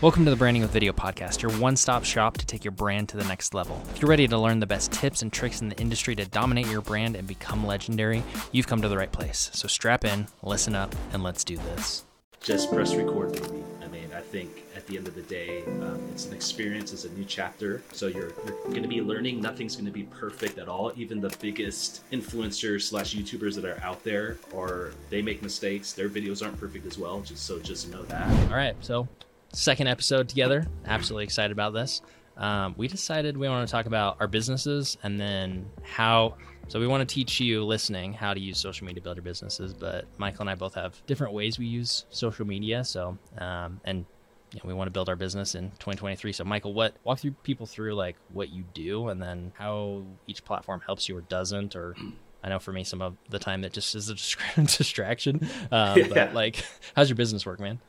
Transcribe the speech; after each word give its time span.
Welcome 0.00 0.24
to 0.26 0.30
the 0.30 0.36
Branding 0.36 0.62
with 0.62 0.70
Video 0.70 0.92
podcast, 0.92 1.42
your 1.42 1.50
one 1.58 1.74
stop 1.74 2.04
shop 2.04 2.38
to 2.38 2.46
take 2.46 2.64
your 2.64 2.70
brand 2.70 3.08
to 3.08 3.16
the 3.16 3.24
next 3.24 3.52
level. 3.52 3.82
If 3.92 4.00
you're 4.00 4.08
ready 4.08 4.28
to 4.28 4.38
learn 4.38 4.60
the 4.60 4.66
best 4.66 4.92
tips 4.92 5.22
and 5.22 5.32
tricks 5.32 5.60
in 5.60 5.70
the 5.70 5.80
industry 5.80 6.14
to 6.14 6.24
dominate 6.24 6.68
your 6.68 6.82
brand 6.82 7.16
and 7.16 7.26
become 7.26 7.66
legendary, 7.66 8.22
you've 8.52 8.68
come 8.68 8.80
to 8.80 8.88
the 8.88 8.96
right 8.96 9.10
place. 9.10 9.50
So 9.54 9.66
strap 9.66 10.04
in, 10.04 10.28
listen 10.44 10.76
up, 10.76 10.94
and 11.12 11.24
let's 11.24 11.42
do 11.42 11.56
this. 11.56 12.04
Just 12.40 12.72
press 12.72 12.94
record 12.94 13.36
for 13.36 13.52
me. 13.52 13.64
I 13.82 13.88
mean, 13.88 14.08
I 14.16 14.20
think 14.20 14.62
at 14.76 14.86
the 14.86 14.98
end 14.98 15.08
of 15.08 15.16
the 15.16 15.22
day, 15.22 15.64
um, 15.66 16.00
it's 16.12 16.26
an 16.26 16.32
experience, 16.32 16.92
it's 16.92 17.04
a 17.04 17.10
new 17.14 17.24
chapter. 17.24 17.82
So 17.90 18.06
you're, 18.06 18.32
you're 18.46 18.54
going 18.68 18.82
to 18.82 18.88
be 18.88 19.00
learning. 19.00 19.40
Nothing's 19.40 19.74
going 19.74 19.86
to 19.86 19.90
be 19.90 20.04
perfect 20.04 20.58
at 20.58 20.68
all. 20.68 20.92
Even 20.94 21.20
the 21.20 21.36
biggest 21.40 22.08
influencers 22.12 22.82
slash 22.82 23.16
YouTubers 23.16 23.56
that 23.56 23.64
are 23.64 23.82
out 23.82 24.04
there, 24.04 24.38
or 24.52 24.92
they 25.10 25.22
make 25.22 25.42
mistakes. 25.42 25.92
Their 25.92 26.08
videos 26.08 26.40
aren't 26.40 26.60
perfect 26.60 26.86
as 26.86 26.98
well. 26.98 27.20
Just 27.20 27.46
so 27.46 27.58
just 27.58 27.90
know 27.90 28.04
that. 28.04 28.30
All 28.48 28.56
right, 28.56 28.76
so 28.78 29.08
second 29.52 29.86
episode 29.86 30.28
together. 30.28 30.66
Absolutely 30.86 31.24
excited 31.24 31.52
about 31.52 31.72
this. 31.72 32.02
Um, 32.36 32.74
we 32.76 32.86
decided 32.86 33.36
we 33.36 33.48
want 33.48 33.66
to 33.66 33.70
talk 33.70 33.86
about 33.86 34.16
our 34.20 34.28
businesses 34.28 34.96
and 35.02 35.18
then 35.20 35.68
how. 35.82 36.36
So 36.68 36.78
we 36.78 36.86
want 36.86 37.06
to 37.06 37.12
teach 37.12 37.40
you 37.40 37.64
listening 37.64 38.12
how 38.12 38.34
to 38.34 38.40
use 38.40 38.58
social 38.58 38.86
media 38.86 39.00
to 39.00 39.04
build 39.04 39.16
your 39.16 39.24
businesses. 39.24 39.72
But 39.72 40.04
Michael 40.18 40.42
and 40.42 40.50
I 40.50 40.54
both 40.54 40.74
have 40.74 41.04
different 41.06 41.32
ways 41.32 41.58
we 41.58 41.66
use 41.66 42.04
social 42.10 42.46
media. 42.46 42.84
So 42.84 43.18
um, 43.38 43.80
and 43.84 44.04
you 44.52 44.60
know, 44.62 44.68
we 44.68 44.74
want 44.74 44.86
to 44.86 44.92
build 44.92 45.08
our 45.08 45.16
business 45.16 45.54
in 45.54 45.70
2023. 45.72 46.32
So 46.32 46.44
Michael, 46.44 46.72
what 46.72 46.94
walk 47.04 47.18
through 47.18 47.32
people 47.42 47.66
through 47.66 47.94
like 47.94 48.16
what 48.32 48.50
you 48.50 48.64
do 48.74 49.08
and 49.08 49.20
then 49.20 49.52
how 49.56 50.04
each 50.26 50.44
platform 50.44 50.80
helps 50.84 51.08
you 51.08 51.16
or 51.16 51.22
doesn't 51.22 51.74
or. 51.74 51.96
I 52.40 52.50
know 52.50 52.60
for 52.60 52.72
me, 52.72 52.84
some 52.84 53.02
of 53.02 53.16
the 53.30 53.40
time 53.40 53.64
it 53.64 53.72
just 53.72 53.96
is 53.96 54.10
a 54.10 54.14
distraction. 54.62 55.48
Um, 55.72 55.98
yeah. 55.98 56.06
But 56.08 56.34
like, 56.34 56.64
how's 56.94 57.08
your 57.08 57.16
business 57.16 57.44
work, 57.44 57.58
man? 57.58 57.80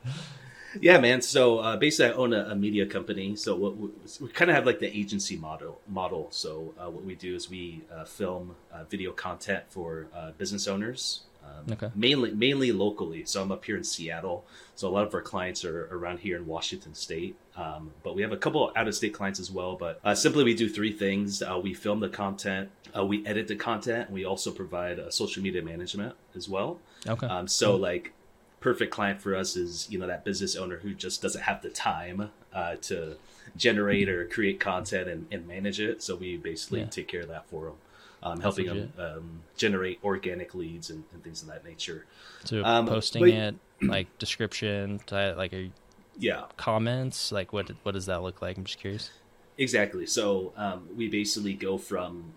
Yeah, 0.80 0.98
man. 0.98 1.22
So 1.22 1.58
uh, 1.58 1.76
basically, 1.76 2.12
I 2.12 2.16
own 2.16 2.32
a, 2.32 2.50
a, 2.50 2.54
media 2.54 2.86
company. 2.86 3.36
So 3.36 3.56
what 3.56 3.76
we, 3.76 3.88
we, 4.20 4.28
kind 4.28 4.50
of 4.50 4.54
have 4.54 4.66
like 4.66 4.78
the 4.78 4.96
agency 4.96 5.36
model. 5.36 5.80
Model. 5.88 6.28
So 6.30 6.74
uh, 6.78 6.90
what 6.90 7.04
we 7.04 7.14
do 7.14 7.34
is 7.34 7.50
we 7.50 7.82
uh, 7.92 8.04
film 8.04 8.54
uh, 8.72 8.84
video 8.84 9.12
content 9.12 9.64
for 9.68 10.06
uh, 10.14 10.32
business 10.32 10.68
owners, 10.68 11.22
um, 11.44 11.72
okay. 11.72 11.90
mainly 11.94 12.32
mainly 12.32 12.72
locally. 12.72 13.24
So 13.24 13.42
I'm 13.42 13.50
up 13.50 13.64
here 13.64 13.76
in 13.76 13.84
Seattle. 13.84 14.44
So 14.76 14.88
a 14.88 14.92
lot 14.92 15.06
of 15.06 15.14
our 15.14 15.22
clients 15.22 15.64
are 15.64 15.88
around 15.90 16.20
here 16.20 16.36
in 16.36 16.46
Washington 16.46 16.94
State. 16.94 17.36
Um, 17.56 17.90
but 18.02 18.14
we 18.14 18.22
have 18.22 18.32
a 18.32 18.36
couple 18.36 18.72
out 18.76 18.88
of 18.88 18.94
state 18.94 19.12
clients 19.12 19.40
as 19.40 19.50
well. 19.50 19.76
But 19.76 20.00
uh, 20.04 20.14
simply, 20.14 20.44
we 20.44 20.54
do 20.54 20.68
three 20.68 20.92
things: 20.92 21.42
we 21.62 21.74
film 21.74 22.00
the 22.00 22.08
content, 22.08 22.70
we 23.04 23.26
edit 23.26 23.48
the 23.48 23.56
content, 23.56 24.06
and 24.06 24.14
we 24.14 24.24
also 24.24 24.50
provide 24.50 25.00
social 25.12 25.42
media 25.42 25.62
management 25.62 26.14
as 26.36 26.48
well. 26.48 26.78
Okay. 27.08 27.26
Um, 27.26 27.48
so 27.48 27.72
cool. 27.72 27.78
like 27.78 28.12
perfect 28.60 28.92
client 28.92 29.20
for 29.20 29.34
us 29.34 29.56
is 29.56 29.88
you 29.90 29.98
know 29.98 30.06
that 30.06 30.24
business 30.24 30.54
owner 30.54 30.76
who 30.78 30.94
just 30.94 31.22
doesn't 31.22 31.42
have 31.42 31.62
the 31.62 31.70
time 31.70 32.30
uh, 32.54 32.76
to 32.82 33.16
generate 33.56 34.08
or 34.08 34.26
create 34.26 34.60
content 34.60 35.08
and, 35.08 35.26
and 35.30 35.46
manage 35.46 35.80
it. 35.80 36.02
So 36.02 36.16
we 36.16 36.36
basically 36.36 36.80
yeah. 36.80 36.86
take 36.86 37.08
care 37.08 37.22
of 37.22 37.28
that 37.28 37.48
for 37.48 37.64
them, 37.64 37.74
um, 38.22 38.40
helping 38.40 38.66
them 38.66 38.92
um, 38.98 39.42
generate 39.56 39.98
organic 40.04 40.54
leads 40.54 40.90
and, 40.90 41.04
and, 41.12 41.22
things 41.24 41.42
of 41.42 41.48
that 41.48 41.64
nature. 41.64 42.06
So 42.44 42.64
um, 42.64 42.86
posting 42.86 43.22
but, 43.22 43.30
it, 43.30 43.54
like 43.82 44.06
description, 44.18 45.00
like 45.10 45.52
a, 45.52 45.70
yeah, 46.18 46.44
comments, 46.56 47.32
like 47.32 47.52
what 47.52 47.70
what 47.82 47.92
does 47.92 48.06
that 48.06 48.22
look 48.22 48.42
like? 48.42 48.56
I'm 48.56 48.64
just 48.64 48.78
curious. 48.78 49.10
Exactly. 49.58 50.06
So 50.06 50.52
um, 50.56 50.88
we 50.96 51.08
basically 51.08 51.54
go 51.54 51.76
from 51.76 52.32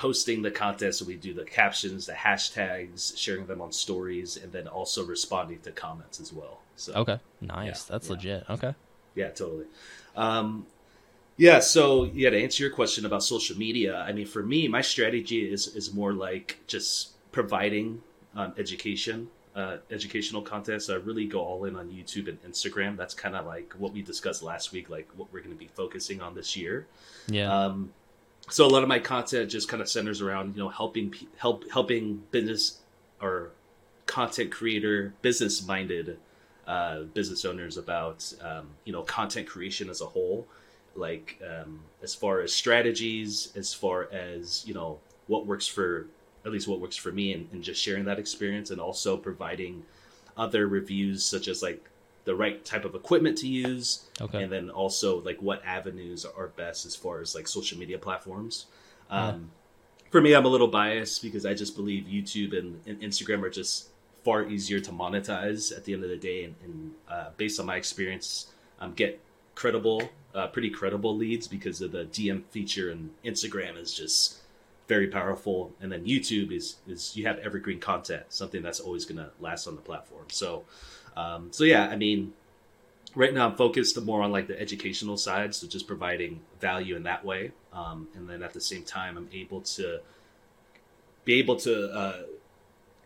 posting 0.00 0.40
the 0.40 0.50
content. 0.50 0.94
So 0.94 1.04
we 1.04 1.16
do 1.16 1.34
the 1.34 1.44
captions, 1.44 2.06
the 2.06 2.14
hashtags, 2.14 3.16
sharing 3.18 3.44
them 3.44 3.60
on 3.60 3.70
stories, 3.70 4.38
and 4.38 4.50
then 4.50 4.66
also 4.66 5.04
responding 5.04 5.60
to 5.60 5.72
comments 5.72 6.20
as 6.20 6.32
well. 6.32 6.62
So 6.76 6.94
okay, 6.94 7.20
nice. 7.42 7.66
Yeah, 7.66 7.92
That's 7.92 8.06
yeah. 8.06 8.12
legit. 8.14 8.44
Okay. 8.48 8.74
Yeah, 9.14 9.28
totally. 9.28 9.66
Um, 10.16 10.66
yeah, 11.36 11.60
so 11.60 12.04
yeah, 12.04 12.30
to 12.30 12.42
answer 12.42 12.62
your 12.62 12.72
question 12.72 13.04
about 13.04 13.22
social 13.22 13.58
media, 13.58 13.98
I 13.98 14.12
mean, 14.12 14.26
for 14.26 14.42
me, 14.42 14.68
my 14.68 14.80
strategy 14.80 15.52
is 15.52 15.68
is 15.76 15.92
more 15.92 16.14
like 16.14 16.60
just 16.66 17.10
providing 17.30 18.00
um, 18.34 18.54
education, 18.56 19.28
uh, 19.54 19.76
educational 19.90 20.40
content. 20.40 20.80
So 20.82 20.94
I 20.94 20.96
really 20.96 21.26
go 21.26 21.40
all 21.40 21.66
in 21.66 21.76
on 21.76 21.90
YouTube 21.90 22.26
and 22.28 22.42
Instagram. 22.42 22.96
That's 22.96 23.12
kind 23.12 23.36
of 23.36 23.44
like 23.44 23.74
what 23.76 23.92
we 23.92 24.00
discussed 24.00 24.42
last 24.42 24.72
week, 24.72 24.88
like 24.88 25.08
what 25.16 25.30
we're 25.30 25.40
going 25.40 25.52
to 25.52 25.58
be 25.58 25.68
focusing 25.68 26.22
on 26.22 26.34
this 26.34 26.56
year. 26.56 26.86
Yeah. 27.28 27.52
Um, 27.52 27.92
so 28.48 28.66
a 28.66 28.68
lot 28.68 28.82
of 28.82 28.88
my 28.88 28.98
content 28.98 29.50
just 29.50 29.68
kind 29.68 29.80
of 29.80 29.88
centers 29.88 30.20
around 30.20 30.56
you 30.56 30.62
know 30.62 30.68
helping 30.68 31.14
help 31.36 31.70
helping 31.70 32.22
business 32.30 32.78
or 33.20 33.50
content 34.06 34.50
creator 34.50 35.14
business 35.22 35.64
minded 35.64 36.18
uh, 36.66 37.02
business 37.14 37.44
owners 37.44 37.76
about 37.76 38.32
um, 38.42 38.68
you 38.84 38.92
know 38.92 39.02
content 39.02 39.48
creation 39.48 39.90
as 39.90 40.00
a 40.00 40.06
whole. 40.06 40.46
Like 40.94 41.40
um, 41.44 41.80
as 42.02 42.14
far 42.14 42.40
as 42.40 42.52
strategies 42.52 43.52
as 43.56 43.74
far 43.74 44.08
as 44.12 44.64
you 44.66 44.74
know 44.74 44.98
what 45.26 45.46
works 45.46 45.66
for 45.66 46.06
at 46.44 46.52
least 46.52 46.68
what 46.68 46.80
works 46.80 46.96
for 46.96 47.12
me 47.12 47.32
and, 47.32 47.48
and 47.52 47.62
just 47.62 47.82
sharing 47.82 48.04
that 48.04 48.18
experience 48.18 48.70
and 48.70 48.80
also 48.80 49.16
providing 49.16 49.84
other 50.36 50.66
reviews 50.66 51.24
such 51.24 51.48
as 51.48 51.62
like 51.62 51.84
the 52.24 52.34
right 52.34 52.64
type 52.64 52.84
of 52.84 52.94
equipment 52.94 53.38
to 53.38 53.48
use 53.48 54.06
okay. 54.20 54.42
and 54.42 54.52
then 54.52 54.70
also 54.70 55.20
like 55.22 55.40
what 55.40 55.64
avenues 55.64 56.24
are 56.24 56.48
best 56.48 56.86
as 56.86 56.94
far 56.94 57.20
as 57.20 57.34
like 57.34 57.48
social 57.48 57.78
media 57.78 57.98
platforms. 57.98 58.66
Um, 59.08 59.50
for 60.10 60.20
me 60.20 60.34
i'm 60.34 60.44
a 60.44 60.48
little 60.48 60.68
biased 60.68 61.22
because 61.22 61.46
i 61.46 61.54
just 61.54 61.74
believe 61.76 62.04
youtube 62.04 62.56
and, 62.56 62.80
and, 62.86 63.00
instagram 63.00 63.42
are 63.42 63.50
just 63.50 63.88
far 64.24 64.46
easier 64.46 64.78
to 64.80 64.90
monetize 64.90 65.74
at 65.74 65.84
the 65.84 65.94
end 65.94 66.04
of 66.04 66.10
the 66.10 66.16
day 66.16 66.44
and, 66.44 66.54
and 66.62 66.92
uh, 67.08 67.30
based 67.36 67.58
on 67.58 67.66
my 67.66 67.76
experience 67.76 68.48
um, 68.80 68.92
get 68.92 69.20
credible 69.54 70.10
uh, 70.34 70.46
pretty 70.48 70.70
credible 70.70 71.16
leads 71.16 71.48
because 71.48 71.80
of 71.80 71.92
the 71.92 72.04
dm 72.06 72.44
feature 72.50 72.90
and 72.90 73.10
instagram 73.24 73.76
is 73.80 73.94
just 73.94 74.38
very 74.88 75.06
powerful 75.06 75.72
and 75.80 75.90
then 75.90 76.04
youtube 76.04 76.52
is 76.52 76.76
is 76.88 77.16
you 77.16 77.26
have 77.26 77.38
evergreen 77.38 77.78
content 77.78 78.24
something 78.28 78.62
that's 78.62 78.80
always 78.80 79.04
going 79.04 79.16
to 79.18 79.30
last 79.40 79.66
on 79.66 79.76
the 79.76 79.82
platform. 79.82 80.24
So 80.30 80.64
um, 81.16 81.48
so 81.52 81.64
yeah, 81.64 81.88
I 81.88 81.96
mean, 81.96 82.32
right 83.14 83.32
now 83.32 83.48
I'm 83.48 83.56
focused 83.56 84.00
more 84.02 84.22
on 84.22 84.32
like 84.32 84.46
the 84.46 84.60
educational 84.60 85.16
side, 85.16 85.54
so 85.54 85.66
just 85.66 85.86
providing 85.86 86.40
value 86.60 86.96
in 86.96 87.02
that 87.04 87.24
way, 87.24 87.52
um, 87.72 88.08
and 88.14 88.28
then 88.28 88.42
at 88.42 88.52
the 88.52 88.60
same 88.60 88.82
time 88.82 89.16
I'm 89.16 89.28
able 89.32 89.60
to 89.62 90.00
be 91.24 91.34
able 91.34 91.56
to 91.56 91.92
uh, 91.92 92.22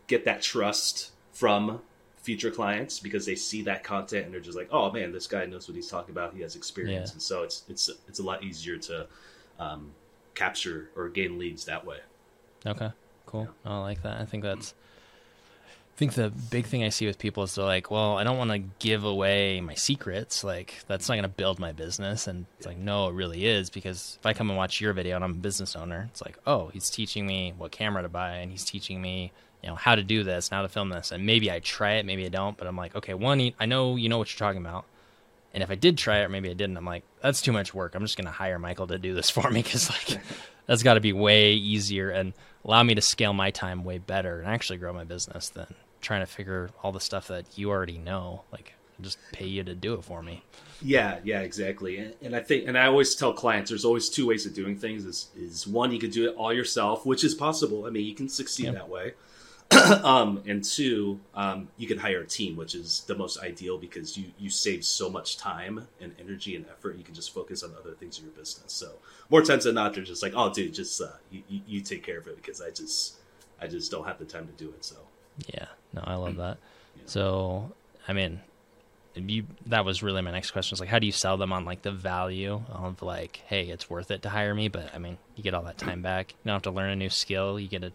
get 0.07 0.25
that 0.25 0.43
trust 0.43 1.11
from 1.33 1.81
future 2.23 2.51
clients 2.51 3.01
because 3.01 3.27
they 3.27 3.35
see 3.35 3.63
that 3.63 3.85
content 3.85 4.25
and 4.25 4.33
they're 4.33 4.41
just 4.41 4.57
like, 4.57 4.69
oh 4.71 4.91
man, 4.91 5.13
this 5.13 5.27
guy 5.27 5.45
knows 5.45 5.69
what 5.69 5.75
he's 5.75 5.89
talking 5.89 6.13
about. 6.13 6.35
He 6.35 6.41
has 6.43 6.57
experience, 6.57 7.11
yeah. 7.11 7.15
and 7.15 7.23
so 7.23 7.43
it's 7.43 7.65
it's 7.69 7.91
it's 8.09 8.19
a 8.19 8.23
lot 8.23 8.43
easier 8.43 8.77
to 8.79 9.07
um, 9.59 9.91
capture 10.35 10.91
or 10.97 11.09
gain 11.09 11.39
leads 11.39 11.65
that 11.67 11.85
way. 11.85 11.99
Okay, 12.67 12.91
cool. 13.27 13.49
Yeah. 13.65 13.73
I 13.73 13.79
like 13.81 14.03
that. 14.03 14.21
I 14.21 14.25
think 14.25 14.43
that's 14.43 14.75
I 15.95 15.97
think 15.97 16.15
the 16.15 16.31
big 16.51 16.67
thing 16.67 16.83
I 16.83 16.89
see 16.89 17.07
with 17.07 17.21
people 17.21 17.45
is 17.45 17.55
they're 17.55 17.65
like, 17.65 17.89
well, 17.89 18.19
I 18.19 18.25
don't 18.25 18.37
want 18.37 18.51
to 18.51 18.59
give 18.81 19.05
away 19.05 19.61
my 19.61 19.75
secrets. 19.75 20.43
Like, 20.43 20.83
that's 20.89 21.09
not 21.09 21.15
going 21.15 21.23
to 21.23 21.29
build 21.29 21.61
my 21.61 21.71
business. 21.71 22.27
And 22.27 22.47
it's 22.59 22.67
like, 22.67 22.79
no, 22.79 23.07
it 23.07 23.15
really 23.15 23.47
is. 23.47 23.71
Because 23.71 24.19
if 24.19 24.27
I 24.27 24.33
come 24.33 24.51
and 24.51 24.57
watch 24.57 24.81
your 24.81 24.93
video 24.93 25.15
and 25.15 25.25
I'm 25.25 25.31
a 25.31 25.35
business 25.35 25.77
owner, 25.77 26.09
it's 26.11 26.21
like, 26.21 26.37
oh, 26.49 26.67
he's 26.73 26.91
teaching 26.91 27.29
me 27.29 27.55
what 27.57 27.71
camera 27.71 28.03
to 28.03 28.09
buy 28.09 28.39
and 28.39 28.51
he's 28.51 28.65
teaching 28.65 29.01
me, 29.01 29.31
you 29.63 29.69
know, 29.69 29.77
how 29.77 29.95
to 29.95 30.03
do 30.03 30.25
this 30.25 30.49
and 30.49 30.57
how 30.57 30.63
to 30.63 30.69
film 30.69 30.89
this. 30.89 31.13
And 31.13 31.27
maybe 31.27 31.49
I 31.49 31.61
try 31.61 31.93
it, 31.93 32.07
maybe 32.07 32.27
I 32.27 32.29
don't. 32.29 32.57
But 32.57 32.67
I'm 32.67 32.77
like, 32.77 32.97
okay, 32.97 33.15
one, 33.15 33.53
I 33.61 33.67
know 33.67 33.95
you 33.95 34.09
know 34.09 34.19
what 34.19 34.33
you're 34.33 34.45
talking 34.45 34.61
about. 34.61 34.87
And 35.53 35.63
if 35.63 35.71
I 35.71 35.77
did 35.77 35.97
try 35.97 36.19
it, 36.19 36.25
or 36.25 36.29
maybe 36.29 36.51
I 36.51 36.55
didn't, 36.55 36.77
I'm 36.77 36.85
like, 36.85 37.05
that's 37.23 37.41
too 37.41 37.53
much 37.53 37.73
work. 37.73 37.95
I'm 37.95 38.03
just 38.03 38.17
going 38.17 38.27
to 38.27 38.33
hire 38.33 38.59
Michael 38.59 38.89
to 38.89 38.99
do 38.99 39.15
this 39.15 39.31
for 39.31 39.49
me 39.49 39.63
because, 39.63 39.89
like, 39.91 40.21
that's 40.67 40.83
got 40.83 40.95
to 40.95 41.01
be 41.01 41.13
way 41.13 41.53
easier 41.53 42.11
and 42.11 42.33
allow 42.65 42.83
me 42.83 42.97
to 42.97 43.01
scale 43.01 43.33
my 43.33 43.53
time 43.53 43.85
way 43.85 43.99
better 43.99 44.41
and 44.41 44.49
actually 44.49 44.79
grow 44.79 44.93
my 44.93 45.05
business 45.05 45.51
than 45.51 45.73
trying 46.05 46.21
to 46.21 46.27
figure 46.27 46.71
all 46.83 46.93
the 46.93 47.01
stuff 47.01 47.29
that 47.29 47.59
you 47.59 47.71
already 47.71 47.99
know. 47.99 48.43
Like, 48.53 48.75
just 49.01 49.19
pay 49.33 49.47
you 49.47 49.65
to 49.65 49.75
do 49.75 49.95
it 49.95 50.05
for 50.05 50.23
me. 50.23 50.43
Yeah, 50.81 51.19
yeah, 51.25 51.41
exactly. 51.41 51.99
And, 51.99 52.15
and, 52.23 52.37
I 52.37 52.41
think, 52.41 52.69
and 52.69 52.79
I 52.79 52.87
always 52.87 53.15
tell 53.15 53.33
clients, 53.33 53.71
there's 53.71 53.85
always 53.85 54.09
two 54.09 54.27
ways 54.29 54.47
of 54.47 54.55
doing 54.55 54.77
things. 54.79 55.05
Is 55.05 55.29
is 55.37 55.67
one, 55.67 55.91
you 55.91 55.99
could 55.99 56.13
do 56.13 56.29
it 56.29 56.37
all 56.37 56.53
yourself, 56.53 57.05
which 57.05 57.25
is 57.25 57.35
possible. 57.35 57.87
I 57.87 57.91
mean, 57.91 58.07
you 58.07 58.15
can 58.15 58.29
succeed 58.29 58.67
yep. 58.67 58.75
that 58.75 58.89
way. 58.89 59.15
um, 60.05 60.43
and 60.47 60.63
two, 60.63 61.19
um, 61.35 61.69
you 61.79 61.89
can 61.89 61.99
hire 61.99 62.21
a 62.21 62.27
team, 62.27 62.55
which 62.55 62.75
is 62.75 63.03
the 63.07 63.15
most 63.15 63.41
ideal 63.41 63.79
because 63.79 64.17
you 64.17 64.27
you 64.39 64.51
save 64.51 64.85
so 64.85 65.09
much 65.09 65.39
time 65.39 65.89
and 66.01 66.15
energy 66.21 66.55
and 66.55 66.67
effort. 66.67 66.97
You 66.97 67.05
can 67.05 67.15
just 67.15 67.33
focus 67.33 67.63
on 67.63 67.73
other 67.79 67.93
things 67.93 68.19
in 68.19 68.25
your 68.25 68.35
business. 68.35 68.73
So 68.73 68.93
more 69.31 69.43
times 69.43 69.65
than 69.65 69.75
not, 69.75 69.95
they're 69.95 70.05
just 70.05 70.23
like, 70.23 70.35
"Oh, 70.37 70.53
dude, 70.53 70.75
just 70.75 71.01
uh, 71.01 71.09
you, 71.31 71.43
you 71.49 71.81
take 71.81 72.05
care 72.05 72.19
of 72.19 72.27
it," 72.29 72.37
because 72.37 72.61
I 72.61 72.71
just 72.71 73.17
I 73.61 73.67
just 73.67 73.91
don't 73.91 74.05
have 74.05 74.19
the 74.19 74.27
time 74.27 74.47
to 74.47 74.53
do 74.53 74.69
it. 74.71 74.85
So 74.85 74.97
yeah, 75.53 75.67
no, 75.95 76.03
I 76.05 76.15
love 76.17 76.37
that. 76.37 76.59
Yeah. 76.97 77.03
So, 77.07 77.73
I 78.09 78.13
mean, 78.13 78.41
you 79.15 79.45
that 79.67 79.85
was 79.85 80.03
really 80.03 80.23
my 80.23 80.31
next 80.33 80.51
question. 80.51 80.75
Was 80.75 80.81
like, 80.81 80.89
how 80.89 80.99
do 80.99 81.07
you 81.07 81.13
sell 81.13 81.37
them 81.37 81.53
on 81.53 81.65
like 81.65 81.83
the 81.83 81.93
value 81.93 82.63
of 82.69 83.01
like, 83.03 83.43
hey, 83.47 83.67
it's 83.69 83.89
worth 83.89 84.11
it 84.11 84.23
to 84.23 84.29
hire 84.29 84.55
me? 84.55 84.69
But 84.69 84.95
I 84.95 84.99
mean, 84.99 85.19
you 85.37 85.43
get 85.45 85.55
all 85.55 85.63
that 85.63 85.79
time 85.79 86.03
back. 86.03 86.33
You 86.33 86.37
don't 86.49 86.55
have 86.55 86.63
to 86.63 86.71
learn 86.71 86.91
a 86.91 86.97
new 86.97 87.11
skill. 87.11 87.59
You 87.61 87.69
get 87.69 87.83
to 87.83 87.93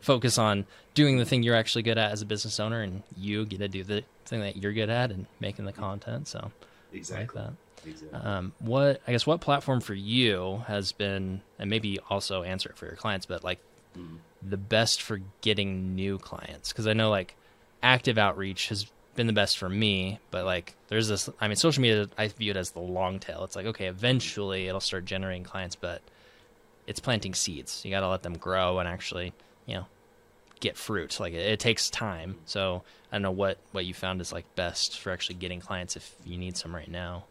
focus 0.00 0.38
on 0.38 0.66
doing 0.94 1.18
the 1.18 1.24
thing 1.24 1.42
you're 1.42 1.56
actually 1.56 1.82
good 1.82 1.98
at 1.98 2.12
as 2.12 2.22
a 2.22 2.26
business 2.26 2.60
owner, 2.60 2.80
and 2.82 3.02
you 3.16 3.44
get 3.44 3.58
to 3.58 3.68
do 3.68 3.82
the 3.84 4.04
thing 4.26 4.40
that 4.40 4.56
you're 4.56 4.72
good 4.72 4.90
at 4.90 5.10
and 5.10 5.26
making 5.40 5.64
the 5.64 5.72
content. 5.72 6.28
So, 6.28 6.52
exactly. 6.92 7.42
Like 7.42 7.50
exactly. 7.86 8.20
Um, 8.20 8.52
what 8.60 9.00
I 9.08 9.12
guess 9.12 9.26
what 9.26 9.40
platform 9.40 9.80
for 9.80 9.94
you 9.94 10.62
has 10.68 10.92
been, 10.92 11.40
and 11.58 11.68
maybe 11.68 11.98
also 12.08 12.42
answer 12.44 12.68
it 12.68 12.76
for 12.76 12.86
your 12.86 12.96
clients, 12.96 13.26
but 13.26 13.42
like 13.42 13.58
Mm. 13.98 14.18
the 14.40 14.56
best 14.56 15.02
for 15.02 15.20
getting 15.40 15.96
new 15.96 16.16
clients? 16.16 16.70
Because 16.72 16.86
I 16.86 16.92
know 16.92 17.10
like 17.10 17.34
active 17.82 18.18
outreach 18.18 18.68
has 18.68 18.86
been 19.14 19.26
the 19.26 19.32
best 19.32 19.58
for 19.58 19.68
me, 19.68 20.18
but 20.30 20.44
like 20.44 20.74
there's 20.88 21.08
this. 21.08 21.28
I 21.40 21.48
mean, 21.48 21.56
social 21.56 21.82
media 21.82 22.08
I 22.16 22.28
view 22.28 22.50
it 22.50 22.56
as 22.56 22.70
the 22.70 22.80
long 22.80 23.18
tail. 23.18 23.44
It's 23.44 23.56
like 23.56 23.66
okay, 23.66 23.86
eventually 23.86 24.68
it'll 24.68 24.80
start 24.80 25.04
generating 25.04 25.44
clients, 25.44 25.76
but 25.76 26.02
it's 26.86 27.00
planting 27.00 27.34
seeds. 27.34 27.84
You 27.84 27.90
got 27.90 28.00
to 28.00 28.08
let 28.08 28.22
them 28.22 28.36
grow 28.36 28.78
and 28.78 28.88
actually, 28.88 29.32
you 29.66 29.74
know, 29.74 29.86
get 30.60 30.76
fruit. 30.76 31.18
Like 31.20 31.32
it, 31.32 31.46
it 31.52 31.60
takes 31.60 31.90
time. 31.90 32.30
Mm-hmm. 32.30 32.42
So 32.46 32.82
I 33.10 33.16
don't 33.16 33.22
know 33.22 33.30
what 33.30 33.58
what 33.72 33.84
you 33.84 33.94
found 33.94 34.20
is 34.20 34.32
like 34.32 34.54
best 34.54 34.98
for 34.98 35.10
actually 35.10 35.36
getting 35.36 35.60
clients 35.60 35.96
if 35.96 36.14
you 36.24 36.38
need 36.38 36.56
some 36.56 36.74
right 36.74 36.90
now. 36.90 37.24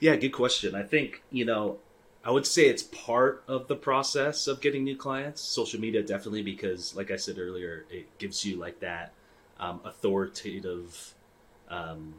Yeah, 0.00 0.16
good 0.16 0.32
question. 0.32 0.74
I 0.74 0.82
think, 0.82 1.22
you 1.30 1.46
know, 1.46 1.78
I 2.22 2.30
would 2.30 2.46
say 2.46 2.66
it's 2.66 2.82
part 2.82 3.42
of 3.48 3.66
the 3.66 3.76
process 3.76 4.46
of 4.46 4.60
getting 4.60 4.84
new 4.84 4.96
clients. 4.96 5.40
Social 5.40 5.80
media 5.80 6.02
definitely 6.02 6.42
because 6.42 6.94
like 6.94 7.10
I 7.10 7.16
said 7.16 7.38
earlier, 7.38 7.86
it 7.90 8.18
gives 8.18 8.44
you 8.44 8.56
like 8.56 8.80
that 8.80 9.12
um, 9.58 9.80
authoritative 9.84 11.14
um, 11.68 12.14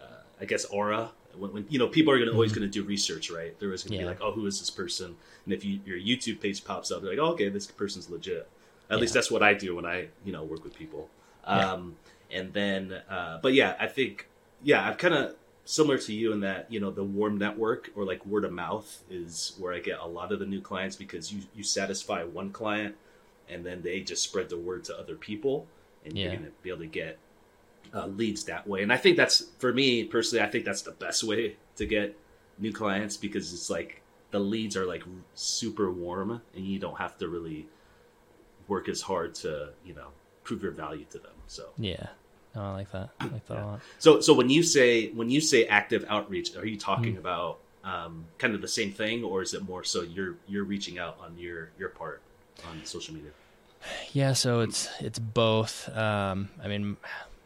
uh, 0.00 0.22
I 0.40 0.44
guess 0.44 0.64
aura 0.66 1.10
when, 1.36 1.52
when 1.52 1.66
you 1.68 1.78
know 1.78 1.88
people 1.88 2.12
are 2.12 2.18
gonna, 2.18 2.32
always 2.32 2.52
Mhm. 2.52 2.56
going 2.56 2.70
to 2.70 2.72
do 2.72 2.86
research, 2.86 3.30
right? 3.30 3.58
They're 3.58 3.68
always 3.68 3.82
going 3.82 3.92
to 3.92 3.98
Yeah. 3.98 4.04
be 4.04 4.08
like, 4.08 4.20
"Oh, 4.20 4.32
who 4.32 4.46
is 4.46 4.58
this 4.58 4.70
person?" 4.70 5.16
And 5.44 5.54
if 5.54 5.64
you, 5.64 5.80
your 5.84 5.98
YouTube 5.98 6.40
page 6.40 6.64
pops 6.64 6.90
up, 6.90 7.02
they're 7.02 7.10
like, 7.10 7.18
oh, 7.20 7.32
"Okay, 7.32 7.48
this 7.48 7.66
person's 7.66 8.08
legit." 8.10 8.48
At 8.90 8.96
Yeah. 8.96 9.00
least 9.00 9.14
that's 9.14 9.30
what 9.30 9.42
I 9.42 9.54
do 9.54 9.76
when 9.76 9.84
I 9.86 10.08
you 10.24 10.32
know 10.32 10.42
work 10.42 10.64
with 10.64 10.74
people. 10.74 11.08
Yeah. 11.50 11.72
Um, 11.72 11.96
and 12.30 12.52
then, 12.52 12.92
uh, 13.08 13.38
but 13.42 13.54
yeah, 13.54 13.76
I 13.78 13.86
think 13.86 14.26
yeah, 14.62 14.86
I've 14.88 14.98
kind 14.98 15.14
of 15.14 15.34
similar 15.64 15.98
to 15.98 16.12
you 16.14 16.32
in 16.32 16.40
that 16.40 16.70
you 16.72 16.80
know 16.80 16.90
the 16.90 17.04
warm 17.04 17.36
network 17.38 17.90
or 17.94 18.04
like 18.04 18.24
word 18.26 18.44
of 18.44 18.52
mouth 18.52 19.02
is 19.10 19.54
where 19.58 19.72
I 19.74 19.80
get 19.80 19.98
a 20.00 20.06
lot 20.06 20.32
of 20.32 20.38
the 20.38 20.46
new 20.46 20.60
clients 20.60 20.96
because 20.96 21.32
you 21.32 21.42
you 21.54 21.62
satisfy 21.62 22.24
one 22.24 22.50
client 22.50 22.96
and 23.48 23.64
then 23.64 23.82
they 23.82 24.00
just 24.00 24.22
spread 24.22 24.48
the 24.48 24.58
word 24.58 24.84
to 24.84 24.98
other 24.98 25.14
people 25.14 25.66
and 26.08 26.16
you're 26.18 26.30
going 26.32 26.44
to 26.44 26.50
be 26.62 26.70
able 26.70 26.80
to 26.80 26.86
get 26.86 27.18
uh, 27.94 28.06
leads 28.06 28.44
that 28.44 28.66
way. 28.66 28.82
And 28.82 28.92
I 28.92 28.96
think 28.96 29.16
that's 29.16 29.44
for 29.58 29.72
me 29.72 30.04
personally, 30.04 30.44
I 30.44 30.48
think 30.50 30.64
that's 30.64 30.82
the 30.82 30.92
best 30.92 31.24
way 31.24 31.56
to 31.76 31.86
get 31.86 32.16
new 32.58 32.72
clients 32.72 33.16
because 33.16 33.52
it's 33.52 33.70
like 33.70 34.02
the 34.30 34.38
leads 34.40 34.76
are 34.76 34.84
like 34.84 35.04
super 35.34 35.90
warm 35.90 36.42
and 36.54 36.64
you 36.66 36.78
don't 36.78 36.98
have 36.98 37.16
to 37.18 37.28
really 37.28 37.66
work 38.66 38.88
as 38.88 39.00
hard 39.02 39.34
to 39.36 39.70
you 39.84 39.94
know 39.94 40.08
prove 40.44 40.62
your 40.62 40.72
value 40.72 41.04
to 41.10 41.18
them. 41.18 41.32
So 41.46 41.70
Yeah, 41.78 42.08
no, 42.54 42.62
I 42.62 42.72
like 42.72 42.92
that. 42.92 43.10
I 43.20 43.24
like 43.26 43.46
that 43.46 43.54
Yeah. 43.54 43.64
a 43.64 43.66
lot. 43.66 43.80
so 43.98 44.20
so 44.20 44.34
when 44.34 44.50
you 44.50 44.62
say 44.62 45.10
when 45.12 45.30
you 45.30 45.40
say 45.40 45.66
active 45.66 46.04
outreach, 46.08 46.56
are 46.56 46.66
you 46.66 46.76
talking 46.78 47.14
Mm. 47.14 47.20
about 47.20 47.60
um, 47.84 48.26
kind 48.38 48.54
of 48.54 48.60
the 48.60 48.68
same 48.68 48.92
thing, 48.92 49.24
or 49.24 49.40
is 49.40 49.54
it 49.54 49.62
more 49.62 49.84
so 49.84 50.02
you're 50.02 50.34
you're 50.46 50.64
reaching 50.64 50.98
out 50.98 51.16
on 51.20 51.38
your 51.38 51.70
your 51.78 51.88
part 51.90 52.20
on 52.68 52.84
social 52.84 53.14
media? 53.14 53.30
Yeah, 54.12 54.32
so 54.32 54.60
it's 54.60 54.88
it's 55.00 55.18
both. 55.18 55.88
Um, 55.96 56.48
I 56.62 56.68
mean, 56.68 56.96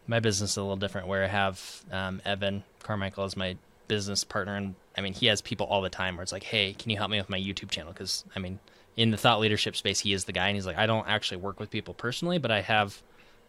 my 0.07 0.21
business 0.21 0.53
is 0.53 0.57
a 0.57 0.63
little 0.63 0.77
different 0.77 1.07
where 1.09 1.25
I 1.25 1.29
have 1.29 1.85
um, 1.91 2.21
Evan 2.25 2.65
Carmichael 2.83 3.25
as 3.25 3.37
my 3.37 3.57
business 3.89 4.25
partner, 4.25 4.57
and 4.57 4.75
I 4.97 5.01
mean 5.01 5.13
he 5.13 5.27
has 5.27 5.41
people 5.43 5.67
all 5.67 5.83
the 5.83 5.91
time 5.91 6.17
where 6.17 6.23
it's 6.23 6.33
like, 6.33 6.45
hey, 6.45 6.73
can 6.73 6.91
you 6.91 6.97
help 6.97 7.11
me 7.11 7.19
with 7.19 7.29
my 7.31 7.39
YouTube 7.39 7.71
channel? 7.71 7.93
Because 7.93 8.25
I 8.35 8.39
mean, 8.39 8.59
in 8.97 9.11
the 9.11 9.17
thought 9.17 9.41
leadership 9.41 9.77
space, 9.77 10.01
he 10.01 10.13
is 10.13 10.25
the 10.25 10.33
guy, 10.33 10.49
and 10.49 10.57
he's 10.57 10.67
like, 10.67 10.79
I 10.79 10.87
don't 10.87 11.09
actually 11.09 11.39
work 11.39 11.61
with 11.61 11.71
people 11.71 11.95
personally, 11.95 12.39
but 12.39 12.51
I 12.51 12.61
have, 12.61 13.03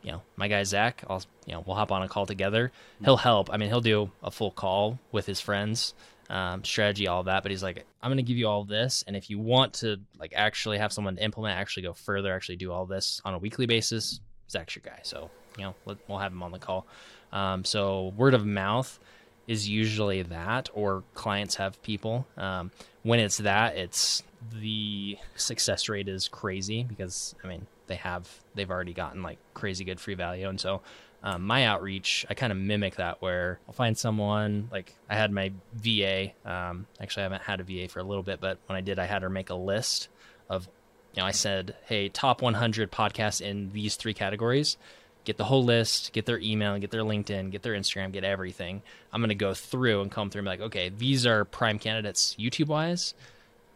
you 0.04 0.12
know, 0.12 0.22
my 0.36 0.48
guy 0.48 0.64
Zach. 0.64 1.04
I'll 1.10 1.24
you 1.46 1.54
know 1.54 1.64
we'll 1.66 1.76
hop 1.76 1.92
on 1.92 2.04
a 2.04 2.08
call 2.08 2.26
together. 2.26 2.72
He'll 3.04 3.18
help. 3.18 3.50
I 3.52 3.58
mean, 3.58 3.70
he'll 3.70 3.82
do 3.82 4.12
a 4.22 4.32
full 4.32 4.52
call 4.52 5.00
with 5.12 5.26
his 5.26 5.40
friends. 5.40 5.94
Um, 6.30 6.64
strategy, 6.64 7.08
all 7.08 7.24
that, 7.24 7.44
but 7.44 7.52
he's 7.52 7.62
like, 7.62 7.86
I'm 8.02 8.10
gonna 8.10 8.22
give 8.22 8.38
you 8.38 8.48
all 8.48 8.64
this, 8.64 9.04
and 9.06 9.16
if 9.16 9.30
you 9.30 9.38
want 9.38 9.74
to 9.76 9.98
like 10.18 10.34
actually 10.36 10.78
have 10.78 10.94
someone 10.94 11.18
implement, 11.18 11.60
actually 11.60 11.84
go 11.84 11.94
further, 11.94 12.34
actually 12.34 12.56
do 12.56 12.72
all 12.72 12.86
this 12.86 13.22
on 13.26 13.34
a 13.34 13.38
weekly 13.38 13.66
basis, 13.66 14.20
Zach's 14.50 14.76
your 14.76 14.84
guy. 14.86 15.00
So 15.04 15.30
you 15.58 15.66
know, 15.66 15.76
let, 15.86 15.98
we'll 16.08 16.20
have 16.20 16.32
him 16.32 16.42
on 16.42 16.52
the 16.52 16.60
call. 16.60 16.88
Um, 17.32 17.66
so 17.66 18.14
word 18.16 18.34
of 18.34 18.46
mouth 18.46 19.00
is 19.48 19.68
usually 19.68 20.22
that, 20.24 20.70
or 20.74 21.04
clients 21.14 21.56
have 21.56 21.82
people. 21.84 22.26
Um, 22.38 22.72
when 23.04 23.20
it's 23.20 23.38
that, 23.40 23.76
it's 23.78 24.24
the 24.54 25.18
success 25.36 25.90
rate 25.90 26.08
is 26.08 26.28
crazy 26.28 26.84
because 26.84 27.36
I 27.44 27.48
mean 27.48 27.68
they 27.88 27.96
have 27.96 28.30
they've 28.56 28.70
already 28.70 28.94
gotten 28.94 29.22
like 29.22 29.38
crazy 29.54 29.84
good 29.84 30.00
free 30.00 30.16
value, 30.16 30.48
and 30.48 30.60
so 30.60 30.82
um, 31.24 31.44
my 31.44 31.66
outreach 31.66 32.26
I 32.30 32.34
kind 32.34 32.52
of 32.52 32.58
mimic 32.58 32.96
that 32.96 33.22
where 33.22 33.60
I'll 33.68 33.74
find 33.74 33.98
someone 33.98 34.70
like 34.72 34.94
I 35.10 35.16
had 35.16 35.32
my 35.32 35.52
VA. 35.74 36.32
Um, 36.46 36.88
actually, 37.00 37.22
I 37.22 37.24
haven't 37.24 37.44
had 37.44 37.60
a 37.60 37.64
VA 37.64 37.88
for 37.88 38.00
a 38.00 38.04
little 38.04 38.24
bit, 38.24 38.40
but 38.40 38.58
when 38.68 38.78
I 38.78 38.82
did, 38.82 39.00
I 39.00 39.06
had 39.06 39.22
her 39.22 39.30
make 39.30 39.50
a 39.50 39.56
list 39.56 40.10
of 40.50 40.68
you 41.14 41.22
know 41.22 41.28
I 41.28 41.32
said, 41.32 41.76
hey, 41.86 42.10
top 42.10 42.42
100 42.42 42.92
podcasts 42.92 43.42
in 43.42 43.72
these 43.72 43.96
three 43.96 44.14
categories 44.14 44.78
get 45.26 45.38
the 45.38 45.46
whole 45.46 45.64
list, 45.64 46.14
get 46.14 46.26
their 46.26 46.40
email, 46.40 46.78
get 46.80 46.92
their 46.92 47.02
LinkedIn, 47.02 47.52
get 47.52 47.62
their 47.62 47.74
Instagram, 47.74 48.12
get 48.12 48.24
everything. 48.24 48.82
I'm 49.12 49.22
going 49.22 49.30
to 49.30 49.36
go 49.36 49.54
through 49.54 50.02
and 50.02 50.12
comb 50.12 50.30
through 50.30 50.40
and 50.40 50.46
be 50.46 50.50
like, 50.50 50.62
okay, 50.62 50.90
these 50.90 51.26
are 51.26 51.46
prime 51.46 51.80
candidates 51.80 52.36
YouTube 52.40 52.68
wise. 52.68 53.14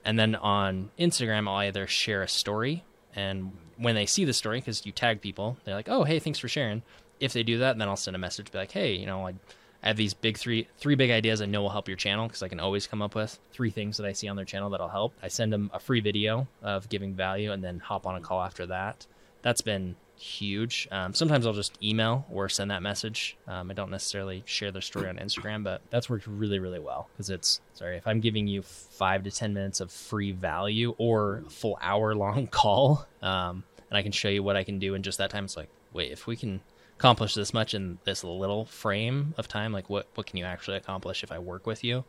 And 0.04 0.18
then 0.18 0.36
on 0.36 0.92
Instagram, 1.00 1.48
I'll 1.48 1.58
either 1.58 1.88
share 1.88 2.22
a 2.22 2.28
story. 2.28 2.84
And 3.16 3.52
when 3.78 3.96
they 3.96 4.06
see 4.06 4.26
the 4.26 4.34
story, 4.34 4.60
because 4.60 4.86
you 4.86 4.92
tag 4.92 5.22
people, 5.22 5.58
they're 5.64 5.76
like, 5.76 5.90
oh, 5.90 6.04
hey, 6.04 6.20
thanks 6.20 6.40
for 6.40 6.48
sharing. 6.48 6.82
If 7.20 7.34
they 7.34 7.44
do 7.44 7.60
that, 7.60 7.78
then 7.78 7.88
I'll 7.88 7.96
send 7.96 8.16
a 8.16 8.20
message, 8.20 8.52
be 8.52 8.58
like, 8.58 8.72
hey, 8.72 8.96
you 8.96 9.06
know, 9.06 9.28
I 9.28 9.34
have 9.82 9.98
these 9.98 10.14
big 10.14 10.38
three, 10.38 10.68
three 10.78 10.96
big 10.96 11.12
ideas 11.12 11.42
I 11.42 11.46
know 11.46 11.62
will 11.62 11.70
help 11.70 11.88
your 11.88 11.98
channel 11.98 12.28
because 12.28 12.44
I 12.44 12.48
can 12.48 12.60
always 12.60 12.88
come 12.88 13.02
up 13.02 13.16
with 13.16 13.40
three 13.52 13.70
things 13.70 13.98
that 13.98 14.06
I 14.06 14.14
see 14.14 14.28
on 14.28 14.36
their 14.36 14.46
channel 14.46 14.70
that'll 14.70 14.88
help. 14.88 15.14
I 15.22 15.28
send 15.28 15.52
them 15.52 15.72
a 15.74 15.80
free 15.80 16.00
video 16.00 16.48
of 16.62 16.90
giving 16.90 17.14
value 17.16 17.52
and 17.52 17.64
then 17.64 17.80
hop 17.80 18.06
on 18.06 18.16
a 18.16 18.22
call 18.22 18.42
after 18.42 18.66
that. 18.68 19.06
That's 19.42 19.62
been 19.62 19.96
huge. 20.18 20.88
Um, 20.92 21.14
sometimes 21.14 21.46
I'll 21.46 21.54
just 21.54 21.78
email 21.84 22.26
or 22.32 22.50
send 22.50 22.72
that 22.72 22.82
message. 22.82 23.38
Um, 23.48 23.70
I 23.72 23.74
don't 23.74 23.92
necessarily 23.92 24.44
share 24.46 24.72
their 24.72 24.82
story 24.82 25.08
on 25.10 25.18
Instagram, 25.18 25.64
but 25.64 25.82
that's 25.90 26.10
worked 26.10 26.28
really, 26.28 26.60
really 26.60 26.80
well 26.80 27.10
because 27.14 27.30
it's 27.30 27.62
sorry 27.74 27.98
if 27.98 28.08
I'm 28.08 28.20
giving 28.20 28.48
you 28.48 28.62
five 28.62 29.24
to 29.24 29.32
ten 29.32 29.54
minutes 29.54 29.80
of 29.80 29.92
free 29.92 30.32
value 30.32 30.96
or 30.98 31.44
a 31.46 31.50
full 31.50 31.78
hour 31.82 32.16
long 32.16 32.48
call, 32.52 33.06
um, 33.22 33.64
and 33.90 33.98
I 33.98 34.02
can 34.04 34.12
show 34.12 34.30
you 34.30 34.44
what 34.44 34.56
I 34.56 34.64
can 34.64 34.80
do 34.80 34.96
in 34.96 35.04
just 35.04 35.18
that 35.20 35.30
time. 35.30 35.46
It's 35.46 35.56
like, 35.58 35.70
wait, 35.94 36.12
if 36.12 36.28
we 36.28 36.36
can 36.36 36.62
accomplish 36.98 37.36
this 37.36 37.54
much 37.54 37.74
in 37.76 38.00
this 38.06 38.24
little 38.24 38.66
frame 38.66 39.34
of 39.38 39.48
time, 39.48 39.72
like 39.72 39.90
what 39.90 40.08
what 40.16 40.26
can 40.28 40.38
you 40.38 40.46
actually 40.46 40.78
accomplish 40.78 41.24
if 41.24 41.32
I 41.32 41.40
work 41.40 41.68
with 41.68 41.84
you? 41.84 42.04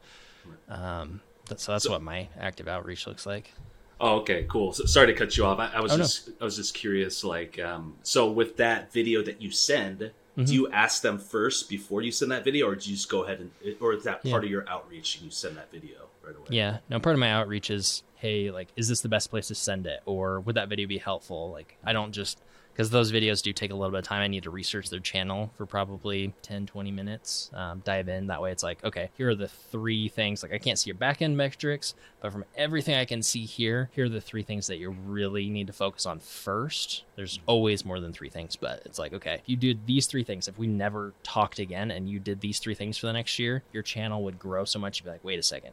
Um, 0.69 1.21
so 1.57 1.73
that's 1.73 1.85
So- 1.85 1.91
what 1.93 2.03
my 2.03 2.29
active 2.39 2.69
outreach 2.69 3.07
looks 3.07 3.27
like. 3.27 3.53
Oh, 4.01 4.19
okay, 4.21 4.47
cool. 4.49 4.73
So, 4.73 4.85
sorry 4.85 5.09
to 5.09 5.13
cut 5.15 5.37
you 5.37 5.45
off. 5.45 5.59
I, 5.59 5.71
I 5.75 5.81
was 5.81 5.93
Oh, 5.93 5.97
no. 5.97 6.03
just 6.05 6.31
I 6.41 6.45
was 6.45 6.57
just 6.57 6.75
curious. 6.75 7.25
Like, 7.25 7.59
um, 7.59 7.97
so 8.03 8.31
with 8.31 8.57
that 8.59 8.93
video 8.93 9.23
that 9.23 9.43
you 9.43 9.51
send, 9.51 10.13
Mhm. 10.37 10.47
do 10.47 10.55
you 10.55 10.71
ask 10.71 11.03
them 11.03 11.19
first 11.19 11.69
before 11.69 12.01
you 12.03 12.13
send 12.13 12.31
that 12.31 12.45
video, 12.45 12.69
or 12.69 12.77
do 12.77 12.89
you 12.89 12.95
just 12.97 13.09
go 13.09 13.25
ahead 13.25 13.41
and, 13.41 13.51
or 13.81 13.93
is 13.95 14.05
that 14.05 14.21
Yeah. 14.23 14.31
part 14.33 14.45
of 14.45 14.51
your 14.51 14.69
outreach 14.69 15.17
and 15.17 15.25
you 15.25 15.31
send 15.33 15.57
that 15.57 15.73
video 15.73 16.09
right 16.23 16.37
away? 16.37 16.47
Yeah. 16.51 16.79
No, 16.89 17.01
part 17.01 17.15
of 17.15 17.21
my 17.21 17.33
outreach 17.33 17.71
is, 17.71 18.05
hey, 18.15 18.53
like, 18.53 18.69
is 18.77 18.87
this 18.89 19.01
the 19.01 19.09
best 19.09 19.31
place 19.31 19.49
to 19.49 19.57
send 19.57 19.87
it? 19.89 20.01
Or 20.07 20.39
would 20.41 20.55
that 20.55 20.69
video 20.69 20.87
be 20.87 20.99
helpful? 20.99 21.51
Like, 21.51 21.77
I 21.85 21.93
don't 21.93 22.13
just, 22.13 22.41
because 22.79 22.91
those 22.91 23.11
videos 23.11 23.43
do 23.43 23.53
take 23.53 23.73
a 23.73 23.75
little 23.75 23.91
bit 23.91 23.99
of 23.99 24.05
time. 24.05 24.23
I 24.23 24.29
need 24.29 24.45
to 24.45 24.51
research 24.51 24.89
their 24.89 25.01
channel 25.01 25.51
for 25.57 25.67
probably 25.67 26.33
10, 26.43 26.67
20 26.67 26.93
minutes, 26.93 27.51
um, 27.53 27.83
dive 27.85 28.09
in. 28.09 28.29
That 28.29 28.41
way 28.41 28.53
it's 28.53 28.63
like, 28.63 28.85
okay, 28.85 29.11
here 29.17 29.31
are 29.31 29.35
the 29.35 29.49
three 29.49 30.09
things. 30.09 30.45
Like, 30.45 30.53
I 30.53 30.59
can't 30.59 30.79
see 30.79 30.91
your 30.91 30.97
back 30.97 31.21
end 31.21 31.37
metrics, 31.37 31.97
but 32.21 32.31
from 32.31 32.45
everything 32.57 32.95
I 32.95 33.05
can 33.05 33.21
see 33.21 33.47
here, 33.47 33.91
here 33.95 34.05
are 34.05 34.09
the 34.09 34.21
three 34.21 34.45
things 34.45 34.69
that 34.69 34.77
you 34.77 34.91
really 34.91 35.51
need 35.51 35.67
to 35.67 35.73
focus 35.73 36.07
on 36.07 36.21
first. 36.21 37.03
There's 37.17 37.41
always 37.47 37.85
more 37.85 37.99
than 37.99 38.13
three 38.13 38.31
things, 38.31 38.55
but 38.55 38.83
it's 38.85 39.01
like, 39.01 39.13
okay, 39.13 39.35
if 39.35 39.43
you 39.47 39.57
did 39.57 39.85
these 39.87 40.07
three 40.07 40.23
things, 40.23 40.47
if 40.47 40.57
we 40.57 40.69
never 40.69 41.15
talked 41.25 41.59
again 41.59 41.91
and 41.91 42.09
you 42.09 42.21
did 42.21 42.41
these 42.41 42.61
three 42.61 42.77
things 42.77 42.97
for 42.97 43.07
the 43.07 43.13
next 43.13 43.41
year, 43.41 43.65
your 43.73 43.83
channel 43.83 44.23
would 44.23 44.39
grow 44.39 44.65
so 44.65 44.79
much. 44.79 45.01
You'd 45.01 45.07
be 45.07 45.11
like, 45.11 45.25
wait 45.25 45.41
a 45.41 45.43
second. 45.43 45.73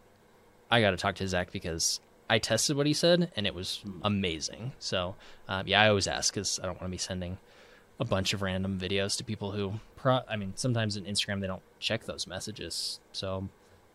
I 0.72 0.82
got 0.82 0.90
to 0.90 0.98
talk 0.98 1.14
to 1.16 1.28
Zach 1.28 1.52
because 1.52 2.00
I 2.30 2.40
tested 2.40 2.76
what 2.76 2.88
he 2.88 2.94
said 2.94 3.32
and 3.36 3.46
it 3.46 3.54
was 3.54 3.84
amazing. 4.04 4.74
So, 4.80 5.16
um, 5.48 5.68
yeah, 5.68 5.82
I 5.82 5.90
always 5.90 6.08
ask 6.08 6.34
because 6.34 6.60
I 6.60 6.66
don't 6.66 6.76
want 6.76 6.86
to 6.86 6.90
be 6.90 6.98
sending 6.98 7.38
a 8.00 8.06
bunch 8.06 8.34
of 8.34 8.42
random 8.42 8.80
videos 8.80 9.18
to 9.18 9.24
people 9.24 9.52
who, 9.52 9.74
pro- 9.96 10.24
I 10.28 10.36
mean, 10.36 10.54
sometimes 10.56 10.98
in 10.98 11.06
Instagram 11.06 11.42
they 11.42 11.48
don't 11.48 11.62
check 11.80 12.06
those 12.06 12.28
messages. 12.28 13.00
So, 13.12 13.48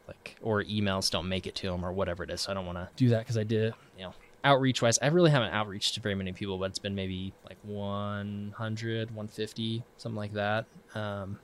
like, 0.06 0.37
or 0.42 0.62
emails 0.64 1.10
don't 1.10 1.28
make 1.28 1.46
it 1.46 1.54
to 1.56 1.70
them 1.70 1.84
or 1.84 1.92
whatever 1.92 2.25
it 2.25 2.30
is. 2.30 2.42
So 2.42 2.52
I 2.52 2.54
don't 2.54 2.66
want 2.66 2.78
to 2.78 2.88
do 2.96 3.10
that 3.10 3.20
because 3.20 3.37
I 3.37 3.44
did, 3.44 3.75
you 3.96 4.04
know, 4.04 4.14
outreach 4.44 4.82
wise, 4.82 4.99
I 5.00 5.08
really 5.08 5.30
haven't 5.30 5.52
outreached 5.52 5.94
to 5.94 6.00
very 6.00 6.14
many 6.14 6.32
people, 6.32 6.58
but 6.58 6.66
it's 6.70 6.78
been 6.78 6.94
maybe 6.94 7.32
like 7.44 7.58
100, 7.62 9.10
150, 9.10 9.84
something 9.96 10.16
like 10.16 10.32
that. 10.34 10.66
Um, 10.94 11.38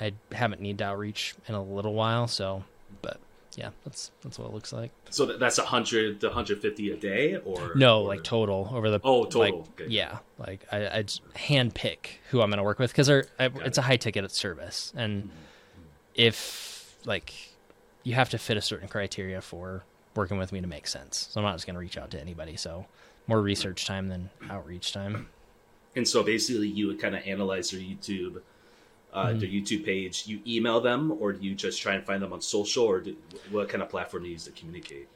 I 0.00 0.12
haven't 0.32 0.60
needed 0.60 0.78
to 0.78 0.84
outreach 0.84 1.34
in 1.46 1.54
a 1.54 1.62
little 1.62 1.94
while. 1.94 2.26
So, 2.26 2.64
but 3.02 3.18
yeah, 3.54 3.70
that's 3.84 4.10
that's 4.22 4.38
what 4.38 4.48
it 4.48 4.54
looks 4.54 4.72
like. 4.72 4.90
So 5.10 5.26
that's 5.26 5.58
a 5.58 5.64
hundred 5.64 6.20
to 6.20 6.30
hundred 6.30 6.60
fifty 6.60 6.90
a 6.90 6.96
day, 6.96 7.36
or 7.36 7.72
No, 7.74 8.02
or- 8.02 8.08
like 8.08 8.24
total 8.24 8.70
over 8.72 8.90
the. 8.90 9.00
Oh, 9.02 9.24
total. 9.24 9.60
Like, 9.60 9.80
Okay. 9.80 9.86
Yeah, 9.88 10.18
like 10.38 10.66
I, 10.72 10.86
I 10.86 11.04
hand 11.34 11.74
pick 11.74 12.20
who 12.30 12.40
I'm 12.40 12.50
going 12.50 12.58
to 12.58 12.64
work 12.64 12.78
with 12.78 12.90
because 12.90 13.08
it's 13.08 13.78
a 13.78 13.82
high 13.82 13.96
ticket 13.96 14.30
service, 14.30 14.92
and 14.96 15.24
mm-hmm, 15.24 15.30
mm-hmm. 15.30 15.82
if 16.14 16.96
like 17.04 17.32
you 18.02 18.14
have 18.14 18.30
to 18.30 18.38
fit 18.38 18.56
a 18.56 18.60
certain 18.60 18.88
criteria 18.88 19.40
for 19.40 19.84
working 20.14 20.38
with 20.38 20.52
me 20.52 20.60
to 20.60 20.66
make 20.66 20.86
sense. 20.86 21.28
So 21.30 21.40
I'm 21.40 21.44
not 21.44 21.54
just 21.54 21.66
going 21.66 21.74
to 21.74 21.80
reach 21.80 21.98
out 21.98 22.10
to 22.12 22.20
anybody. 22.20 22.56
So 22.56 22.86
more 23.26 23.40
research 23.40 23.86
time 23.86 24.08
than 24.08 24.30
outreach 24.48 24.92
time. 24.92 25.28
And 25.94 26.06
so 26.06 26.22
basically, 26.22 26.68
you 26.68 26.86
would 26.88 27.00
kind 27.00 27.16
of 27.16 27.26
analyze 27.26 27.70
their 27.70 27.80
YouTube, 27.80 28.42
uh, 29.12 29.26
mm-hmm. 29.26 29.38
their 29.38 29.48
YouTube 29.48 29.84
page. 29.84 30.24
You 30.26 30.40
email 30.46 30.80
them, 30.80 31.16
or 31.20 31.32
do 31.32 31.44
you 31.44 31.54
just 31.54 31.80
try 31.80 31.94
and 31.94 32.04
find 32.04 32.22
them 32.22 32.32
on 32.32 32.40
social, 32.40 32.84
or 32.84 33.00
do, 33.00 33.16
what 33.50 33.68
kind 33.68 33.82
of 33.82 33.88
platform 33.88 34.22
do 34.22 34.28
you 34.28 34.34
use 34.34 34.44
to 34.44 34.52
communicate? 34.52 35.08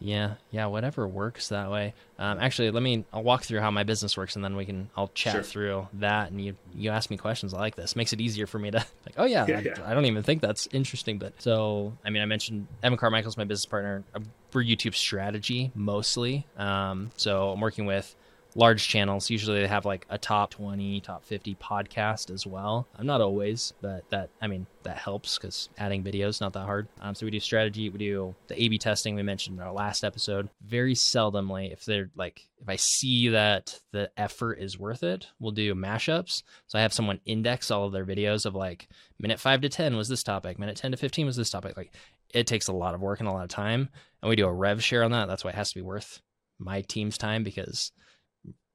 Yeah, 0.00 0.34
yeah, 0.52 0.66
whatever 0.66 1.08
works 1.08 1.48
that 1.48 1.72
way. 1.72 1.92
Um, 2.20 2.38
actually, 2.38 2.70
let 2.70 2.82
me. 2.82 3.04
I'll 3.12 3.24
walk 3.24 3.42
through 3.42 3.60
how 3.60 3.72
my 3.72 3.82
business 3.82 4.16
works, 4.16 4.36
and 4.36 4.44
then 4.44 4.54
we 4.54 4.64
can. 4.64 4.90
I'll 4.96 5.08
chat 5.08 5.32
sure. 5.32 5.42
through 5.42 5.88
that, 5.94 6.30
and 6.30 6.40
you 6.40 6.56
you 6.72 6.90
ask 6.90 7.10
me 7.10 7.16
questions. 7.16 7.52
I 7.52 7.58
like 7.58 7.74
this. 7.74 7.96
Makes 7.96 8.12
it 8.12 8.20
easier 8.20 8.46
for 8.46 8.60
me 8.60 8.70
to 8.70 8.78
like. 9.06 9.14
Oh 9.16 9.24
yeah, 9.24 9.46
yeah, 9.48 9.58
I, 9.58 9.60
yeah. 9.60 9.74
I, 9.84 9.94
don't 9.94 10.04
even 10.04 10.22
think 10.22 10.40
that's 10.40 10.68
interesting, 10.70 11.18
but 11.18 11.40
so 11.42 11.94
I 12.04 12.10
mean, 12.10 12.22
I 12.22 12.26
mentioned 12.26 12.68
Evan 12.82 12.96
Carmichael's 12.96 13.36
my 13.36 13.44
business 13.44 13.66
partner. 13.66 14.04
for 14.50 14.62
YouTube 14.62 14.94
strategy 14.94 15.72
mostly. 15.74 16.46
Um, 16.56 17.10
so 17.16 17.50
I'm 17.50 17.60
working 17.60 17.84
with 17.84 18.14
large 18.54 18.88
channels. 18.88 19.30
Usually 19.30 19.60
they 19.60 19.66
have 19.66 19.84
like 19.84 20.06
a 20.08 20.18
top 20.18 20.50
20 20.50 21.00
top 21.00 21.24
50 21.24 21.54
podcast 21.56 22.30
as 22.30 22.46
well. 22.46 22.86
I'm 22.96 23.06
not 23.06 23.20
always 23.20 23.72
but 23.80 24.08
that 24.10 24.30
i 24.40 24.46
mean 24.46 24.66
that 24.84 24.96
helps 24.96 25.38
because 25.38 25.68
adding 25.78 26.02
videos 26.02 26.40
not 26.40 26.52
that 26.54 26.64
hard. 26.64 26.88
Um, 27.00 27.14
so 27.14 27.26
we 27.26 27.30
do 27.30 27.40
strategy 27.40 27.88
we 27.90 27.98
do 27.98 28.34
the 28.48 28.62
a 28.62 28.68
b 28.68 28.78
testing 28.78 29.14
we 29.14 29.22
mentioned 29.22 29.58
in 29.58 29.64
our 29.64 29.72
last 29.72 30.04
episode. 30.04 30.48
Very 30.64 30.94
seldomly 30.94 31.72
if 31.72 31.84
they're 31.84 32.10
like 32.16 32.48
if 32.60 32.68
i 32.68 32.76
see 32.76 33.28
that 33.28 33.80
the 33.92 34.10
effort 34.16 34.54
is 34.54 34.78
worth 34.78 35.02
it 35.02 35.26
we'll 35.38 35.52
do 35.52 35.74
mashups. 35.74 36.42
So 36.66 36.78
i 36.78 36.82
have 36.82 36.92
someone 36.92 37.20
index 37.26 37.70
all 37.70 37.84
of 37.84 37.92
their 37.92 38.06
videos 38.06 38.46
of 38.46 38.54
like 38.54 38.88
minute 39.18 39.40
5 39.40 39.60
to 39.62 39.68
10 39.68 39.96
was 39.96 40.08
this 40.08 40.22
topic 40.22 40.58
minute 40.58 40.76
10 40.76 40.92
to 40.92 40.96
15 40.96 41.26
was 41.26 41.36
this 41.36 41.50
topic. 41.50 41.76
Like 41.76 41.94
it 42.34 42.46
takes 42.46 42.68
a 42.68 42.72
lot 42.72 42.94
of 42.94 43.00
work 43.00 43.20
and 43.20 43.28
a 43.28 43.32
lot 43.32 43.44
of 43.44 43.50
time 43.50 43.88
and 44.22 44.30
we 44.30 44.36
do 44.36 44.46
a 44.46 44.52
rev 44.52 44.82
share 44.82 45.04
on 45.04 45.12
that. 45.12 45.28
That's 45.28 45.44
why 45.44 45.50
it 45.50 45.56
has 45.56 45.70
to 45.70 45.76
be 45.76 45.82
worth 45.82 46.20
my 46.58 46.80
team's 46.82 47.16
time 47.16 47.44
because 47.44 47.92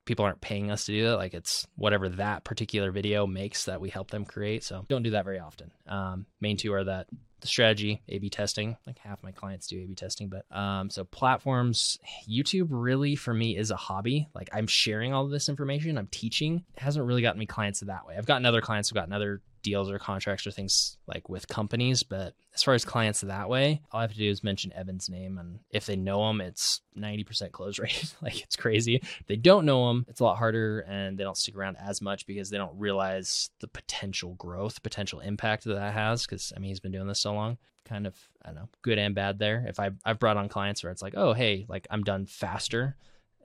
people 0.06 0.26
aren't 0.26 0.42
paying 0.42 0.72
us 0.72 0.86
to 0.86 0.92
do 0.92 1.06
that. 1.06 1.18
Like 1.18 1.34
it's 1.34 1.68
whatever 1.76 2.10
that 2.10 2.44
particular 2.44 2.92
video 2.92 3.26
makes 3.26 3.66
that 3.66 3.82
we 3.82 3.90
help 3.90 4.12
them 4.12 4.26
create. 4.26 4.64
So 4.64 4.86
don't 4.90 5.04
do 5.04 5.12
that 5.12 5.26
very 5.26 5.40
often. 5.40 5.72
Um, 5.88 6.26
main 6.42 6.58
two 6.58 6.74
are 6.74 6.84
that 6.84 7.08
the 7.44 7.48
strategy, 7.48 8.02
A/B 8.08 8.30
testing. 8.30 8.78
Like 8.88 8.98
half 9.00 9.22
my 9.22 9.32
clients 9.32 9.68
do 9.68 9.78
A/B 9.82 9.96
testing, 9.96 10.30
but 10.30 10.46
um, 10.56 10.90
so 10.90 11.04
platforms, 11.04 12.00
YouTube 12.30 12.68
really 12.70 13.16
for 13.16 13.34
me 13.34 13.58
is 13.58 13.70
a 13.70 13.76
hobby. 13.76 14.30
Like 14.34 14.50
I'm 14.54 14.68
sharing 14.68 15.14
all 15.14 15.28
this 15.28 15.50
information, 15.50 15.98
I'm 15.98 16.08
teaching. 16.08 16.64
It 16.76 16.82
hasn't 16.82 17.06
really 17.06 17.22
gotten 17.22 17.40
me 17.40 17.46
clients 17.46 17.82
that 17.82 18.08
way. 18.08 18.16
I've 18.18 18.26
gotten 18.26 18.46
other 18.46 18.62
clients 18.62 18.90
who've 18.90 18.96
gotten 18.96 19.14
other 19.14 19.42
deals 19.63 19.89
or 19.89 19.98
contracts 19.98 20.46
or 20.46 20.51
things 20.51 20.98
like 21.08 21.29
with 21.29 21.48
companies. 21.48 22.03
But 22.03 22.36
as 22.53 22.62
far 22.62 22.74
as 22.74 22.86
clients 22.86 23.22
that 23.22 23.50
way, 23.50 23.82
all 23.91 24.00
I 24.00 24.03
have 24.03 24.12
to 24.12 24.17
do 24.17 24.29
is 24.29 24.43
mention 24.43 24.74
Evan's 24.74 25.10
name. 25.10 25.38
And 25.39 25.60
if 25.72 25.86
they 25.86 25.96
know 25.96 26.29
him, 26.29 26.41
it's 26.41 26.82
90% 26.98 27.51
close 27.51 27.79
rate. 27.79 28.13
like 28.22 28.41
it's 28.41 28.55
crazy. 28.55 28.98
If 28.98 29.25
they 29.27 29.36
don't 29.36 29.65
know 29.65 29.89
him, 29.89 30.05
it's 30.08 30.20
a 30.20 30.24
lot 30.24 30.38
harder 30.38 30.82
and 30.82 31.17
they 31.17 31.24
don't 31.24 31.38
stick 31.38 31.55
around 31.55 31.77
as 31.77 32.01
much 32.01 32.27
because 32.27 32.50
they 32.50 32.58
don't 32.58 32.77
realize 32.77 33.50
the 33.60 33.67
potential 33.67 34.36
growth, 34.36 34.84
potential 34.84 35.20
impact 35.20 35.63
that 35.63 35.75
that 35.75 35.93
has. 35.93 36.27
Cause 36.27 36.53
I 36.55 36.60
mean, 36.60 36.70
he's 36.70 36.79
been 36.79 36.91
doing 36.91 37.08
this 37.08 37.20
so 37.20 37.34
long 37.34 37.58
kind 37.86 38.08
of 38.08 38.15
I 38.43 38.50
don't 38.50 38.55
know 38.55 38.70
good 38.82 38.98
and 38.98 39.15
bad 39.15 39.39
there. 39.39 39.65
If 39.67 39.79
I 39.79 39.91
I've 40.05 40.20
brought 40.20 40.38
on 40.38 40.50
clients 40.50 40.84
where 40.84 40.91
it's 40.91 41.01
like 41.01 41.15
oh 41.15 41.34
hey 41.34 41.65
like 41.67 41.88
I'm 41.89 42.03
done 42.03 42.25
faster, 42.25 42.96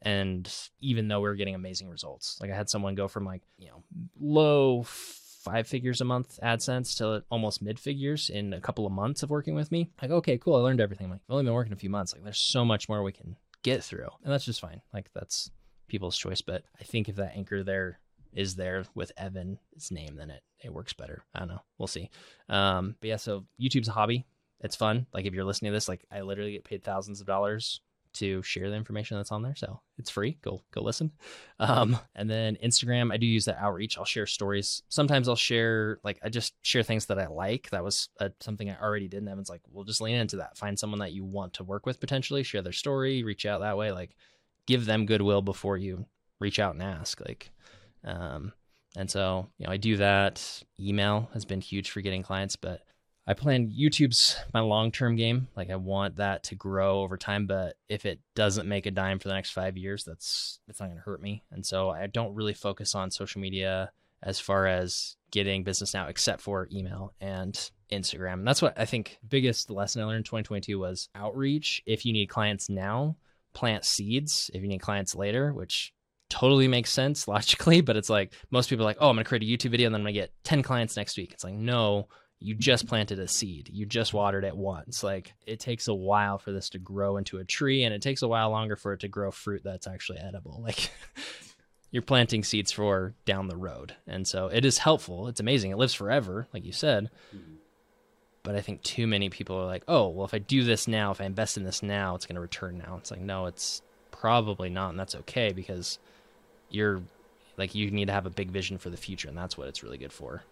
and 0.03 0.51
even 0.81 1.09
though 1.09 1.21
we 1.21 1.29
are 1.29 1.35
getting 1.35 1.55
amazing 1.55 1.89
results, 1.89 2.39
like 2.41 2.51
I 2.51 2.57
had 2.57 2.71
someone 2.71 2.95
go 2.95 3.09
from 3.09 3.25
like 3.25 3.43
you 3.59 3.69
know 3.69 3.83
low 4.19 4.85
five 5.43 5.67
figures 5.67 6.01
a 6.01 6.05
month 6.05 6.39
AdSense 6.43 6.97
to 6.99 7.25
almost 7.31 7.63
mid 7.63 7.79
figures 7.79 8.31
in 8.31 8.53
a 8.53 8.61
couple 8.61 8.87
of 8.87 8.93
months 8.93 9.23
of 9.23 9.31
working 9.31 9.55
with 9.55 9.71
me. 9.71 9.91
Like, 10.03 10.11
okay, 10.11 10.39
cool. 10.39 10.57
I 10.57 10.61
learned 10.61 10.81
everything. 10.81 11.07
I'm 11.07 11.13
like, 11.13 11.21
I've 11.29 11.33
only 11.33 11.45
been 11.45 11.55
working 11.55 11.73
a 11.73 11.77
few 11.77 11.91
months. 11.91 12.13
Like, 12.13 12.25
there's 12.25 12.39
so 12.39 12.65
much 12.65 12.89
more 12.89 13.03
we 13.03 13.13
can 13.13 13.37
get 13.63 13.83
through. 13.83 14.09
And 14.25 14.33
that's 14.33 14.45
just 14.45 14.61
fine. 14.61 14.81
Like, 14.93 15.11
that's 15.15 15.51
people's 15.89 16.19
choice. 16.19 16.41
But 16.41 16.65
I 16.81 16.85
think 16.85 17.09
if 17.09 17.17
that 17.17 17.37
anchor 17.37 17.63
there 17.63 18.01
is 18.33 18.57
there 18.57 18.85
with 18.95 19.13
Evan's 19.17 19.59
name, 19.91 20.17
then 20.17 20.31
it, 20.31 20.43
it 20.63 20.73
works 20.73 20.93
better. 20.93 21.25
I 21.35 21.41
don't 21.41 21.49
know. 21.49 21.63
We'll 21.79 21.87
see. 21.87 22.11
Um, 22.49 22.97
but 23.01 23.09
yeah, 23.09 23.17
so 23.17 23.45
YouTube's 23.61 23.89
a 23.89 23.93
hobby. 23.93 24.27
It's 24.61 24.77
fun. 24.77 25.07
Like, 25.13 25.25
if 25.25 25.35
you're 25.35 25.45
listening 25.45 25.71
to 25.71 25.77
this, 25.77 25.89
like, 25.89 26.05
I 26.11 26.23
literally 26.23 26.53
get 26.53 26.65
paid 26.65 26.83
thousands 26.83 27.21
of 27.21 27.27
dollars 27.27 27.81
to 28.19 28.43
share 28.43 28.71
the 28.71 28.77
information 28.77 29.17
that's 29.17 29.33
on 29.33 29.43
there. 29.43 29.55
So 29.57 29.81
it's 29.97 30.11
free. 30.11 30.39
Go 30.43 30.63
go 30.73 30.83
listen. 30.83 31.13
Um, 31.59 31.99
and 32.15 32.29
then 32.29 32.57
Instagram, 32.63 33.13
I 33.13 33.17
do 33.17 33.27
use 33.27 33.45
that 33.47 33.59
outreach. 33.59 33.99
I'll 33.99 34.05
share 34.05 34.27
stories. 34.27 34.83
Sometimes 34.89 35.29
I'll 35.29 35.37
share 35.37 35.99
like 36.05 36.19
I 36.23 36.29
just 36.29 36.55
share 36.63 36.83
things 36.83 37.07
that 37.07 37.19
I 37.19 37.27
like. 37.27 37.71
That 37.71 37.85
was 37.85 38.09
a, 38.21 38.31
something 38.41 38.71
I 38.71 38.81
already 38.81 39.09
did. 39.09 39.19
And 39.19 39.29
Evan's 39.29 39.51
like, 39.51 39.63
we'll 39.71 39.85
just 39.85 40.01
lean 40.01 40.17
into 40.17 40.37
that. 40.37 40.57
Find 40.57 40.79
someone 40.79 41.01
that 41.01 41.13
you 41.13 41.25
want 41.25 41.55
to 41.55 41.65
work 41.65 41.87
with 41.87 42.01
potentially. 42.01 42.43
Share 42.43 42.63
their 42.63 42.73
story. 42.73 43.23
Reach 43.23 43.47
out 43.47 43.61
that 43.61 43.77
way. 43.77 43.93
Like 43.93 44.17
give 44.67 44.85
them 44.87 45.07
goodwill 45.07 45.43
before 45.43 45.77
you 45.77 46.07
reach 46.41 46.59
out 46.59 46.75
and 46.75 46.83
ask. 46.83 47.21
Like, 47.21 47.51
um, 48.05 48.53
and 48.97 49.11
so 49.11 49.49
you 49.59 49.67
know 49.67 49.73
I 49.73 49.77
do 49.77 49.97
that. 49.97 50.63
Email 50.79 51.31
has 51.33 51.45
been 51.45 51.61
huge 51.61 51.91
for 51.91 52.01
getting 52.01 52.23
clients, 52.23 52.57
but 52.57 52.83
I 53.29 53.35
plan 53.35 53.71
YouTube's 53.71 54.37
my 54.55 54.61
long 54.61 54.91
term 54.91 55.15
game. 55.15 55.49
Like 55.55 55.69
I 55.69 55.77
want 55.77 56.17
that 56.17 56.45
to 56.45 56.55
grow 56.55 57.03
over 57.03 57.19
time, 57.19 57.47
but 57.47 57.77
if 57.87 58.07
it 58.07 58.21
doesn't 58.35 58.67
make 58.67 58.87
a 58.87 58.91
dime 58.91 59.19
for 59.19 59.29
the 59.29 59.35
next 59.35 59.51
five 59.51 59.77
years, 59.77 60.03
that's 60.03 60.61
that's 60.67 60.81
not 60.81 60.91
to 60.95 60.97
hurt 60.97 61.21
me. 61.21 61.45
And 61.53 61.65
so 61.65 61.91
I 61.91 62.07
don't 62.07 62.35
really 62.35 62.55
focus 62.55 62.95
on 62.95 63.11
social 63.11 63.43
media 63.43 63.93
as 64.23 64.41
far 64.41 64.67
as 64.67 65.17
getting 65.31 65.63
business 65.63 65.93
now, 65.93 66.07
except 66.07 66.41
for 66.41 66.69
email 66.73 67.13
and 67.21 67.71
Instagram. 67.93 68.35
And 68.35 68.49
that's 68.49 68.63
what 68.63 68.79
I 68.79 68.87
think 68.87 69.19
biggest 69.29 69.69
lesson 69.69 70.01
I 70.01 70.07
learned 70.07 70.19
in 70.19 70.25
2022 70.25 70.79
was 70.79 71.11
outreach. 71.15 71.83
If 71.85 72.07
you 72.07 72.15
need 72.15 72.31
clients 72.31 72.71
now, 72.71 73.17
plant 73.53 73.85
seeds. 73.85 74.51
If 74.55 74.63
you 74.63 74.69
need 74.69 74.81
clients 74.81 75.15
later, 75.15 75.53
which 75.53 75.93
totally 76.31 76.67
makes 76.67 76.91
sense 76.91 77.29
logically, 77.29 77.83
but 77.83 77.95
it's 77.95 78.09
like 78.09 78.33
most 78.51 78.71
people 78.71 78.87
are 78.87 78.89
like, 78.89 78.99
oh, 79.01 79.11
I'm 79.11 79.17
to 79.17 79.25
create 79.25 79.43
a 79.43 79.47
YouTube 79.47 79.73
video 79.73 79.87
and 79.89 79.95
then 79.95 80.01
I'm 80.01 80.07
to 80.07 80.13
get 80.13 80.33
10 80.45 80.63
clients 80.63 80.97
next 80.97 81.19
week. 81.19 81.33
It's 81.35 81.45
like, 81.45 81.53
no 81.53 82.09
you 82.41 82.55
just 82.55 82.87
planted 82.87 83.19
a 83.19 83.27
seed. 83.27 83.69
You 83.73 83.85
just 83.85 84.15
watered 84.15 84.45
it 84.45 84.57
once. 84.57 85.03
Like 85.03 85.35
it 85.47 85.59
takes 85.59 85.89
a 85.89 85.95
while 85.95 86.39
for 86.39 86.53
this 86.53 86.71
to 86.71 86.79
grow 86.79 87.17
into 87.17 87.39
a 87.39 87.45
tree 87.45 87.83
and 87.83 87.93
it 87.93 88.03
takes 88.03 88.23
a 88.23 88.29
while 88.29 88.51
longer 88.51 88.77
for 88.77 88.93
it 88.93 89.01
to 89.01 89.09
grow 89.09 89.31
fruit 89.31 89.63
that's 89.65 89.87
actually 89.87 90.19
edible. 90.19 90.63
Like 90.69 90.91
you're 91.91 92.03
planting 92.03 92.45
seeds 92.45 92.71
for 92.71 93.15
down 93.25 93.49
the 93.49 93.57
road. 93.57 93.97
And 94.07 94.29
so 94.29 94.49
it 94.49 94.67
is 94.67 94.77
helpful. 94.77 95.29
It's 95.29 95.41
amazing. 95.41 95.71
It 95.71 95.79
lives 95.79 95.95
forever 95.95 96.47
like 96.53 96.65
you 96.65 96.73
said. 96.73 97.11
But 98.43 98.55
i 98.55 98.61
think 98.61 98.83
too 98.83 99.07
many 99.07 99.29
people 99.31 99.57
are 99.57 99.67
like 99.67 99.85
oh 99.89 100.09
well 100.09 100.25
if 100.25 100.33
i 100.33 100.39
do 100.39 100.65
this 100.65 100.89
now 100.89 101.11
if 101.11 101.21
i 101.21 101.25
invest 101.25 101.59
in 101.59 101.65
this 101.65 101.83
now 101.83 102.15
it's 102.15 102.25
going 102.25 102.37
to 102.37 102.41
return 102.41 102.79
now. 102.79 102.97
It's 102.99 103.11
like 103.11 103.21
no 103.21 103.47
it's 103.47 103.83
probably 104.11 104.71
not 104.71 104.91
and 104.91 104.99
that's 104.99 105.15
okay 105.15 105.53
because 105.53 105.99
you're 106.71 107.03
like 107.57 107.75
you 107.75 107.91
need 107.91 108.07
to 108.07 108.13
have 108.13 108.27
a 108.27 108.31
big 108.31 108.51
vision 108.51 108.79
for 108.79 108.91
the 108.91 108.97
future 108.97 109.29
and 109.29 109.37
that's 109.37 109.59
what 109.59 109.69
it's 109.69 109.83
really 109.83 109.99
good 109.99 110.13
for 110.13 110.43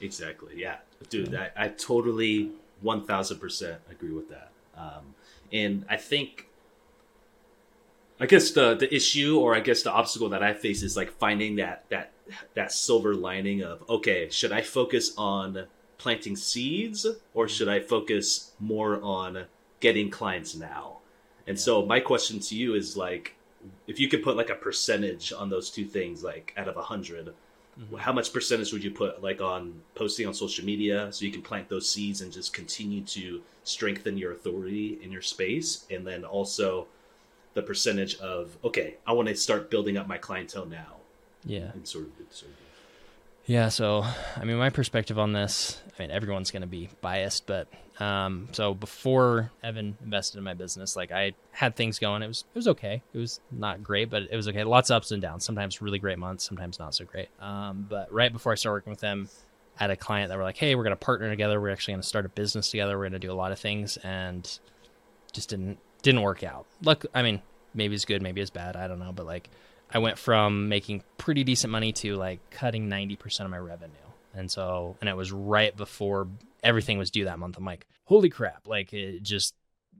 Exactly. 0.00 0.54
Yeah, 0.56 0.76
dude. 1.08 1.34
I, 1.34 1.50
I 1.56 1.68
totally 1.68 2.50
one 2.80 3.04
thousand 3.04 3.38
percent 3.38 3.80
agree 3.90 4.12
with 4.12 4.28
that. 4.28 4.50
Um, 4.76 5.14
and 5.52 5.84
I 5.88 5.96
think, 5.96 6.48
I 8.20 8.26
guess 8.26 8.50
the 8.50 8.74
the 8.74 8.92
issue, 8.94 9.38
or 9.38 9.54
I 9.54 9.60
guess 9.60 9.82
the 9.82 9.92
obstacle 9.92 10.28
that 10.30 10.42
I 10.42 10.52
face 10.52 10.82
is 10.82 10.96
like 10.96 11.12
finding 11.12 11.56
that 11.56 11.84
that 11.90 12.12
that 12.54 12.72
silver 12.72 13.14
lining 13.14 13.62
of 13.62 13.88
okay, 13.88 14.28
should 14.30 14.52
I 14.52 14.62
focus 14.62 15.12
on 15.16 15.66
planting 15.96 16.36
seeds 16.36 17.06
or 17.32 17.48
should 17.48 17.68
I 17.68 17.80
focus 17.80 18.52
more 18.58 19.00
on 19.02 19.44
getting 19.80 20.10
clients 20.10 20.54
now? 20.54 20.98
And 21.46 21.56
yeah. 21.56 21.62
so 21.62 21.86
my 21.86 22.00
question 22.00 22.40
to 22.40 22.56
you 22.56 22.74
is 22.74 22.96
like, 22.96 23.36
if 23.86 24.00
you 24.00 24.08
could 24.08 24.22
put 24.22 24.36
like 24.36 24.50
a 24.50 24.54
percentage 24.54 25.32
on 25.32 25.50
those 25.50 25.70
two 25.70 25.84
things, 25.84 26.24
like 26.24 26.52
out 26.56 26.68
of 26.68 26.76
a 26.76 26.82
hundred, 26.82 27.32
Mm-hmm. 27.80 27.96
How 27.96 28.12
much 28.12 28.32
percentage 28.32 28.72
would 28.72 28.84
you 28.84 28.90
put 28.90 29.22
like 29.22 29.40
on 29.40 29.80
posting 29.94 30.26
on 30.26 30.34
social 30.34 30.64
media 30.64 31.08
so 31.10 31.24
you 31.24 31.32
can 31.32 31.42
plant 31.42 31.68
those 31.68 31.88
seeds 31.88 32.20
and 32.20 32.32
just 32.32 32.52
continue 32.52 33.02
to 33.02 33.42
strengthen 33.64 34.16
your 34.16 34.32
authority 34.32 34.98
in 35.02 35.10
your 35.10 35.22
space? 35.22 35.84
And 35.90 36.06
then 36.06 36.24
also 36.24 36.86
the 37.54 37.62
percentage 37.62 38.16
of 38.18 38.56
okay, 38.64 38.94
I 39.06 39.12
want 39.12 39.28
to 39.28 39.36
start 39.36 39.70
building 39.70 39.96
up 39.96 40.06
my 40.06 40.18
clientele 40.18 40.66
now. 40.66 40.96
Yeah. 41.44 41.72
And 41.72 41.86
sort 41.86 42.04
of, 42.04 42.12
sort 42.30 42.52
of 42.52 42.58
yeah, 43.46 43.68
so 43.68 44.04
I 44.36 44.44
mean, 44.44 44.56
my 44.56 44.70
perspective 44.70 45.18
on 45.18 45.32
this, 45.32 45.80
I 45.96 46.02
mean, 46.02 46.10
everyone's 46.10 46.50
going 46.50 46.62
to 46.62 46.68
be 46.68 46.88
biased, 47.00 47.46
but 47.46 47.68
um, 48.00 48.48
so 48.52 48.74
before 48.74 49.52
Evan 49.62 49.96
invested 50.02 50.38
in 50.38 50.44
my 50.44 50.54
business, 50.54 50.96
like 50.96 51.12
I 51.12 51.34
had 51.52 51.76
things 51.76 51.98
going. 51.98 52.22
It 52.22 52.28
was 52.28 52.44
it 52.52 52.58
was 52.58 52.68
okay. 52.68 53.02
It 53.12 53.18
was 53.18 53.40
not 53.52 53.82
great, 53.82 54.10
but 54.10 54.24
it 54.30 54.36
was 54.36 54.48
okay. 54.48 54.64
Lots 54.64 54.90
of 54.90 54.96
ups 54.96 55.12
and 55.12 55.22
downs. 55.22 55.44
Sometimes 55.44 55.80
really 55.80 55.98
great 55.98 56.18
months, 56.18 56.44
sometimes 56.44 56.78
not 56.78 56.94
so 56.94 57.04
great. 57.04 57.28
Um, 57.40 57.86
but 57.88 58.12
right 58.12 58.32
before 58.32 58.52
I 58.52 58.56
started 58.56 58.76
working 58.76 58.90
with 58.90 59.00
them, 59.00 59.28
I 59.78 59.84
had 59.84 59.90
a 59.90 59.96
client 59.96 60.30
that 60.30 60.36
were 60.36 60.42
like, 60.42 60.56
"Hey, 60.56 60.74
we're 60.74 60.82
going 60.82 60.96
to 60.96 61.04
partner 61.04 61.30
together. 61.30 61.60
We're 61.60 61.70
actually 61.70 61.92
going 61.92 62.02
to 62.02 62.08
start 62.08 62.26
a 62.26 62.30
business 62.30 62.70
together. 62.70 62.98
We're 62.98 63.04
going 63.04 63.12
to 63.12 63.18
do 63.20 63.32
a 63.32 63.34
lot 63.34 63.52
of 63.52 63.58
things," 63.60 63.96
and 63.98 64.58
just 65.32 65.50
didn't 65.50 65.78
didn't 66.02 66.22
work 66.22 66.42
out. 66.42 66.66
Look, 66.82 67.06
I 67.14 67.22
mean, 67.22 67.40
maybe 67.72 67.94
it's 67.94 68.04
good, 68.04 68.22
maybe 68.22 68.40
it's 68.40 68.50
bad. 68.50 68.76
I 68.76 68.88
don't 68.88 68.98
know, 68.98 69.12
but 69.12 69.26
like 69.26 69.48
I 69.92 69.98
went 69.98 70.18
from 70.18 70.68
making 70.68 71.04
pretty 71.18 71.44
decent 71.44 71.70
money 71.70 71.92
to 71.92 72.16
like 72.16 72.40
cutting 72.50 72.88
90% 72.88 73.40
of 73.40 73.50
my 73.50 73.58
revenue. 73.58 73.92
And 74.34 74.50
so, 74.50 74.96
and 75.00 75.08
it 75.08 75.16
was 75.16 75.32
right 75.32 75.76
before 75.76 76.28
everything 76.62 76.98
was 76.98 77.10
due 77.10 77.24
that 77.24 77.38
month. 77.38 77.56
I'm 77.56 77.64
like, 77.64 77.86
holy 78.04 78.30
crap, 78.30 78.66
like 78.66 78.92
it 78.92 79.22
just 79.22 79.54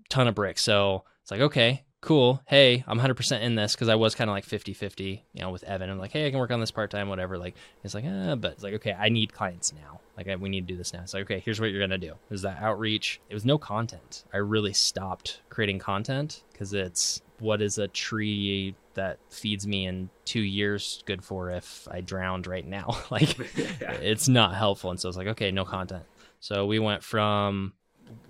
ton 0.08 0.28
of 0.28 0.34
bricks. 0.34 0.62
So 0.62 1.04
it's 1.22 1.30
like, 1.30 1.40
okay, 1.40 1.84
cool. 2.04 2.42
Hey, 2.46 2.84
I'm 2.86 3.00
100% 3.00 3.40
in 3.40 3.54
this 3.54 3.74
because 3.74 3.88
I 3.88 3.94
was 3.94 4.14
kind 4.14 4.28
of 4.28 4.34
like 4.34 4.44
50 4.44 4.74
50, 4.74 5.24
you 5.32 5.40
know, 5.40 5.50
with 5.50 5.64
Evan. 5.64 5.90
I'm 5.90 5.98
like, 5.98 6.12
hey, 6.12 6.26
I 6.26 6.30
can 6.30 6.38
work 6.38 6.50
on 6.50 6.60
this 6.60 6.70
part 6.70 6.90
time, 6.90 7.08
whatever. 7.08 7.38
Like, 7.38 7.54
it's 7.82 7.94
like, 7.94 8.04
ah, 8.06 8.34
but 8.36 8.52
it's 8.52 8.62
like, 8.62 8.74
okay, 8.74 8.92
I 8.92 9.08
need 9.08 9.32
clients 9.32 9.72
now. 9.72 10.00
Like, 10.16 10.28
I, 10.28 10.36
we 10.36 10.48
need 10.48 10.68
to 10.68 10.72
do 10.74 10.76
this 10.76 10.92
now. 10.92 11.00
It's 11.00 11.14
like, 11.14 11.24
okay, 11.24 11.40
here's 11.40 11.60
what 11.60 11.70
you're 11.70 11.80
going 11.80 11.90
to 11.90 11.98
do. 11.98 12.14
There's 12.28 12.42
that 12.42 12.62
outreach. 12.62 13.20
It 13.30 13.34
was 13.34 13.44
no 13.44 13.58
content. 13.58 14.24
I 14.32 14.36
really 14.36 14.74
stopped 14.74 15.40
creating 15.48 15.78
content 15.78 16.42
because 16.52 16.72
it's 16.74 17.22
what 17.44 17.60
is 17.62 17.78
a 17.78 17.88
tree 17.88 18.74
that 18.94 19.18
feeds 19.30 19.66
me 19.66 19.86
in 19.86 20.08
two 20.24 20.40
years 20.40 21.02
good 21.06 21.22
for 21.22 21.50
if 21.50 21.86
I 21.90 22.00
drowned 22.00 22.46
right 22.46 22.66
now? 22.66 22.96
like, 23.10 23.38
Yeah. 23.56 23.92
it's 23.92 24.28
not 24.28 24.54
helpful. 24.54 24.90
And 24.90 24.98
so 24.98 25.08
it's 25.08 25.18
like, 25.18 25.28
okay, 25.28 25.50
no 25.50 25.64
content. 25.64 26.04
So 26.40 26.66
we 26.66 26.78
went 26.78 27.02
from 27.02 27.72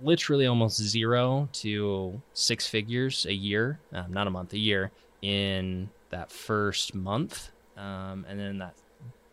literally 0.03 0.47
almost 0.47 0.81
zero 0.81 1.49
to 1.53 2.21
six 2.33 2.67
figures 2.67 3.27
a 3.27 3.33
year, 3.33 3.81
um, 3.93 4.13
not 4.13 4.27
a 4.27 4.31
month, 4.31 4.53
a 4.53 4.59
year 4.59 4.91
in 5.23 5.89
that 6.11 6.31
first 6.31 6.95
month. 6.95 7.51
Um, 7.77 8.25
and 8.29 8.39
then 8.39 8.59
that 8.59 8.75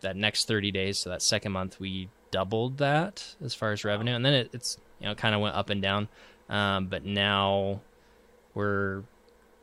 that 0.02 0.16
next 0.16 0.48
30 0.48 0.72
days, 0.72 0.98
so 0.98 1.12
that 1.12 1.22
second 1.22 1.52
month, 1.52 1.80
we 1.80 2.10
doubled 2.32 2.78
that 2.78 3.36
as 3.44 3.54
far 3.54 3.72
as 3.72 3.84
revenue. 3.86 4.16
And 4.16 4.26
then 4.26 4.34
it, 4.34 4.50
it's, 4.52 4.80
you 5.00 5.06
know, 5.08 5.14
kind 5.14 5.36
of 5.36 5.42
went 5.42 5.56
up 5.56 5.70
and 5.70 5.80
down. 5.80 6.08
Um, 6.50 6.88
but 6.88 7.06
now 7.06 7.82
we're, 8.56 9.04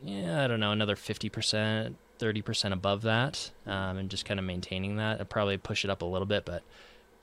yeah, 0.02 0.44
I 0.44 0.46
don't 0.46 0.60
know, 0.60 0.72
another 0.72 0.96
50%, 0.96 1.94
30% 2.18 2.72
above 2.72 3.02
that, 3.02 3.50
um, 3.66 3.96
and 3.96 4.10
just 4.10 4.24
kind 4.24 4.38
of 4.40 4.46
maintaining 4.46 4.96
that. 4.96 5.20
I'd 5.20 5.30
probably 5.30 5.56
push 5.56 5.84
it 5.84 5.90
up 5.90 6.02
a 6.02 6.06
little 6.06 6.26
bit, 6.26 6.44
but 6.44 6.62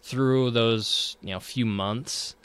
through 0.02 0.52
those, 0.52 1.18
you 1.22 1.32
know, 1.32 1.40
few 1.40 1.66
months, 1.66 2.36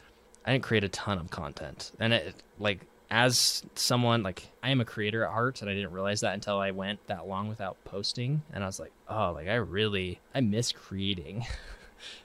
I 0.44 0.52
didn't 0.52 0.64
create 0.64 0.84
a 0.84 0.88
ton 0.88 1.18
of 1.18 1.30
content. 1.30 1.92
And 2.00 2.12
it, 2.12 2.34
like, 2.58 2.87
as 3.10 3.62
someone, 3.75 4.22
like, 4.22 4.50
I 4.62 4.70
am 4.70 4.80
a 4.80 4.84
creator 4.84 5.25
at 5.25 5.32
heart, 5.32 5.60
and 5.60 5.70
I 5.70 5.75
didn't 5.75 5.92
realize 5.92 6.20
that 6.20 6.34
until 6.34 6.58
I 6.58 6.70
went 6.70 7.06
that 7.08 7.26
long 7.28 7.49
without 7.49 7.76
posting. 7.84 8.42
And 8.52 8.62
I 8.62 8.66
was 8.66 8.80
like, 8.80 8.92
oh, 9.08 9.32
like, 9.32 9.49
I 9.49 9.56
really, 9.56 10.20
I 10.34 10.40
miss 10.40 10.72
creating. 10.72 11.44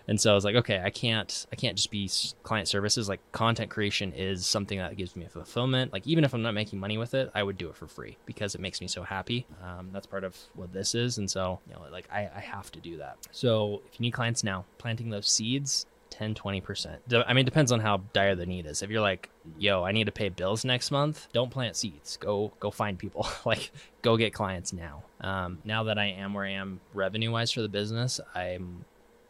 and 0.07 0.19
so 0.19 0.31
I 0.31 0.35
was 0.35 0.45
like, 0.45 0.55
okay, 0.55 0.81
I 0.83 0.89
can't, 0.89 1.45
I 1.51 1.55
can't 1.55 1.75
just 1.75 1.91
be 1.91 2.09
client 2.43 2.67
services. 2.67 3.09
Like, 3.09 3.19
content 3.31 3.69
creation 3.69 4.13
is 4.13 4.45
something 4.45 4.77
that 4.77 4.95
gives 4.97 5.15
me 5.15 5.25
fulfillment. 5.25 5.93
Like, 5.93 6.05
even 6.07 6.23
if 6.23 6.33
I'm 6.33 6.41
not 6.41 6.53
making 6.53 6.79
money 6.79 6.97
with 6.97 7.13
it, 7.13 7.31
I 7.33 7.43
would 7.43 7.57
do 7.57 7.69
it 7.69 7.75
for 7.75 7.87
free 7.87 8.17
because 8.25 8.55
it 8.55 8.61
makes 8.61 8.81
me 8.81 8.87
so 8.87 9.03
happy. 9.03 9.45
Um, 9.63 9.89
that's 9.91 10.07
part 10.07 10.23
of 10.23 10.37
what 10.53 10.73
this 10.73 10.95
is. 10.95 11.17
And 11.17 11.29
so, 11.29 11.59
you 11.67 11.73
know, 11.73 11.81
like, 11.91 12.07
I, 12.11 12.29
I 12.35 12.39
have 12.39 12.71
to 12.73 12.79
do 12.79 12.97
that. 12.97 13.17
So 13.31 13.81
if 13.87 13.99
you 13.99 14.03
need 14.03 14.11
clients 14.11 14.43
now, 14.43 14.65
planting 14.77 15.09
those 15.09 15.27
seeds 15.27 15.85
10 16.17 16.33
20% 16.33 16.97
De- 17.07 17.29
i 17.29 17.33
mean 17.33 17.41
it 17.41 17.45
depends 17.45 17.71
on 17.71 17.79
how 17.79 17.97
dire 18.13 18.35
the 18.35 18.45
need 18.45 18.65
is 18.65 18.81
if 18.81 18.89
you're 18.89 19.01
like 19.01 19.29
yo 19.57 19.83
i 19.83 19.91
need 19.91 20.05
to 20.05 20.11
pay 20.11 20.29
bills 20.29 20.63
next 20.63 20.91
month 20.91 21.27
don't 21.33 21.51
plant 21.51 21.75
seeds 21.75 22.17
go 22.17 22.53
go 22.59 22.71
find 22.71 22.97
people 22.97 23.27
like 23.45 23.71
go 24.01 24.15
get 24.15 24.33
clients 24.33 24.71
now 24.71 25.03
um, 25.21 25.59
now 25.65 25.83
that 25.83 25.97
i 25.97 26.05
am 26.05 26.33
where 26.33 26.45
i 26.45 26.51
am 26.51 26.79
revenue 26.93 27.31
wise 27.31 27.51
for 27.51 27.61
the 27.61 27.67
business 27.67 28.19
i'm 28.33 28.85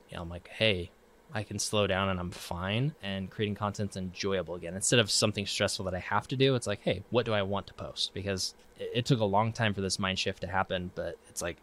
you 0.09 0.15
know 0.15 0.21
i'm 0.21 0.29
like 0.29 0.47
hey 0.49 0.89
i 1.33 1.43
can 1.43 1.59
slow 1.59 1.87
down 1.87 2.09
and 2.09 2.19
i'm 2.19 2.31
fine 2.31 2.93
and 3.01 3.29
creating 3.29 3.55
content's 3.55 3.97
enjoyable 3.97 4.55
again 4.55 4.75
instead 4.75 4.99
of 4.99 5.09
something 5.09 5.45
stressful 5.45 5.85
that 5.85 5.93
i 5.93 5.99
have 5.99 6.27
to 6.27 6.35
do 6.35 6.55
it's 6.55 6.67
like 6.67 6.81
hey 6.81 7.03
what 7.09 7.25
do 7.25 7.33
i 7.33 7.41
want 7.41 7.67
to 7.67 7.73
post 7.73 8.13
because 8.13 8.53
it, 8.79 8.91
it 8.95 9.05
took 9.05 9.19
a 9.19 9.25
long 9.25 9.51
time 9.51 9.73
for 9.73 9.81
this 9.81 9.99
mind 9.99 10.19
shift 10.19 10.41
to 10.41 10.47
happen 10.47 10.91
but 10.95 11.17
it's 11.29 11.41
like 11.41 11.57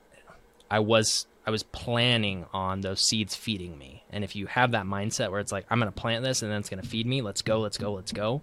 I 0.73 0.79
was 0.79 1.27
I 1.47 1.51
was 1.51 1.65
planning 1.65 2.47
on 2.55 2.81
those 2.81 3.03
seeds 3.03 3.37
feeding 3.37 3.77
me. 3.77 4.05
And 4.11 4.25
if 4.25 4.35
you 4.35 4.47
have 4.47 4.71
that 4.71 4.87
mindset 4.87 5.31
where 5.31 5.39
it's 5.39 5.53
like 5.53 5.67
I'm 5.69 5.81
to 5.81 5.93
plant 5.93 6.25
this 6.25 6.41
and 6.41 6.51
then 6.51 6.61
it's 6.61 6.71
to 6.71 6.81
feed 6.81 7.07
me, 7.07 7.21
let's 7.21 7.43
go, 7.43 7.61
let's 7.61 7.77
go, 7.77 7.93
let's 7.93 8.11
go. 8.11 8.41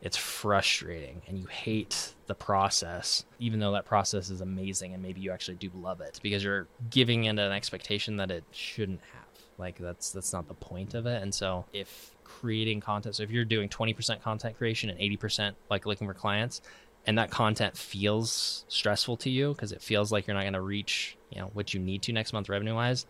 It's 0.00 0.16
frustrating 0.16 1.20
and 1.28 1.38
you 1.38 1.44
hate 1.44 2.14
the 2.26 2.34
process 2.34 3.26
even 3.38 3.60
though 3.60 3.72
that 3.72 3.84
process 3.84 4.30
is 4.30 4.40
amazing 4.40 4.94
and 4.94 5.02
maybe 5.02 5.20
you 5.20 5.32
actually 5.32 5.56
do 5.56 5.70
love 5.74 6.00
it 6.00 6.18
because 6.22 6.42
you're 6.42 6.66
giving 6.88 7.24
it 7.24 7.38
an 7.38 7.52
expectation 7.52 8.16
that 8.16 8.30
it 8.30 8.44
shouldn't 8.52 9.00
have. 9.12 9.19
Like 9.60 9.78
that's 9.78 10.10
that's 10.10 10.32
not 10.32 10.48
the 10.48 10.54
point 10.54 10.94
of 10.94 11.06
it. 11.06 11.22
And 11.22 11.32
so 11.32 11.66
if 11.72 12.16
creating 12.24 12.80
content, 12.80 13.16
so 13.16 13.22
if 13.22 13.30
you're 13.30 13.44
doing 13.44 13.68
20% 13.68 14.22
content 14.22 14.56
creation 14.56 14.88
and 14.90 14.98
80% 14.98 15.54
like 15.68 15.86
looking 15.86 16.06
for 16.06 16.14
clients, 16.14 16.62
and 17.06 17.18
that 17.18 17.30
content 17.30 17.76
feels 17.76 18.64
stressful 18.68 19.16
to 19.18 19.30
you 19.30 19.52
because 19.52 19.72
it 19.72 19.82
feels 19.82 20.12
like 20.12 20.26
you're 20.26 20.34
not 20.34 20.42
going 20.42 20.52
to 20.52 20.60
reach 20.60 21.16
you 21.30 21.40
know 21.40 21.50
what 21.52 21.72
you 21.72 21.80
need 21.80 22.02
to 22.02 22.12
next 22.12 22.32
month 22.32 22.48
revenue 22.48 22.74
wise 22.74 23.06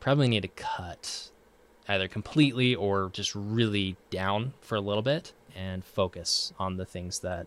probably 0.00 0.28
need 0.28 0.42
to 0.42 0.48
cut 0.48 1.30
either 1.88 2.08
completely 2.08 2.74
or 2.74 3.10
just 3.12 3.34
really 3.34 3.96
down 4.10 4.52
for 4.60 4.74
a 4.76 4.80
little 4.80 5.02
bit 5.02 5.32
and 5.56 5.84
focus 5.84 6.52
on 6.58 6.76
the 6.76 6.84
things 6.84 7.20
that 7.20 7.46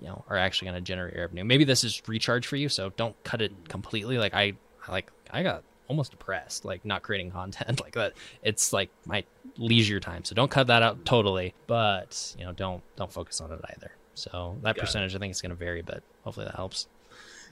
you 0.00 0.06
know 0.06 0.24
are 0.28 0.36
actually 0.36 0.66
going 0.66 0.76
to 0.76 0.80
generate 0.80 1.16
revenue 1.16 1.44
maybe 1.44 1.64
this 1.64 1.84
is 1.84 2.02
recharge 2.06 2.46
for 2.46 2.56
you 2.56 2.68
so 2.68 2.90
don't 2.90 3.20
cut 3.24 3.42
it 3.42 3.52
completely 3.68 4.18
like 4.18 4.34
i 4.34 4.52
like 4.88 5.10
i 5.30 5.42
got 5.42 5.62
almost 5.88 6.10
depressed 6.10 6.64
like 6.64 6.84
not 6.84 7.02
creating 7.02 7.30
content 7.30 7.80
like 7.82 7.92
that 7.94 8.12
it's 8.42 8.72
like 8.72 8.90
my 9.04 9.22
leisure 9.58 10.00
time 10.00 10.24
so 10.24 10.34
don't 10.34 10.50
cut 10.50 10.68
that 10.68 10.82
out 10.82 11.04
totally 11.04 11.54
but 11.66 12.34
you 12.38 12.44
know 12.44 12.52
don't 12.52 12.82
don't 12.96 13.12
focus 13.12 13.40
on 13.40 13.50
it 13.52 13.60
either 13.70 13.90
so 14.14 14.56
that 14.62 14.76
Got 14.76 14.78
it. 14.78 14.80
percentage, 14.80 15.14
I 15.14 15.18
think, 15.18 15.30
is 15.30 15.40
going 15.40 15.50
to 15.50 15.56
vary, 15.56 15.82
but 15.82 16.02
hopefully 16.24 16.46
that 16.46 16.54
helps. 16.54 16.86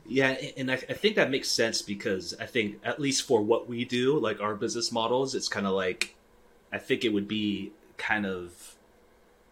Yeah, 0.07 0.37
and 0.57 0.71
I, 0.71 0.75
I 0.75 0.95
think 0.95 1.16
that 1.16 1.31
makes 1.31 1.49
sense 1.49 1.83
because 1.83 2.35
I 2.40 2.47
think 2.47 2.81
at 2.85 3.01
least 3.01 3.27
for 3.27 3.43
what 3.43 3.69
we 3.69 3.85
do, 3.85 4.19
like 4.19 4.40
our 4.40 4.55
business 4.55 4.90
models, 4.90 5.35
it's 5.35 5.49
kind 5.49 5.66
of 5.66 5.73
like 5.73 6.16
I 6.73 6.79
think 6.79 7.05
it 7.05 7.11
would 7.11 7.29
be 7.29 7.73
kind 7.97 8.25
of 8.25 8.77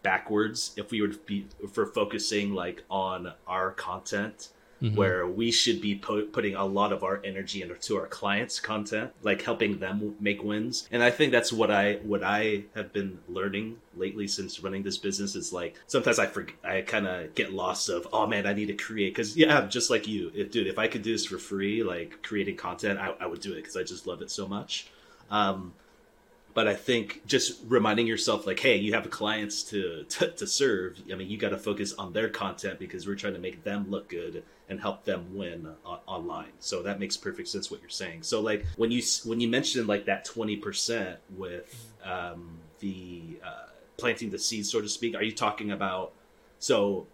backwards 0.01 0.71
if 0.75 0.91
we 0.91 1.01
would 1.01 1.25
be 1.25 1.45
if 1.61 1.77
we're 1.77 1.85
focusing 1.85 2.53
like 2.53 2.83
on 2.89 3.33
our 3.47 3.71
content 3.71 4.49
Mhm. 4.81 4.95
where 4.95 5.27
we 5.27 5.51
should 5.51 5.81
be 5.81 5.95
putting 5.95 6.55
a 6.55 6.65
lot 6.65 6.93
of 6.93 7.03
our 7.03 7.21
energy 7.25 7.61
into 7.61 7.97
our 7.97 8.07
clients 8.07 8.59
content 8.61 9.11
like 9.21 9.41
helping 9.41 9.79
them 9.79 10.15
make 10.19 10.41
wins 10.41 10.87
and 10.89 11.03
i 11.03 11.11
think 11.11 11.33
that's 11.33 11.51
what 11.51 11.69
i 11.69 11.95
what 11.95 12.23
i 12.23 12.63
have 12.75 12.93
been 12.93 13.19
learning 13.27 13.77
lately 13.97 14.27
since 14.27 14.61
running 14.61 14.83
this 14.83 14.97
business 14.97 15.35
is 15.35 15.51
like 15.51 15.75
sometimes 15.87 16.17
i 16.17 16.25
forget 16.25 16.55
i 16.63 16.81
kind 16.81 17.07
of 17.07 17.35
get 17.35 17.51
lost 17.51 17.89
of 17.89 18.07
oh 18.13 18.25
man 18.25 18.47
i 18.47 18.53
need 18.53 18.67
to 18.67 18.73
create 18.73 19.09
because 19.13 19.35
yeah 19.35 19.65
just 19.67 19.89
like 19.89 20.07
you 20.07 20.31
if, 20.33 20.49
dude 20.49 20.67
if 20.67 20.79
i 20.79 20.87
could 20.87 21.01
do 21.01 21.11
this 21.11 21.25
for 21.25 21.37
free 21.37 21.83
like 21.83 22.21
creating 22.23 22.55
content 22.55 22.97
i, 22.99 23.13
I 23.19 23.25
would 23.25 23.41
do 23.41 23.51
it 23.53 23.57
because 23.57 23.75
i 23.75 23.83
just 23.83 24.07
love 24.07 24.21
it 24.21 24.31
so 24.31 24.47
much 24.47 24.87
um 25.29 25.73
but 26.55 26.67
I 26.67 26.73
think 26.73 27.21
just 27.27 27.61
reminding 27.67 28.07
yourself, 28.07 28.47
like, 28.47 28.59
hey, 28.59 28.75
you 28.75 28.93
have 28.93 29.09
clients 29.11 29.63
to 29.65 30.03
to, 30.09 30.31
to 30.31 30.47
serve. 30.47 30.99
I 31.11 31.15
mean, 31.15 31.29
you 31.29 31.37
got 31.37 31.49
to 31.49 31.57
focus 31.57 31.93
on 31.93 32.11
their 32.11 32.27
content 32.27 32.79
because 32.79 33.07
we're 33.07 33.15
trying 33.15 33.33
to 33.35 33.39
make 33.39 33.63
them 33.63 33.85
look 33.89 34.09
good 34.09 34.43
and 34.69 34.79
help 34.79 35.03
them 35.03 35.35
win 35.35 35.67
on, 35.85 35.99
online. 36.05 36.51
So 36.59 36.83
that 36.83 36.99
makes 36.99 37.17
perfect 37.17 37.47
sense 37.49 37.71
what 37.71 37.81
you're 37.81 37.89
saying. 37.89 38.23
So 38.23 38.39
like 38.39 38.65
when 38.77 38.91
you 38.91 39.01
when 39.25 39.39
you 39.39 39.47
mentioned 39.47 39.87
like 39.87 40.05
that 40.05 40.25
twenty 40.25 40.55
percent 40.57 41.17
with 41.35 41.91
um, 42.03 42.59
the 42.79 43.39
uh, 43.43 43.67
planting 43.97 44.29
the 44.29 44.39
seeds, 44.39 44.71
so 44.71 44.79
to 44.81 44.87
speak, 44.89 45.15
are 45.15 45.23
you 45.23 45.31
talking 45.33 45.71
about? 45.71 46.13
So 46.59 47.07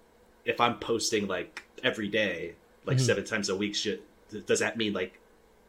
if 0.44 0.60
I'm 0.60 0.78
posting 0.80 1.28
like 1.28 1.64
every 1.84 2.08
day, 2.08 2.56
like 2.86 2.98
Mhm. 2.98 3.02
seven 3.02 3.24
times 3.24 3.50
a 3.50 3.56
week, 3.56 3.74
should 3.76 4.02
does 4.46 4.60
that 4.60 4.76
mean 4.78 4.94
like 4.94 5.20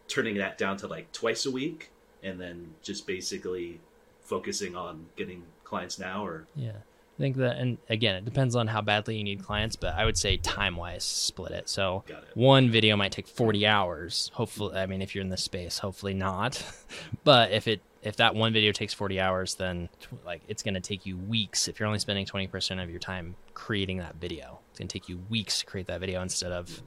turning 0.09 0.37
that 0.38 0.59
down 0.59 0.77
to 0.79 0.87
like 0.87 1.12
twice 1.12 1.46
a 1.46 1.51
week? 1.51 1.90
and 2.22 2.40
then 2.40 2.75
just 2.83 3.07
basically 3.07 3.79
focusing 4.20 4.75
on 4.75 5.07
getting 5.16 5.44
clients 5.62 5.96
now 5.99 6.27
or 6.27 6.46
Yeah. 6.57 6.72
I 7.17 7.23
think 7.23 7.37
that, 7.37 7.57
and 7.57 7.79
again, 7.89 8.17
it 8.17 8.27
depends 8.27 8.55
on 8.55 8.67
how 8.67 8.83
badly 8.83 9.17
you 9.17 9.25
need 9.25 9.43
clients, 9.43 9.75
but 9.75 9.95
I 9.95 10.05
would 10.05 10.19
say 10.19 10.37
time 10.37 10.77
wise, 10.77 11.03
split 11.03 11.53
it. 11.53 11.67
So 11.67 12.05
it 12.07 12.17
one 12.35 12.71
video 12.71 12.95
might 12.95 13.11
take 13.11 13.27
40 13.27 13.67
hours. 13.67 14.31
Hopefully, 14.35 14.77
I 14.77 14.85
mean, 14.85 15.01
if 15.01 15.15
you're 15.15 15.25
in 15.25 15.31
this 15.31 15.43
space, 15.43 15.79
hopefully 15.79 16.13
not. 16.13 16.63
but 17.25 17.53
if 17.53 17.69
it, 17.69 17.81
if 18.03 18.17
that 18.17 18.35
one 18.35 18.53
video 18.53 18.71
takes 18.71 18.93
40 18.93 19.19
hours, 19.19 19.55
then 19.55 19.89
tw- 19.99 20.27
like 20.27 20.43
it's 20.47 20.63
going 20.63 20.75
to 20.75 20.81
take 20.81 21.07
you 21.07 21.17
weeks. 21.17 21.69
If 21.69 21.81
you're 21.81 21.87
only 21.87 22.01
spending 22.01 22.27
20% 22.27 22.83
of 22.83 22.91
your 22.91 23.01
time 23.01 23.35
creating 23.55 23.97
that 23.99 24.17
video, 24.17 24.59
it's 24.71 24.79
going 24.79 24.89
to 24.89 24.93
take 24.93 25.09
you 25.09 25.19
weeks 25.31 25.61
to 25.61 25.67
create 25.67 25.87
that 25.87 26.01
video 26.01 26.21
instead 26.21 26.53
of, 26.53 26.83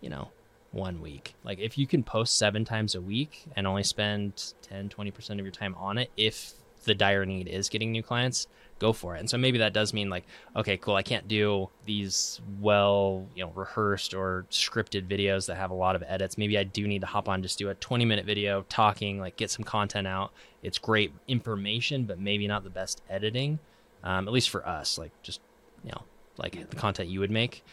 you 0.00 0.08
know, 0.08 0.30
one 0.72 1.02
week. 1.02 1.34
Like 1.44 1.58
if 1.58 1.76
you 1.76 1.86
can 1.86 2.02
post 2.02 2.38
seven 2.38 2.64
times 2.64 2.94
a 2.94 3.02
week 3.02 3.44
and 3.54 3.66
only 3.66 3.82
spend 3.82 4.54
10, 4.62 4.88
20% 4.88 5.30
of 5.32 5.40
your 5.40 5.50
time 5.50 5.74
on 5.78 5.98
it, 5.98 6.10
if 6.16 6.54
the 6.84 6.94
dire 6.94 7.26
need 7.26 7.48
is 7.48 7.68
getting 7.68 7.92
new 7.92 8.02
clients, 8.02 8.46
go 8.78 8.92
for 8.92 9.16
it. 9.16 9.20
And 9.20 9.30
so 9.30 9.38
maybe 9.38 9.58
that 9.58 9.72
does 9.72 9.92
mean 9.92 10.10
like, 10.10 10.24
okay, 10.56 10.76
cool, 10.76 10.94
I 10.94 11.02
can't 11.02 11.26
do 11.28 11.68
these 11.84 12.40
well, 12.60 13.26
you 13.34 13.44
know, 13.44 13.52
rehearsed 13.54 14.14
or 14.14 14.46
scripted 14.50 15.08
videos 15.08 15.46
that 15.46 15.56
have 15.56 15.70
a 15.70 15.74
lot 15.74 15.96
of 15.96 16.02
edits. 16.06 16.36
Maybe 16.36 16.58
I 16.58 16.64
do 16.64 16.86
need 16.86 17.00
to 17.00 17.06
hop 17.06 17.28
on, 17.28 17.42
just 17.42 17.58
do 17.58 17.70
a 17.70 17.74
20 17.74 18.04
minute 18.04 18.26
video 18.26 18.64
talking, 18.68 19.18
like 19.20 19.36
get 19.36 19.50
some 19.50 19.64
content 19.64 20.06
out. 20.06 20.32
It's 20.62 20.78
great 20.78 21.12
information, 21.28 22.04
but 22.04 22.18
maybe 22.18 22.46
not 22.46 22.64
the 22.64 22.70
best 22.70 23.02
editing, 23.08 23.58
um, 24.02 24.26
at 24.26 24.34
least 24.34 24.50
for 24.50 24.66
us, 24.66 24.98
like 24.98 25.12
just, 25.22 25.40
you 25.84 25.90
know, 25.90 26.02
like 26.36 26.68
the 26.70 26.76
content 26.76 27.08
you 27.08 27.20
would 27.20 27.30
make. 27.30 27.64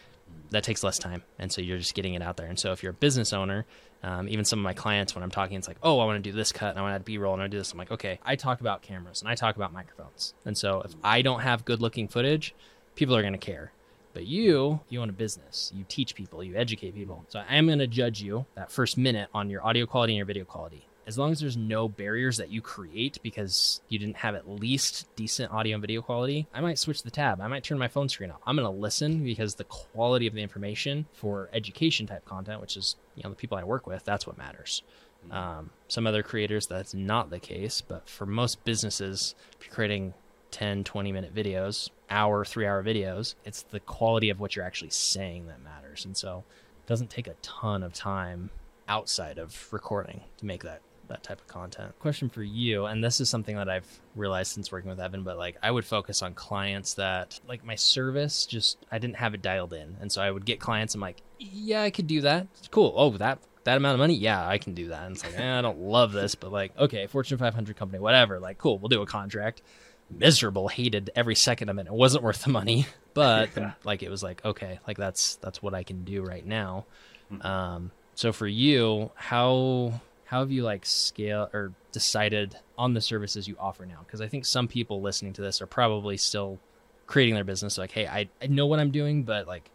That 0.50 0.64
takes 0.64 0.82
less 0.82 0.98
time, 0.98 1.22
and 1.38 1.50
so 1.52 1.60
you're 1.60 1.78
just 1.78 1.94
getting 1.94 2.14
it 2.14 2.22
out 2.22 2.36
there. 2.36 2.46
And 2.46 2.58
so 2.58 2.72
if 2.72 2.82
you're 2.82 2.90
a 2.90 2.94
business 2.94 3.32
owner, 3.32 3.64
um, 4.02 4.28
even 4.28 4.44
some 4.44 4.58
of 4.58 4.64
my 4.64 4.74
clients, 4.74 5.14
when 5.14 5.22
I'm 5.24 5.30
talking, 5.30 5.56
it's 5.56 5.68
like, 5.68 5.78
oh, 5.82 6.00
I 6.00 6.04
want 6.04 6.22
to 6.22 6.30
do 6.30 6.36
this 6.36 6.52
cut, 6.52 6.70
and 6.70 6.78
I 6.78 6.82
want 6.82 6.92
to 6.92 6.96
add 6.96 7.04
B-roll, 7.04 7.34
and 7.34 7.42
I 7.42 7.48
do 7.48 7.58
this. 7.58 7.72
I'm 7.72 7.78
like, 7.78 7.90
okay, 7.90 8.18
I 8.24 8.36
talk 8.36 8.60
about 8.60 8.82
cameras 8.82 9.22
and 9.22 9.30
I 9.30 9.34
talk 9.34 9.56
about 9.56 9.72
microphones, 9.72 10.34
and 10.44 10.56
so 10.56 10.82
if 10.82 10.92
I 11.02 11.22
don't 11.22 11.40
have 11.40 11.64
good-looking 11.64 12.08
footage, 12.08 12.54
people 12.94 13.16
are 13.16 13.22
going 13.22 13.32
to 13.32 13.38
care. 13.38 13.72
But 14.14 14.26
you, 14.26 14.80
you 14.90 15.00
own 15.00 15.08
a 15.08 15.12
business. 15.12 15.72
You 15.74 15.86
teach 15.88 16.14
people. 16.14 16.44
You 16.44 16.54
educate 16.54 16.94
people. 16.94 17.24
So 17.28 17.42
I 17.48 17.56
am 17.56 17.64
going 17.64 17.78
to 17.78 17.86
judge 17.86 18.20
you 18.20 18.44
that 18.56 18.70
first 18.70 18.98
minute 18.98 19.30
on 19.32 19.48
your 19.48 19.64
audio 19.66 19.86
quality 19.86 20.12
and 20.12 20.18
your 20.18 20.26
video 20.26 20.44
quality 20.44 20.86
as 21.06 21.18
long 21.18 21.32
as 21.32 21.40
there's 21.40 21.56
no 21.56 21.88
barriers 21.88 22.36
that 22.36 22.50
you 22.50 22.60
create 22.60 23.18
because 23.22 23.80
you 23.88 23.98
didn't 23.98 24.16
have 24.16 24.34
at 24.34 24.48
least 24.48 25.08
decent 25.16 25.52
audio 25.52 25.74
and 25.74 25.80
video 25.80 26.00
quality, 26.00 26.46
I 26.54 26.60
might 26.60 26.78
switch 26.78 27.02
the 27.02 27.10
tab. 27.10 27.40
I 27.40 27.48
might 27.48 27.64
turn 27.64 27.78
my 27.78 27.88
phone 27.88 28.08
screen 28.08 28.30
off. 28.30 28.40
I'm 28.46 28.56
going 28.56 28.72
to 28.72 28.80
listen 28.80 29.24
because 29.24 29.56
the 29.56 29.64
quality 29.64 30.26
of 30.26 30.34
the 30.34 30.42
information 30.42 31.06
for 31.12 31.50
education 31.52 32.06
type 32.06 32.24
content, 32.24 32.60
which 32.60 32.76
is 32.76 32.96
you 33.16 33.22
know 33.22 33.30
the 33.30 33.36
people 33.36 33.58
I 33.58 33.64
work 33.64 33.86
with, 33.86 34.04
that's 34.04 34.26
what 34.26 34.38
matters. 34.38 34.82
Mm-hmm. 35.26 35.36
Um, 35.36 35.70
some 35.88 36.06
other 36.06 36.22
creators 36.22 36.66
that's 36.66 36.94
not 36.94 37.30
the 37.30 37.40
case, 37.40 37.80
but 37.80 38.08
for 38.08 38.26
most 38.26 38.64
businesses, 38.64 39.34
if 39.58 39.66
you're 39.66 39.74
creating 39.74 40.14
10, 40.50 40.84
20 40.84 41.12
minute 41.12 41.34
videos, 41.34 41.90
hour, 42.10 42.44
three 42.44 42.66
hour 42.66 42.82
videos, 42.82 43.34
it's 43.44 43.62
the 43.62 43.80
quality 43.80 44.30
of 44.30 44.38
what 44.38 44.54
you're 44.54 44.64
actually 44.64 44.90
saying 44.90 45.46
that 45.46 45.62
matters. 45.62 46.04
And 46.04 46.16
so 46.16 46.44
it 46.84 46.86
doesn't 46.86 47.10
take 47.10 47.26
a 47.26 47.34
ton 47.42 47.82
of 47.82 47.92
time 47.92 48.50
outside 48.88 49.38
of 49.38 49.72
recording 49.72 50.22
to 50.36 50.46
make 50.46 50.62
that 50.62 50.82
that 51.08 51.22
type 51.22 51.40
of 51.40 51.46
content. 51.46 51.98
Question 51.98 52.28
for 52.28 52.42
you, 52.42 52.86
and 52.86 53.02
this 53.02 53.20
is 53.20 53.28
something 53.28 53.56
that 53.56 53.68
I've 53.68 54.00
realized 54.14 54.52
since 54.52 54.70
working 54.70 54.90
with 54.90 55.00
Evan, 55.00 55.22
but 55.22 55.36
like 55.36 55.56
I 55.62 55.70
would 55.70 55.84
focus 55.84 56.22
on 56.22 56.34
clients 56.34 56.94
that 56.94 57.40
like 57.46 57.64
my 57.64 57.74
service 57.74 58.46
just 58.46 58.78
I 58.90 58.98
didn't 58.98 59.16
have 59.16 59.34
it 59.34 59.42
dialed 59.42 59.72
in. 59.72 59.96
And 60.00 60.10
so 60.10 60.22
I 60.22 60.30
would 60.30 60.44
get 60.44 60.60
clients 60.60 60.94
I'm 60.94 61.00
like, 61.00 61.22
yeah, 61.38 61.82
I 61.82 61.90
could 61.90 62.06
do 62.06 62.22
that. 62.22 62.46
Cool. 62.70 62.92
Oh, 62.96 63.10
that 63.18 63.38
that 63.64 63.76
amount 63.76 63.94
of 63.94 63.98
money, 64.00 64.14
yeah, 64.14 64.46
I 64.46 64.58
can 64.58 64.74
do 64.74 64.88
that. 64.88 65.04
And 65.04 65.14
it's 65.14 65.24
like, 65.24 65.38
eh, 65.38 65.58
I 65.58 65.60
don't 65.60 65.78
love 65.78 66.12
this, 66.12 66.34
but 66.34 66.50
like, 66.50 66.76
okay, 66.76 67.06
Fortune 67.06 67.38
500 67.38 67.76
company, 67.76 68.00
whatever. 68.00 68.40
Like, 68.40 68.58
cool, 68.58 68.78
we'll 68.78 68.88
do 68.88 69.02
a 69.02 69.06
contract. 69.06 69.62
Miserable, 70.10 70.68
hated 70.68 71.10
every 71.14 71.34
second 71.34 71.68
of 71.68 71.78
it. 71.78 71.86
It 71.86 71.92
wasn't 71.92 72.24
worth 72.24 72.42
the 72.42 72.50
money, 72.50 72.86
but 73.14 73.50
yeah. 73.56 73.72
like 73.84 74.02
it 74.02 74.10
was 74.10 74.22
like, 74.22 74.44
okay, 74.44 74.80
like 74.86 74.96
that's 74.96 75.36
that's 75.36 75.62
what 75.62 75.74
I 75.74 75.84
can 75.84 76.04
do 76.04 76.22
right 76.22 76.44
now. 76.44 76.86
Hmm. 77.28 77.42
Um, 77.46 77.90
so 78.14 78.32
for 78.32 78.46
you, 78.46 79.10
how 79.14 80.00
how 80.32 80.40
have 80.40 80.50
you 80.50 80.62
like 80.62 80.86
scale 80.86 81.50
or 81.52 81.74
decided 81.92 82.56
on 82.78 82.94
the 82.94 83.02
services 83.02 83.46
you 83.46 83.54
offer 83.60 83.84
now? 83.84 83.98
Because 84.02 84.22
I 84.22 84.28
think 84.28 84.46
some 84.46 84.66
people 84.66 85.02
listening 85.02 85.34
to 85.34 85.42
this 85.42 85.60
are 85.60 85.66
probably 85.66 86.16
still 86.16 86.58
creating 87.06 87.34
their 87.34 87.44
business. 87.44 87.76
Like, 87.76 87.92
hey, 87.92 88.06
I, 88.06 88.30
I 88.40 88.46
know 88.46 88.64
what 88.64 88.80
I'm 88.80 88.90
doing, 88.92 89.24
but 89.24 89.46
like 89.46 89.70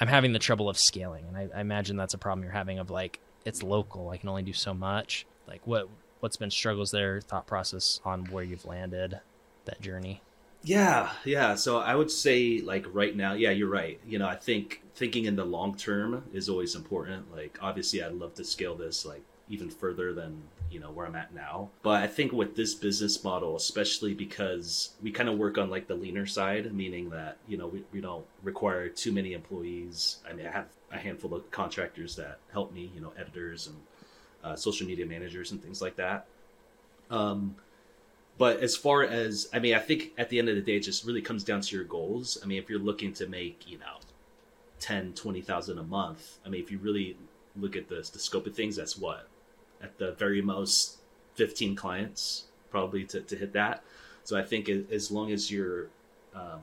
I'm 0.00 0.08
having 0.08 0.32
the 0.32 0.40
trouble 0.40 0.68
of 0.68 0.76
scaling. 0.76 1.24
And 1.28 1.36
I, 1.36 1.48
I 1.56 1.60
imagine 1.60 1.96
that's 1.96 2.14
a 2.14 2.18
problem 2.18 2.42
you're 2.42 2.52
having 2.52 2.80
of 2.80 2.90
like, 2.90 3.20
it's 3.44 3.62
local. 3.62 4.10
I 4.10 4.16
can 4.16 4.28
only 4.28 4.42
do 4.42 4.52
so 4.52 4.74
much. 4.74 5.24
Like 5.46 5.64
what, 5.68 5.88
what's 6.18 6.36
been 6.36 6.50
struggles 6.50 6.90
there, 6.90 7.20
thought 7.20 7.46
process 7.46 8.00
on 8.04 8.24
where 8.24 8.42
you've 8.42 8.64
landed 8.64 9.20
that 9.66 9.80
journey? 9.80 10.20
Yeah, 10.64 11.12
yeah. 11.24 11.54
So 11.54 11.78
I 11.78 11.94
would 11.94 12.10
say 12.10 12.60
like 12.60 12.86
right 12.92 13.14
now, 13.14 13.34
yeah, 13.34 13.50
you're 13.50 13.70
right. 13.70 14.00
You 14.04 14.18
know, 14.18 14.26
I 14.26 14.34
think 14.34 14.82
thinking 14.96 15.26
in 15.26 15.36
the 15.36 15.44
long 15.44 15.76
term 15.76 16.24
is 16.32 16.48
always 16.48 16.74
important. 16.74 17.32
Like 17.32 17.56
obviously 17.62 18.02
I'd 18.02 18.14
love 18.14 18.34
to 18.34 18.44
scale 18.44 18.74
this 18.74 19.06
like 19.06 19.22
even 19.52 19.68
further 19.68 20.14
than 20.14 20.42
you 20.70 20.80
know 20.80 20.90
where 20.90 21.06
I'm 21.06 21.14
at 21.14 21.34
now. 21.34 21.68
But 21.82 22.02
I 22.02 22.06
think 22.06 22.32
with 22.32 22.56
this 22.56 22.74
business 22.74 23.22
model, 23.22 23.54
especially 23.54 24.14
because 24.14 24.94
we 25.02 25.12
kind 25.12 25.28
of 25.28 25.36
work 25.38 25.58
on 25.58 25.68
like 25.68 25.86
the 25.86 25.94
leaner 25.94 26.24
side, 26.24 26.72
meaning 26.72 27.10
that 27.10 27.36
you 27.46 27.58
know 27.58 27.66
we, 27.66 27.84
we 27.92 28.00
don't 28.00 28.24
require 28.42 28.88
too 28.88 29.12
many 29.12 29.34
employees. 29.34 30.16
I 30.28 30.32
mean, 30.32 30.46
I 30.46 30.50
have 30.50 30.68
a 30.90 30.96
handful 30.98 31.34
of 31.34 31.48
contractors 31.50 32.16
that 32.16 32.38
help 32.50 32.72
me, 32.72 32.90
you 32.94 33.02
know, 33.02 33.12
editors 33.18 33.66
and 33.66 33.76
uh, 34.42 34.56
social 34.56 34.86
media 34.86 35.04
managers 35.04 35.52
and 35.52 35.62
things 35.62 35.82
like 35.82 35.96
that. 35.96 36.26
Um, 37.10 37.56
but 38.38 38.60
as 38.60 38.74
far 38.74 39.02
as 39.02 39.48
I 39.52 39.58
mean, 39.58 39.74
I 39.74 39.80
think 39.80 40.12
at 40.16 40.30
the 40.30 40.38
end 40.38 40.48
of 40.48 40.56
the 40.56 40.62
day, 40.62 40.76
it 40.76 40.80
just 40.80 41.04
really 41.04 41.22
comes 41.22 41.44
down 41.44 41.60
to 41.60 41.76
your 41.76 41.84
goals. 41.84 42.38
I 42.42 42.46
mean, 42.46 42.58
if 42.58 42.70
you're 42.70 42.78
looking 42.78 43.12
to 43.14 43.26
make 43.26 43.70
you 43.70 43.78
know 43.78 43.98
10, 44.80 45.12
20,000 45.12 45.78
a 45.78 45.82
month, 45.82 46.38
I 46.46 46.48
mean, 46.48 46.62
if 46.62 46.70
you 46.70 46.78
really 46.78 47.18
look 47.54 47.76
at 47.76 47.88
the 47.90 47.96
the 47.96 48.18
scope 48.18 48.46
of 48.46 48.54
things, 48.54 48.76
that's 48.76 48.96
what 48.96 49.28
at 49.82 49.98
the 49.98 50.12
very 50.12 50.42
most 50.42 50.98
15 51.34 51.76
clients 51.76 52.44
probably 52.70 53.04
to, 53.04 53.20
to 53.20 53.36
hit 53.36 53.52
that. 53.52 53.82
So 54.24 54.38
I 54.38 54.42
think 54.42 54.68
as 54.68 55.10
long 55.10 55.32
as 55.32 55.50
you're, 55.50 55.88
um, 56.34 56.60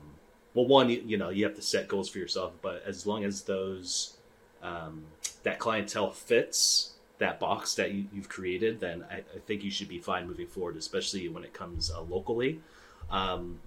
well, 0.54 0.66
one, 0.66 0.88
you, 0.88 1.02
you, 1.06 1.16
know, 1.16 1.30
you 1.30 1.44
have 1.44 1.54
to 1.54 1.62
set 1.62 1.88
goals 1.88 2.08
for 2.08 2.18
yourself, 2.18 2.52
but 2.62 2.82
as 2.86 3.06
long 3.06 3.24
as 3.24 3.42
those, 3.42 4.16
um, 4.62 5.04
that 5.42 5.58
clientele 5.58 6.10
fits 6.10 6.94
that 7.18 7.38
box 7.38 7.74
that 7.74 7.92
you, 7.92 8.06
have 8.16 8.28
created, 8.28 8.80
then 8.80 9.04
I, 9.10 9.16
I, 9.16 9.38
think 9.46 9.62
you 9.62 9.70
should 9.70 9.88
be 9.88 9.98
fine 9.98 10.26
moving 10.26 10.46
forward, 10.46 10.76
especially 10.76 11.28
when 11.28 11.44
it 11.44 11.52
comes 11.52 11.90
uh, 11.90 12.00
locally. 12.00 12.60
Um, 13.10 13.60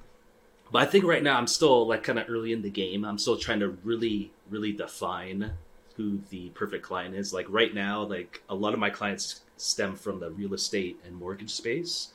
but 0.72 0.82
I 0.82 0.86
think 0.86 1.06
right 1.06 1.22
now 1.22 1.38
I'm 1.38 1.48
still 1.48 1.88
like 1.88 2.04
kind 2.04 2.18
of 2.18 2.28
early 2.30 2.52
in 2.52 2.64
the 2.64 2.70
game. 2.72 3.06
I'm 3.06 3.20
still 3.20 3.38
trying 3.38 3.60
to 3.60 3.70
really, 3.84 4.32
really 4.50 4.72
define 4.72 5.52
who 5.96 6.20
the 6.32 6.50
perfect 6.50 6.84
client 6.84 7.16
is. 7.16 7.32
Like 7.32 7.46
right 7.48 7.74
now, 7.74 8.02
like 8.02 8.42
a 8.50 8.56
lot 8.56 8.74
of 8.74 8.80
my 8.80 8.90
clients 8.90 9.42
stem 9.64 9.96
from 9.96 10.20
the 10.20 10.30
real 10.30 10.54
estate 10.54 11.00
and 11.06 11.16
mortgage 11.16 11.52
space, 11.52 12.10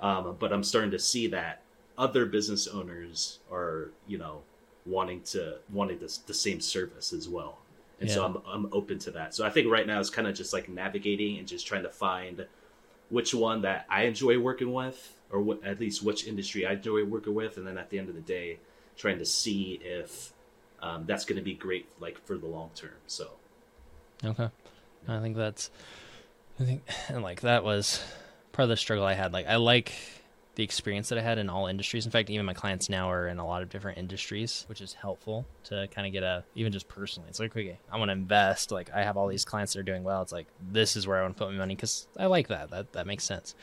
um, 0.00 0.36
but 0.38 0.52
I'm 0.52 0.64
starting 0.64 0.90
to 0.92 0.98
see 0.98 1.26
that 1.28 1.62
other 1.98 2.26
business 2.26 2.66
owners 2.66 3.38
are, 3.50 3.90
you 4.06 4.18
know, 4.18 4.42
wanting 4.84 5.22
to 5.22 5.58
wanting 5.72 5.98
this, 5.98 6.18
the 6.18 6.34
same 6.34 6.60
service 6.60 7.12
as 7.12 7.28
well. 7.28 7.58
And 8.00 8.08
yeah. 8.08 8.14
so 8.14 8.24
I'm 8.24 8.36
I'm 8.46 8.68
open 8.72 8.98
to 9.00 9.10
that. 9.12 9.34
So 9.34 9.46
I 9.46 9.50
think 9.50 9.70
right 9.70 9.86
now 9.86 10.00
it's 10.00 10.10
kind 10.10 10.28
of 10.28 10.34
just 10.34 10.52
like 10.52 10.68
navigating 10.68 11.38
and 11.38 11.48
just 11.48 11.66
trying 11.66 11.82
to 11.82 11.88
find 11.88 12.46
which 13.08 13.32
one 13.34 13.62
that 13.62 13.86
I 13.88 14.02
enjoy 14.02 14.38
working 14.38 14.72
with, 14.72 15.16
or 15.30 15.40
what, 15.40 15.64
at 15.64 15.80
least 15.80 16.02
which 16.02 16.26
industry 16.26 16.66
I 16.66 16.72
enjoy 16.72 17.04
working 17.04 17.34
with, 17.34 17.56
and 17.56 17.66
then 17.66 17.78
at 17.78 17.88
the 17.88 17.98
end 17.98 18.08
of 18.08 18.14
the 18.14 18.20
day, 18.20 18.58
trying 18.96 19.18
to 19.18 19.24
see 19.24 19.80
if 19.82 20.32
um, 20.82 21.04
that's 21.06 21.24
going 21.24 21.36
to 21.38 21.44
be 21.44 21.54
great 21.54 21.86
like 22.00 22.18
for 22.26 22.36
the 22.36 22.46
long 22.46 22.70
term. 22.74 22.98
So, 23.06 23.30
okay, 24.24 24.48
I 25.08 25.20
think 25.20 25.36
that's, 25.36 25.70
I 26.60 26.64
think, 26.64 26.82
and 27.08 27.22
like 27.22 27.42
that 27.42 27.64
was 27.64 28.02
part 28.52 28.64
of 28.64 28.68
the 28.70 28.76
struggle 28.76 29.04
I 29.04 29.14
had. 29.14 29.32
Like 29.32 29.46
I 29.46 29.56
like 29.56 29.92
the 30.56 30.64
experience 30.64 31.10
that 31.10 31.18
I 31.18 31.20
had 31.20 31.38
in 31.38 31.50
all 31.50 31.66
industries. 31.66 32.06
In 32.06 32.10
fact, 32.10 32.30
even 32.30 32.46
my 32.46 32.54
clients 32.54 32.88
now 32.88 33.10
are 33.10 33.28
in 33.28 33.38
a 33.38 33.46
lot 33.46 33.62
of 33.62 33.68
different 33.68 33.98
industries, 33.98 34.64
which 34.68 34.80
is 34.80 34.94
helpful 34.94 35.44
to 35.64 35.86
kind 35.88 36.06
of 36.06 36.12
get 36.12 36.22
a 36.22 36.44
even 36.54 36.72
just 36.72 36.88
personally. 36.88 37.28
It's 37.28 37.38
like, 37.38 37.52
okay, 37.52 37.78
I 37.92 37.98
want 37.98 38.08
to 38.08 38.12
invest. 38.12 38.72
Like 38.72 38.90
I 38.94 39.02
have 39.02 39.16
all 39.16 39.28
these 39.28 39.44
clients 39.44 39.74
that 39.74 39.80
are 39.80 39.84
doing 39.84 40.02
well. 40.02 40.22
It's 40.22 40.32
like 40.32 40.46
this 40.72 40.96
is 40.96 41.06
where 41.06 41.18
I 41.18 41.22
want 41.22 41.36
to 41.36 41.44
put 41.44 41.52
my 41.52 41.58
money 41.58 41.76
because 41.76 42.08
I 42.18 42.26
like 42.26 42.48
that. 42.48 42.70
That 42.70 42.92
that 42.94 43.06
makes 43.06 43.24
sense. 43.24 43.54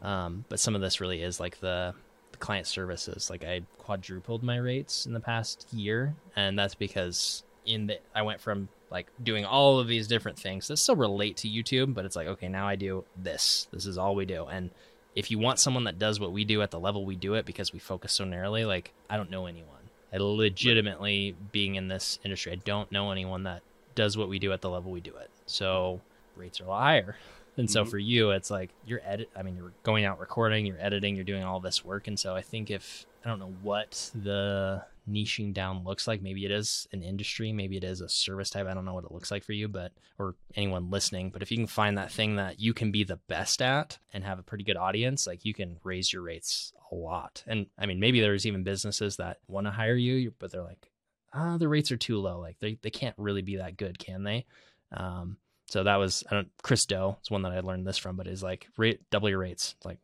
Um, 0.00 0.44
but 0.48 0.58
some 0.58 0.74
of 0.74 0.80
this 0.80 1.00
really 1.00 1.22
is 1.22 1.38
like 1.38 1.60
the 1.60 1.94
client 2.38 2.66
services. 2.66 3.28
Like 3.28 3.44
I 3.44 3.62
quadrupled 3.78 4.42
my 4.42 4.56
rates 4.56 5.06
in 5.06 5.12
the 5.12 5.20
past 5.20 5.66
year, 5.72 6.14
and 6.34 6.58
that's 6.58 6.74
because 6.74 7.42
in 7.66 7.88
the 7.88 7.98
I 8.14 8.22
went 8.22 8.40
from 8.40 8.68
like 8.90 9.06
doing 9.22 9.44
all 9.44 9.78
of 9.78 9.88
these 9.88 10.06
different 10.06 10.38
things 10.38 10.68
that 10.68 10.76
still 10.78 10.96
relate 10.96 11.36
to 11.38 11.48
YouTube, 11.48 11.94
but 11.94 12.04
it's 12.04 12.16
like 12.16 12.26
okay, 12.26 12.48
now 12.48 12.66
I 12.68 12.76
do 12.76 13.04
this. 13.16 13.68
This 13.72 13.86
is 13.86 13.98
all 13.98 14.14
we 14.14 14.24
do, 14.24 14.46
and 14.46 14.70
if 15.14 15.30
you 15.30 15.38
want 15.38 15.58
someone 15.58 15.84
that 15.84 15.98
does 15.98 16.20
what 16.20 16.32
we 16.32 16.44
do 16.44 16.62
at 16.62 16.70
the 16.70 16.78
level 16.78 17.04
we 17.04 17.16
do 17.16 17.34
it 17.34 17.44
because 17.44 17.72
we 17.72 17.78
focus 17.78 18.12
so 18.12 18.24
narrowly, 18.24 18.64
like 18.64 18.92
I 19.10 19.16
don't 19.16 19.30
know 19.30 19.46
anyone. 19.46 19.74
I 20.12 20.16
legitimately 20.18 21.36
being 21.52 21.74
in 21.74 21.88
this 21.88 22.18
industry, 22.24 22.52
I 22.52 22.56
don't 22.56 22.90
know 22.90 23.10
anyone 23.10 23.42
that 23.42 23.62
does 23.94 24.16
what 24.16 24.28
we 24.28 24.38
do 24.38 24.52
at 24.52 24.60
the 24.60 24.70
level 24.70 24.92
we 24.92 25.00
do 25.00 25.16
it. 25.16 25.28
So 25.46 26.00
rates 26.36 26.60
are 26.60 26.64
a 26.64 26.68
lot 26.68 26.82
higher. 26.82 27.16
And 27.56 27.68
so 27.68 27.82
mm-hmm. 27.82 27.90
for 27.90 27.98
you, 27.98 28.30
it's 28.30 28.50
like 28.50 28.70
you're 28.86 29.00
edit. 29.04 29.28
I 29.36 29.42
mean, 29.42 29.56
you're 29.56 29.72
going 29.82 30.04
out 30.04 30.20
recording, 30.20 30.64
you're 30.64 30.80
editing, 30.80 31.16
you're 31.16 31.24
doing 31.24 31.42
all 31.42 31.58
this 31.58 31.84
work. 31.84 32.06
And 32.06 32.18
so 32.18 32.36
I 32.36 32.40
think 32.40 32.70
if 32.70 33.04
I 33.24 33.28
don't 33.28 33.38
know 33.38 33.54
what 33.62 34.10
the 34.14 34.82
niching 35.08 35.52
down 35.52 35.84
looks 35.84 36.06
like, 36.06 36.22
maybe 36.22 36.44
it 36.44 36.50
is 36.50 36.86
an 36.92 37.02
industry, 37.02 37.52
maybe 37.52 37.76
it 37.76 37.84
is 37.84 38.00
a 38.00 38.08
service 38.08 38.50
type. 38.50 38.66
I 38.66 38.74
don't 38.74 38.84
know 38.84 38.94
what 38.94 39.04
it 39.04 39.12
looks 39.12 39.30
like 39.30 39.44
for 39.44 39.52
you, 39.52 39.68
but 39.68 39.92
or 40.18 40.34
anyone 40.54 40.90
listening. 40.90 41.30
But 41.30 41.42
if 41.42 41.50
you 41.50 41.56
can 41.56 41.66
find 41.66 41.98
that 41.98 42.12
thing 42.12 42.36
that 42.36 42.60
you 42.60 42.74
can 42.74 42.90
be 42.90 43.04
the 43.04 43.20
best 43.28 43.62
at 43.62 43.98
and 44.12 44.24
have 44.24 44.38
a 44.38 44.42
pretty 44.44 44.64
good 44.64 44.76
audience, 44.76 45.26
like 45.26 45.44
you 45.44 45.54
can 45.54 45.78
raise 45.82 46.12
your 46.12 46.22
rates 46.22 46.72
a 46.90 46.94
lot. 46.94 47.42
And 47.46 47.66
I 47.78 47.86
mean, 47.86 48.00
maybe 48.00 48.20
there's 48.20 48.46
even 48.46 48.62
businesses 48.62 49.16
that 49.16 49.38
want 49.48 49.66
to 49.66 49.70
hire 49.70 49.96
you, 49.96 50.32
but 50.38 50.52
they're 50.52 50.62
like, 50.62 50.90
ah, 51.32 51.56
the 51.58 51.68
rates 51.68 51.92
are 51.92 51.96
too 51.96 52.18
low. 52.18 52.40
Like 52.40 52.56
they 52.60 52.78
they 52.82 52.90
can't 52.90 53.16
really 53.18 53.42
be 53.42 53.56
that 53.56 53.76
good, 53.76 53.98
can 53.98 54.24
they? 54.24 54.46
Um, 54.92 55.38
so 55.66 55.84
that 55.84 55.96
was 55.96 56.24
I 56.30 56.34
don't 56.34 56.48
Chris 56.62 56.86
Do 56.86 57.16
is 57.22 57.30
one 57.30 57.42
that 57.42 57.52
I 57.52 57.60
learned 57.60 57.86
this 57.86 57.98
from, 57.98 58.16
but 58.16 58.26
is 58.26 58.42
like 58.42 58.68
rate 58.76 59.00
double 59.10 59.28
your 59.28 59.38
rates. 59.38 59.74
It's 59.76 59.86
like 59.86 59.98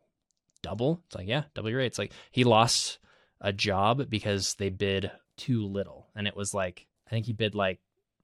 double. 0.61 1.01
It's 1.07 1.15
like 1.15 1.27
yeah, 1.27 1.43
double 1.53 1.69
your 1.69 1.79
rates. 1.79 1.97
Like 1.97 2.11
he 2.31 2.43
lost 2.43 2.99
a 3.41 3.53
job 3.53 4.09
because 4.09 4.55
they 4.55 4.69
bid 4.69 5.11
too 5.37 5.65
little, 5.65 6.07
and 6.15 6.27
it 6.27 6.35
was 6.35 6.53
like 6.53 6.87
I 7.07 7.11
think 7.11 7.25
he 7.25 7.33
bid 7.33 7.55
like 7.55 7.79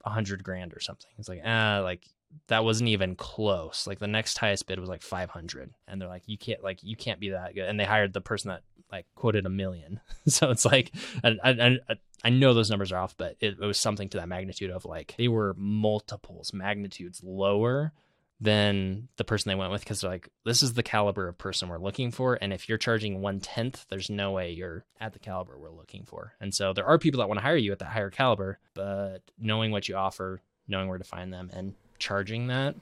a 0.06 0.10
hundred 0.10 0.44
grand 0.44 0.74
or 0.74 0.80
something. 0.80 1.12
It's 1.18 1.30
like 1.30 1.42
ah, 1.46 1.82
like 1.84 2.06
that 2.48 2.64
wasn't 2.64 2.90
even 2.90 3.16
close. 3.16 3.88
Like 3.88 4.00
the 4.00 4.08
next 4.08 4.38
highest 4.38 4.68
bid 4.68 4.80
was 4.80 4.90
like 4.90 5.02
500 5.02 5.74
and 5.88 6.02
they're 6.02 6.08
like 6.08 6.24
you 6.26 6.38
can't 6.38 6.64
like 6.64 6.80
you 6.84 6.96
can't 6.96 7.20
be 7.20 7.30
that 7.30 7.56
good. 7.56 7.68
And 7.68 7.80
they 7.80 7.86
hired 7.86 8.14
the 8.14 8.22
person 8.22 8.50
that 8.50 8.64
like 8.92 9.06
quoted 9.16 9.46
a 9.46 9.50
million. 9.50 10.00
so 10.28 10.50
it's 10.50 10.66
like 10.66 10.92
I, 11.24 11.38
I, 11.44 11.78
I 12.24 12.30
know 12.30 12.54
those 12.54 12.70
numbers 12.70 12.92
are 12.92 13.00
off, 13.00 13.16
but 13.18 13.36
it, 13.40 13.58
it 13.62 13.66
was 13.66 13.80
something 13.80 14.10
to 14.10 14.18
that 14.18 14.30
magnitude 14.30 14.72
of 14.72 14.86
like 14.86 15.16
they 15.18 15.28
were 15.28 15.56
multiples, 15.58 16.54
magnitudes 16.54 17.22
lower 17.24 17.94
than 18.42 19.08
the 19.18 19.24
person 19.24 19.50
they 19.50 19.56
went 19.56 19.72
with 19.72 19.82
because 19.82 20.02
they're 20.02 20.10
like 20.10 20.28
this 20.46 20.64
is 20.64 20.74
the 20.74 20.82
caliber 20.82 21.28
of 21.28 21.38
person 21.38 21.70
we're 21.70 21.78
looking 21.78 22.10
for 22.10 22.40
and 22.42 22.52
if 22.52 22.68
you're 22.68 22.78
charging 22.78 23.22
one 23.22 23.40
tenth 23.40 23.86
there's 23.90 24.10
no 24.10 24.32
way 24.32 24.52
you're 24.52 24.84
at 25.00 25.14
the 25.14 25.20
caliber 25.20 25.58
we're 25.58 25.70
looking 25.70 26.04
for. 26.04 26.34
And 26.42 26.54
so 26.54 26.74
there 26.74 26.86
are 26.86 26.98
people 26.98 27.20
that 27.20 27.28
want 27.28 27.38
to 27.38 27.44
hire 27.44 27.56
you 27.56 27.72
at 27.72 27.80
that 27.80 27.86
higher 27.86 28.10
caliber 28.10 28.58
but 28.74 29.20
knowing 29.40 29.72
what 29.72 29.88
you 29.88 29.96
offer 29.96 30.42
knowing 30.68 30.88
where 30.88 30.98
to 30.98 31.04
find 31.04 31.32
them 31.32 31.52
and 31.54 31.76
charging 32.00 32.48
that 32.48 32.76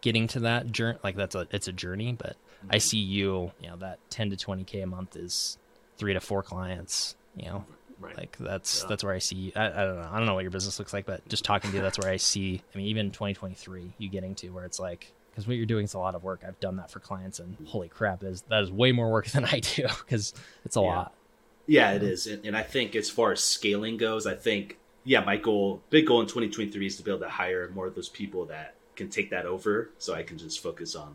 getting 0.00 0.26
to 0.26 0.40
that 0.40 0.72
journey 0.72 0.98
like 1.04 1.14
that's 1.14 1.34
a 1.34 1.46
it's 1.52 1.68
a 1.68 1.72
journey 1.72 2.12
but 2.12 2.36
i 2.70 2.76
mm-hmm. 2.76 2.80
see 2.80 2.98
you 2.98 3.52
you 3.60 3.68
know 3.68 3.76
that 3.76 3.98
10 4.10 4.30
to 4.30 4.36
20k 4.36 4.82
a 4.82 4.86
month 4.86 5.14
is 5.14 5.58
three 5.96 6.12
to 6.12 6.20
four 6.20 6.42
clients 6.42 7.14
you 7.36 7.46
know 7.46 7.64
Right. 8.02 8.16
like 8.16 8.36
that's 8.38 8.82
Yeah. 8.82 8.88
that's 8.88 9.04
where 9.04 9.14
I 9.14 9.18
see. 9.18 9.52
I, 9.54 9.66
I 9.66 9.84
don't 9.84 9.96
know. 9.96 10.08
I 10.10 10.16
don't 10.18 10.26
know 10.26 10.34
what 10.34 10.42
your 10.44 10.50
business 10.50 10.78
looks 10.78 10.92
like, 10.92 11.06
but 11.06 11.26
just 11.28 11.44
talking 11.44 11.70
to 11.70 11.76
you, 11.76 11.82
that's 11.82 11.98
where 11.98 12.10
I 12.10 12.16
see. 12.16 12.60
I 12.74 12.78
mean, 12.78 12.86
even 12.88 13.10
2023, 13.10 13.92
you 13.98 14.08
getting 14.08 14.34
to 14.36 14.50
where 14.50 14.64
it's 14.64 14.78
like 14.80 15.12
because 15.30 15.46
what 15.46 15.56
you're 15.56 15.66
doing 15.66 15.84
is 15.84 15.94
a 15.94 15.98
lot 15.98 16.14
of 16.14 16.22
work. 16.22 16.42
I've 16.46 16.60
done 16.60 16.76
that 16.76 16.90
for 16.90 17.00
clients, 17.00 17.38
and 17.40 17.56
holy 17.66 17.88
crap, 17.88 18.20
that 18.20 18.28
is 18.28 18.42
that 18.48 18.62
is 18.62 18.70
way 18.70 18.92
more 18.92 19.10
work 19.10 19.26
than 19.28 19.44
I 19.44 19.60
do 19.60 19.86
because 20.00 20.34
it's 20.64 20.76
a 20.76 20.80
Yeah. 20.80 20.86
lot. 20.86 21.14
Yeah, 21.66 21.92
it 21.92 22.02
is, 22.02 22.26
and, 22.26 22.44
and 22.44 22.56
I 22.56 22.62
think 22.64 22.96
as 22.96 23.08
far 23.08 23.30
as 23.32 23.40
scaling 23.40 23.96
goes, 23.96 24.26
I 24.26 24.34
think 24.34 24.78
yeah, 25.04 25.20
my 25.20 25.36
goal, 25.36 25.80
big 25.90 26.06
goal 26.06 26.20
in 26.20 26.26
2023 26.26 26.86
is 26.86 26.96
to 26.96 27.02
be 27.02 27.10
able 27.10 27.20
to 27.20 27.28
hire 27.28 27.70
more 27.74 27.86
of 27.86 27.94
those 27.94 28.08
people 28.08 28.44
that 28.46 28.74
can 28.96 29.08
take 29.08 29.30
that 29.30 29.46
over, 29.46 29.90
so 29.98 30.12
I 30.12 30.22
can 30.24 30.38
just 30.38 30.60
focus 30.60 30.94
on 30.96 31.14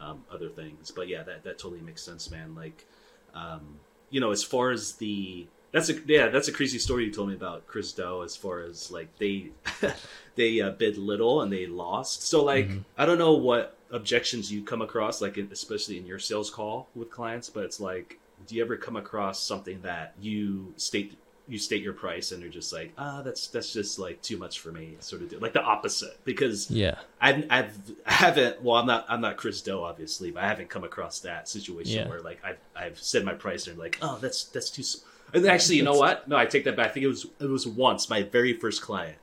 um, 0.00 0.24
other 0.30 0.48
things. 0.48 0.90
But 0.90 1.08
yeah, 1.08 1.22
that 1.22 1.44
that 1.44 1.58
totally 1.58 1.80
makes 1.82 2.02
sense, 2.02 2.30
man. 2.30 2.54
Like, 2.54 2.86
um, 3.34 3.78
you 4.10 4.20
know, 4.20 4.30
as 4.30 4.42
far 4.42 4.70
as 4.70 4.92
the 4.94 5.46
that's 5.74 5.90
a 5.90 5.94
yeah, 6.06 6.28
that's 6.28 6.48
a 6.48 6.52
crazy 6.52 6.78
story 6.78 7.04
you 7.04 7.10
told 7.12 7.28
me 7.28 7.34
about 7.34 7.66
Chris 7.66 7.92
Do. 7.92 8.22
As 8.22 8.34
far 8.36 8.60
as 8.62 8.90
like 8.90 9.08
they 9.18 9.50
they 10.36 10.60
uh, 10.60 10.70
bid 10.70 10.96
little 10.96 11.42
and 11.42 11.52
they 11.52 11.66
lost. 11.66 12.22
So 12.28 12.42
like, 12.42 12.68
Mhm. 12.68 12.84
I 12.96 13.04
don't 13.04 13.18
know 13.18 13.34
what 13.34 13.76
objections 13.90 14.50
you 14.52 14.62
come 14.62 14.80
across, 14.82 15.20
like 15.20 15.36
in- 15.36 15.48
especially 15.52 15.98
in 15.98 16.06
your 16.06 16.18
sales 16.18 16.48
call 16.50 16.88
with 16.94 17.10
clients, 17.10 17.50
but 17.50 17.64
it's 17.64 17.78
like, 17.80 18.18
do 18.46 18.54
you 18.56 18.64
ever 18.64 18.76
come 18.76 18.96
across 18.96 19.40
something 19.42 19.80
that 19.82 20.14
you 20.20 20.72
state 20.76 21.18
you 21.46 21.58
state 21.58 21.82
your 21.82 21.92
price 21.92 22.32
and 22.32 22.42
they're 22.42 22.48
just 22.48 22.72
like, 22.72 22.90
ah, 22.96 23.20
that's 23.20 23.48
that's 23.48 23.70
just 23.72 23.98
like 23.98 24.22
too 24.22 24.38
much 24.38 24.60
for 24.60 24.72
me, 24.72 24.96
sort 25.00 25.20
of 25.22 25.28
do 25.28 25.38
like 25.38 25.52
the 25.52 25.62
opposite 25.62 26.16
because 26.24 26.70
Yeah, 26.70 26.96
I've, 27.20 27.44
I've 27.50 27.76
I 28.06 28.12
haven't 28.12 28.62
well 28.62 28.76
I'm 28.76 28.86
not 28.86 29.04
I'm 29.10 29.20
not 29.20 29.36
Chris 29.36 29.60
Do 29.60 29.82
obviously 29.82 30.30
but 30.30 30.42
I 30.42 30.48
haven't 30.48 30.70
come 30.70 30.84
across 30.84 31.18
that 31.20 31.48
situation 31.48 31.98
Yeah. 31.98 32.08
where 32.08 32.20
like 32.22 32.40
I've 32.42 32.58
I've 32.74 32.98
said 32.98 33.24
my 33.26 33.34
price 33.34 33.66
and 33.66 33.76
they're 33.76 33.84
like 33.84 33.98
oh 34.00 34.16
that's 34.22 34.44
that's 34.44 34.70
too 34.70 34.80
s-" 34.82 35.04
and 35.32 35.46
actually 35.46 35.76
you 35.76 35.82
know 35.82 35.94
what 35.96 36.28
no 36.28 36.36
I 36.36 36.46
take 36.46 36.64
that 36.64 36.76
back 36.76 36.90
I 36.90 36.92
think 36.92 37.04
it 37.04 37.08
was 37.08 37.26
it 37.40 37.46
was 37.48 37.66
once 37.66 38.08
my 38.10 38.22
very 38.22 38.52
first 38.54 38.82
client 38.82 39.16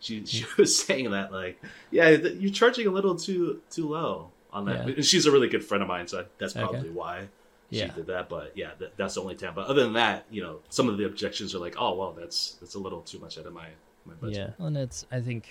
she 0.00 0.24
she 0.24 0.44
was 0.58 0.78
saying 0.78 1.10
that 1.10 1.32
like 1.32 1.60
yeah 1.90 2.08
you're 2.10 2.52
charging 2.52 2.86
a 2.86 2.90
little 2.90 3.16
too 3.16 3.60
too 3.70 3.88
low 3.88 4.30
on 4.52 4.64
that 4.66 4.86
Yeah. 4.86 4.94
and 4.94 5.04
she's 5.04 5.26
a 5.26 5.30
really 5.30 5.48
good 5.48 5.64
friend 5.64 5.82
of 5.82 5.88
mine 5.88 6.06
so 6.06 6.24
that's 6.38 6.56
Okay. 6.56 6.64
probably 6.66 6.90
why 6.90 7.28
she 7.70 7.78
Yeah. 7.80 7.88
did 7.94 8.06
that 8.06 8.28
but 8.28 8.52
yeah 8.56 8.70
that, 8.78 8.96
that's 8.96 9.14
the 9.14 9.20
only 9.22 9.34
time 9.34 9.52
but 9.54 9.66
other 9.66 9.82
than 9.82 9.94
that 9.94 10.24
you 10.30 10.42
know 10.42 10.60
some 10.70 10.88
of 10.88 10.96
the 10.98 11.04
objections 11.04 11.54
are 11.54 11.58
like 11.58 11.74
oh 11.78 11.94
well 11.94 12.12
that's 12.12 12.52
that's 12.60 12.74
a 12.74 12.78
little 12.78 13.00
too 13.02 13.18
much 13.18 13.36
out 13.38 13.46
of 13.46 13.52
my 13.52 13.68
my 14.06 14.14
budget 14.14 14.54
yeah. 14.58 14.66
And 14.66 14.76
it's 14.76 15.04
I 15.12 15.20
think 15.20 15.48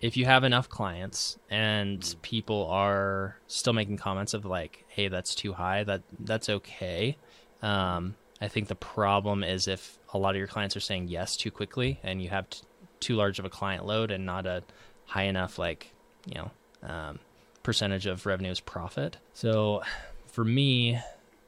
if 0.00 0.16
you 0.16 0.26
have 0.26 0.44
enough 0.44 0.68
clients 0.68 1.38
and 1.50 2.00
Mm. 2.00 2.22
people 2.22 2.66
are 2.70 3.38
still 3.46 3.72
making 3.72 3.96
comments 3.96 4.34
of 4.34 4.44
like, 4.44 4.84
hey, 4.88 5.08
that's 5.08 5.34
too 5.34 5.54
high, 5.54 5.84
that 5.84 6.02
that's 6.20 6.50
okay. 6.50 7.16
Um, 7.62 8.14
I 8.40 8.48
think 8.48 8.68
the 8.68 8.74
problem 8.74 9.42
is 9.42 9.68
if 9.68 9.98
a 10.12 10.18
lot 10.18 10.30
of 10.30 10.38
your 10.38 10.46
clients 10.46 10.76
are 10.76 10.80
saying 10.80 11.08
yes 11.08 11.36
too 11.36 11.50
quickly 11.50 11.98
and 12.02 12.22
you 12.22 12.28
have 12.28 12.48
t- 12.50 12.62
too 13.00 13.16
large 13.16 13.38
of 13.38 13.44
a 13.44 13.50
client 13.50 13.86
load 13.86 14.10
and 14.10 14.26
not 14.26 14.46
a 14.46 14.62
high 15.06 15.24
enough 15.24 15.58
like 15.58 15.92
you 16.26 16.34
know 16.34 16.50
um, 16.82 17.18
percentage 17.62 18.06
of 18.06 18.26
revenue 18.26 18.50
is 18.50 18.60
profit. 18.60 19.16
So 19.34 19.82
for 20.26 20.44
me, 20.44 21.00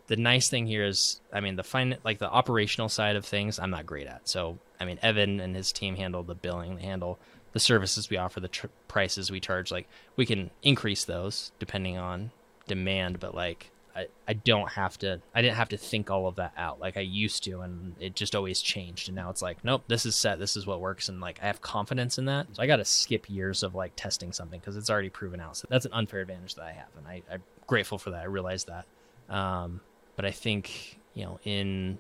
the 0.09 0.17
nice 0.17 0.49
thing 0.49 0.67
here 0.67 0.85
is, 0.85 1.21
I 1.33 1.41
mean, 1.41 1.57
the 1.57 1.63
fin 1.63 1.97
like 2.05 2.19
the 2.19 2.31
operational 2.31 2.89
side 2.89 3.17
of 3.17 3.25
things, 3.25 3.59
I'm 3.59 3.71
not 3.71 3.87
great 3.87 4.07
at. 4.07 4.29
So 4.29 4.59
I 4.81 4.85
mean, 4.85 4.99
Evan 5.03 5.41
and 5.41 5.55
his 5.55 5.73
team 5.73 5.97
handle 5.97 6.23
the 6.23 6.35
billing, 6.35 6.77
they 6.77 6.83
handle 6.83 7.19
the 7.53 7.61
services 7.61 8.11
we 8.11 8.17
offer, 8.17 8.41
the 8.41 8.49
tr- 8.49 8.67
prices 8.89 9.31
we 9.31 9.41
charge. 9.41 9.71
Like 9.71 9.89
we 10.17 10.27
can 10.27 10.51
increase 10.63 11.05
those 11.05 11.53
depending 11.59 11.99
on 11.99 12.31
demand, 12.67 13.21
but 13.21 13.35
like 13.35 13.71
I, 13.99 14.07
I 14.29 14.33
don't 14.35 14.71
have 14.71 14.97
to 14.99 15.21
I 15.35 15.43
didn't 15.43 15.57
have 15.57 15.71
to 15.71 15.77
think 15.77 16.11
all 16.11 16.29
of 16.29 16.37
that 16.37 16.53
out 16.57 16.79
like 16.79 16.97
I 16.97 17.01
used 17.01 17.43
to 17.45 17.61
and 17.61 17.97
it 17.99 18.15
just 18.15 18.37
always 18.37 18.61
changed 18.61 19.09
and 19.09 19.17
now 19.17 19.29
it's 19.31 19.43
like 19.43 19.65
nope 19.65 19.83
this 19.89 20.07
is 20.07 20.15
set 20.15 20.39
this 20.39 20.57
is 20.57 20.67
what 20.67 20.81
works 20.81 21.09
and 21.09 21.21
like 21.21 21.41
I 21.43 21.47
have 21.47 21.61
confidence 21.61 22.19
in 22.19 22.27
that. 22.27 22.47
So 22.53 22.63
I 22.63 22.67
got 22.67 22.77
to 22.77 22.85
skip 22.85 23.29
years 23.29 23.63
of 23.63 23.75
like 23.75 23.93
testing 23.97 24.33
something 24.33 24.61
because 24.61 24.77
it's 24.77 24.89
already 24.89 25.11
proven 25.11 25.41
out. 25.41 25.57
So 25.57 25.67
that's 25.69 25.85
an 25.85 25.93
unfair 25.93 26.21
advantage 26.21 26.55
that 26.55 26.65
I 26.65 26.73
have 26.73 26.89
and 26.97 27.07
I, 27.07 27.23
I'm 27.33 27.43
grateful 27.67 27.99
for 27.99 28.11
that 28.11 28.23
I 28.23 28.27
realize 28.27 28.65
that. 28.65 28.87
Um, 29.29 29.81
but 30.15 30.25
I 30.25 30.31
think 30.31 30.99
you 31.15 31.25
know 31.25 31.41
in 31.45 31.99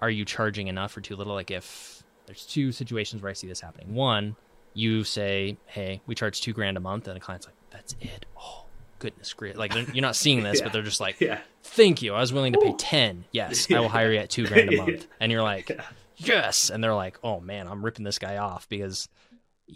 are 0.00 0.10
you 0.10 0.24
charging 0.24 0.68
enough 0.68 0.96
or 0.96 1.00
too 1.00 1.16
little? 1.16 1.34
Like 1.34 1.50
if 1.50 2.02
there's 2.26 2.44
two 2.44 2.70
situations 2.72 3.22
where 3.22 3.30
I 3.30 3.34
see 3.34 3.48
this 3.48 3.60
happening. 3.60 3.94
One 3.94 4.36
you 4.74 5.02
say 5.02 5.56
hey 5.66 6.00
we 6.06 6.14
charge 6.14 6.40
two 6.40 6.52
grand 6.52 6.76
a 6.76 6.80
month 6.80 7.08
and 7.08 7.16
the 7.16 7.20
client's 7.20 7.46
like 7.46 7.56
that's 7.70 7.96
it 8.00 8.24
oh 8.38 8.64
goodness 9.00 9.32
great 9.34 9.56
like 9.56 9.74
you're 9.74 10.02
not 10.02 10.14
seeing 10.24 10.42
this 10.44 10.58
Yeah. 10.60 10.64
but 10.66 10.72
they're 10.72 10.82
just 10.82 11.00
like 11.00 11.20
yeah 11.20 11.40
thank 11.62 12.02
you. 12.02 12.14
I 12.14 12.20
was 12.20 12.32
willing 12.32 12.52
to 12.54 12.58
pay 12.58 12.70
Ooh. 12.70 12.76
10. 12.76 13.24
Yes, 13.32 13.70
I 13.72 13.78
will 13.80 13.88
hire 13.88 14.12
you 14.12 14.18
at 14.18 14.30
two 14.30 14.46
grand 14.46 14.72
a 14.72 14.76
month. 14.84 15.06
And 15.20 15.30
you're 15.30 15.42
like, 15.42 15.68
Yeah. 15.68 15.82
yes. 16.16 16.68
And 16.70 16.82
they're 16.82 16.94
like, 16.94 17.18
oh 17.22 17.38
man, 17.38 17.68
I'm 17.68 17.84
ripping 17.84 18.04
this 18.04 18.18
guy 18.18 18.38
off 18.38 18.68
because, 18.68 19.08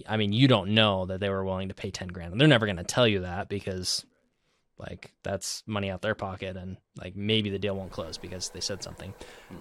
I 0.09 0.17
mean, 0.17 0.33
you 0.33 0.49
don't 0.49 0.71
know 0.71 1.07
that 1.07 1.21
they 1.21 1.29
were 1.29 1.45
willing 1.45 1.69
to 1.69 1.75
pay 1.75 1.91
10 1.93 2.09
grand. 2.09 2.33
And 2.33 2.41
they're 2.41 2.49
never 2.49 2.67
going 2.67 2.79
to 2.79 2.85
tell 2.85 3.07
you 3.07 3.21
that 3.21 3.49
because, 3.49 4.05
like, 4.79 5.13
that's 5.23 5.63
money 5.67 5.89
out 5.91 6.03
their 6.03 6.17
pocket. 6.17 6.57
And, 6.57 6.79
like, 7.01 7.15
maybe 7.15 7.49
the 7.51 7.61
deal 7.61 7.77
won't 7.77 7.93
close 7.93 8.19
because 8.19 8.49
they 8.51 8.61
said 8.61 8.83
something. 8.83 9.15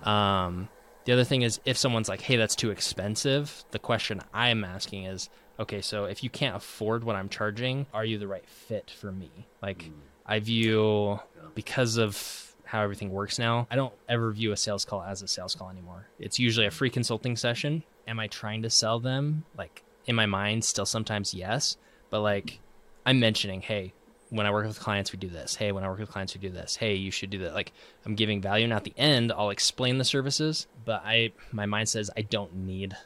Um, 0.03 0.69
the 1.05 1.13
other 1.13 1.25
thing 1.25 1.43
is, 1.43 1.59
if 1.65 1.77
someone's 1.77 2.09
like, 2.09 2.21
hey, 2.21 2.37
that's 2.37 2.55
too 2.55 2.71
expensive, 2.71 3.63
the 3.71 3.79
question 3.79 4.21
I'm 4.33 4.63
asking 4.63 5.03
is, 5.03 5.29
okay, 5.59 5.81
so 5.81 6.05
if 6.05 6.23
you 6.23 6.29
can't 6.29 6.55
afford 6.55 7.03
what 7.03 7.15
I'm 7.15 7.29
charging, 7.29 7.85
are 7.93 8.05
you 8.05 8.17
the 8.17 8.27
right 8.27 8.47
fit 8.47 8.91
for 8.91 9.11
me? 9.11 9.29
Like, 9.61 9.83
mm. 9.83 9.91
I 10.25 10.39
view 10.39 11.19
because 11.55 11.97
of 11.97 12.53
how 12.65 12.81
everything 12.81 13.11
works 13.11 13.37
now, 13.37 13.67
I 13.69 13.75
don't 13.75 13.93
ever 14.09 14.31
view 14.31 14.51
a 14.51 14.57
sales 14.57 14.83
call 14.83 15.03
as 15.03 15.21
a 15.21 15.27
sales 15.27 15.53
call 15.53 15.69
anymore. 15.69 16.07
It's 16.17 16.39
usually 16.39 16.65
a 16.65 16.71
free 16.71 16.89
consulting 16.89 17.35
session. 17.35 17.83
Am 18.07 18.19
I 18.19 18.27
trying 18.27 18.63
to 18.63 18.69
sell 18.69 18.99
them? 18.99 19.45
Like 19.55 19.83
in 20.07 20.15
my 20.15 20.25
mind, 20.25 20.65
still 20.65 20.85
sometimes 20.85 21.35
yes, 21.35 21.77
but 22.09 22.21
like 22.21 22.59
I'm 23.05 23.19
mentioning, 23.19 23.61
hey, 23.61 23.93
when 24.29 24.47
I 24.47 24.51
work 24.51 24.65
with 24.65 24.79
clients, 24.79 25.11
we 25.11 25.19
do 25.19 25.27
this. 25.27 25.55
Hey, 25.55 25.71
when 25.71 25.83
I 25.83 25.87
work 25.87 25.99
with 25.99 26.09
clients, 26.09 26.33
we 26.33 26.41
do 26.41 26.49
this. 26.49 26.75
Hey, 26.75 26.95
you 26.95 27.11
should 27.11 27.29
do 27.29 27.37
that. 27.39 27.53
Like 27.53 27.71
I'm 28.05 28.15
giving 28.15 28.41
value, 28.41 28.63
and 28.63 28.73
at 28.73 28.83
the 28.83 28.93
end, 28.97 29.31
I'll 29.31 29.51
explain 29.51 29.99
the 29.99 30.03
services. 30.03 30.65
But 30.83 31.03
I, 31.05 31.33
my 31.51 31.67
mind 31.67 31.89
says 31.89 32.09
I 32.17 32.23
don't 32.23 32.55
need 32.55 32.97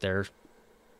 their 0.00 0.26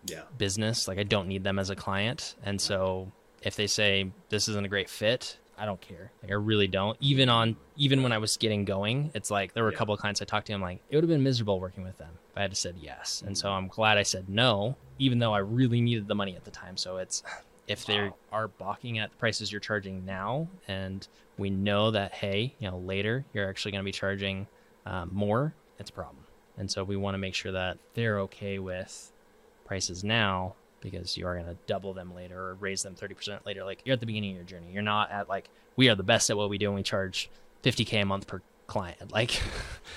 yeah 0.07 0.23
business. 0.37 0.89
Like 0.89 0.99
I 0.99 1.03
don't 1.05 1.29
need 1.29 1.45
them 1.45 1.59
as 1.59 1.71
a 1.71 1.77
client. 1.77 2.35
And 2.43 2.61
so 2.61 3.13
if 3.43 3.57
they 3.57 3.67
say 3.67 4.11
this 4.31 4.49
isn't 4.49 4.65
a 4.65 4.69
great 4.69 4.89
fit, 4.89 5.39
I 5.57 5.67
don't 5.67 5.81
care. 5.81 6.11
Like 6.23 6.33
I 6.33 6.35
really 6.35 6.67
don't. 6.67 6.97
Even 7.01 7.29
on 7.29 7.57
even 7.77 8.03
when 8.03 8.13
I 8.13 8.19
was 8.19 8.37
getting 8.37 8.65
going, 8.65 9.11
it's 9.15 9.31
like 9.31 9.53
there 9.55 9.63
were 9.63 9.69
a 9.69 9.73
Yeah. 9.73 9.79
couple 9.79 9.95
of 9.95 10.01
clients 10.01 10.21
I 10.21 10.25
talked 10.25 10.47
to. 10.49 10.53
I'm 10.53 10.61
like, 10.63 10.81
it 10.89 10.97
would 10.97 11.05
have 11.05 11.09
been 11.09 11.23
miserable 11.23 11.61
working 11.61 11.85
with 11.85 11.97
them 11.99 12.19
if 12.31 12.37
I 12.37 12.43
had 12.43 12.51
to 12.51 12.57
said 12.57 12.77
yes. 12.79 13.23
And 13.27 13.37
so 13.37 13.51
I'm 13.51 13.69
glad 13.69 13.97
I 13.99 14.03
said 14.03 14.29
no, 14.29 14.77
even 14.99 15.19
though 15.21 15.33
I 15.33 15.39
really 15.39 15.81
needed 15.81 16.09
the 16.09 16.15
money 16.15 16.35
at 16.37 16.45
the 16.45 16.51
time. 16.51 16.77
So 16.77 16.97
it's 16.97 17.23
if 17.67 17.87
they 17.87 18.11
are 18.31 18.49
balking 18.49 18.99
at 18.99 19.11
the 19.11 19.17
prices 19.17 19.51
you're 19.51 19.61
charging 19.61 20.05
now, 20.05 20.49
and 20.69 21.07
we 21.39 21.51
know 21.51 21.91
that 21.93 22.13
hey, 22.13 22.55
you 22.59 22.71
know 22.71 22.79
later 22.79 23.25
you're 23.33 23.49
actually 23.49 23.73
going 23.73 23.81
to 23.81 23.85
be 23.85 23.93
charging 23.93 24.47
um, 24.87 25.11
more, 25.13 25.55
it's 25.79 25.91
a 25.91 25.93
problem. 25.93 26.25
And 26.59 26.71
so 26.71 26.85
we 26.85 26.97
want 26.97 27.15
to 27.15 27.19
make 27.19 27.35
sure 27.35 27.53
that 27.53 27.79
they're 27.95 28.21
okay 28.21 28.59
with 28.59 29.11
prices 29.65 30.05
now 30.05 30.55
because 30.81 31.17
you 31.17 31.27
are 31.27 31.35
going 31.35 31.47
to 31.47 31.57
double 31.67 31.95
them 31.95 32.15
later 32.15 32.39
or 32.39 32.55
raise 32.55 32.83
them 32.83 32.95
30% 32.95 33.47
later. 33.47 33.65
Like 33.65 33.81
you're 33.85 33.95
at 33.95 34.01
the 34.01 34.07
beginning 34.07 34.33
of 34.33 34.37
your 34.37 34.45
journey. 34.45 34.71
You're 34.73 34.83
not 34.83 35.11
at 35.11 35.29
like, 35.29 35.49
we 35.77 35.89
are 35.89 35.95
the 35.95 36.03
best 36.03 36.31
at 36.31 36.37
what 36.37 36.51
we 36.51 36.59
do 36.59 36.67
and 36.67 36.75
we 36.75 36.83
charge 36.83 37.31
50K 37.63 38.03
a 38.03 38.05
month 38.05 38.27
per 38.27 38.43
client. 38.67 39.11
Like, 39.11 39.41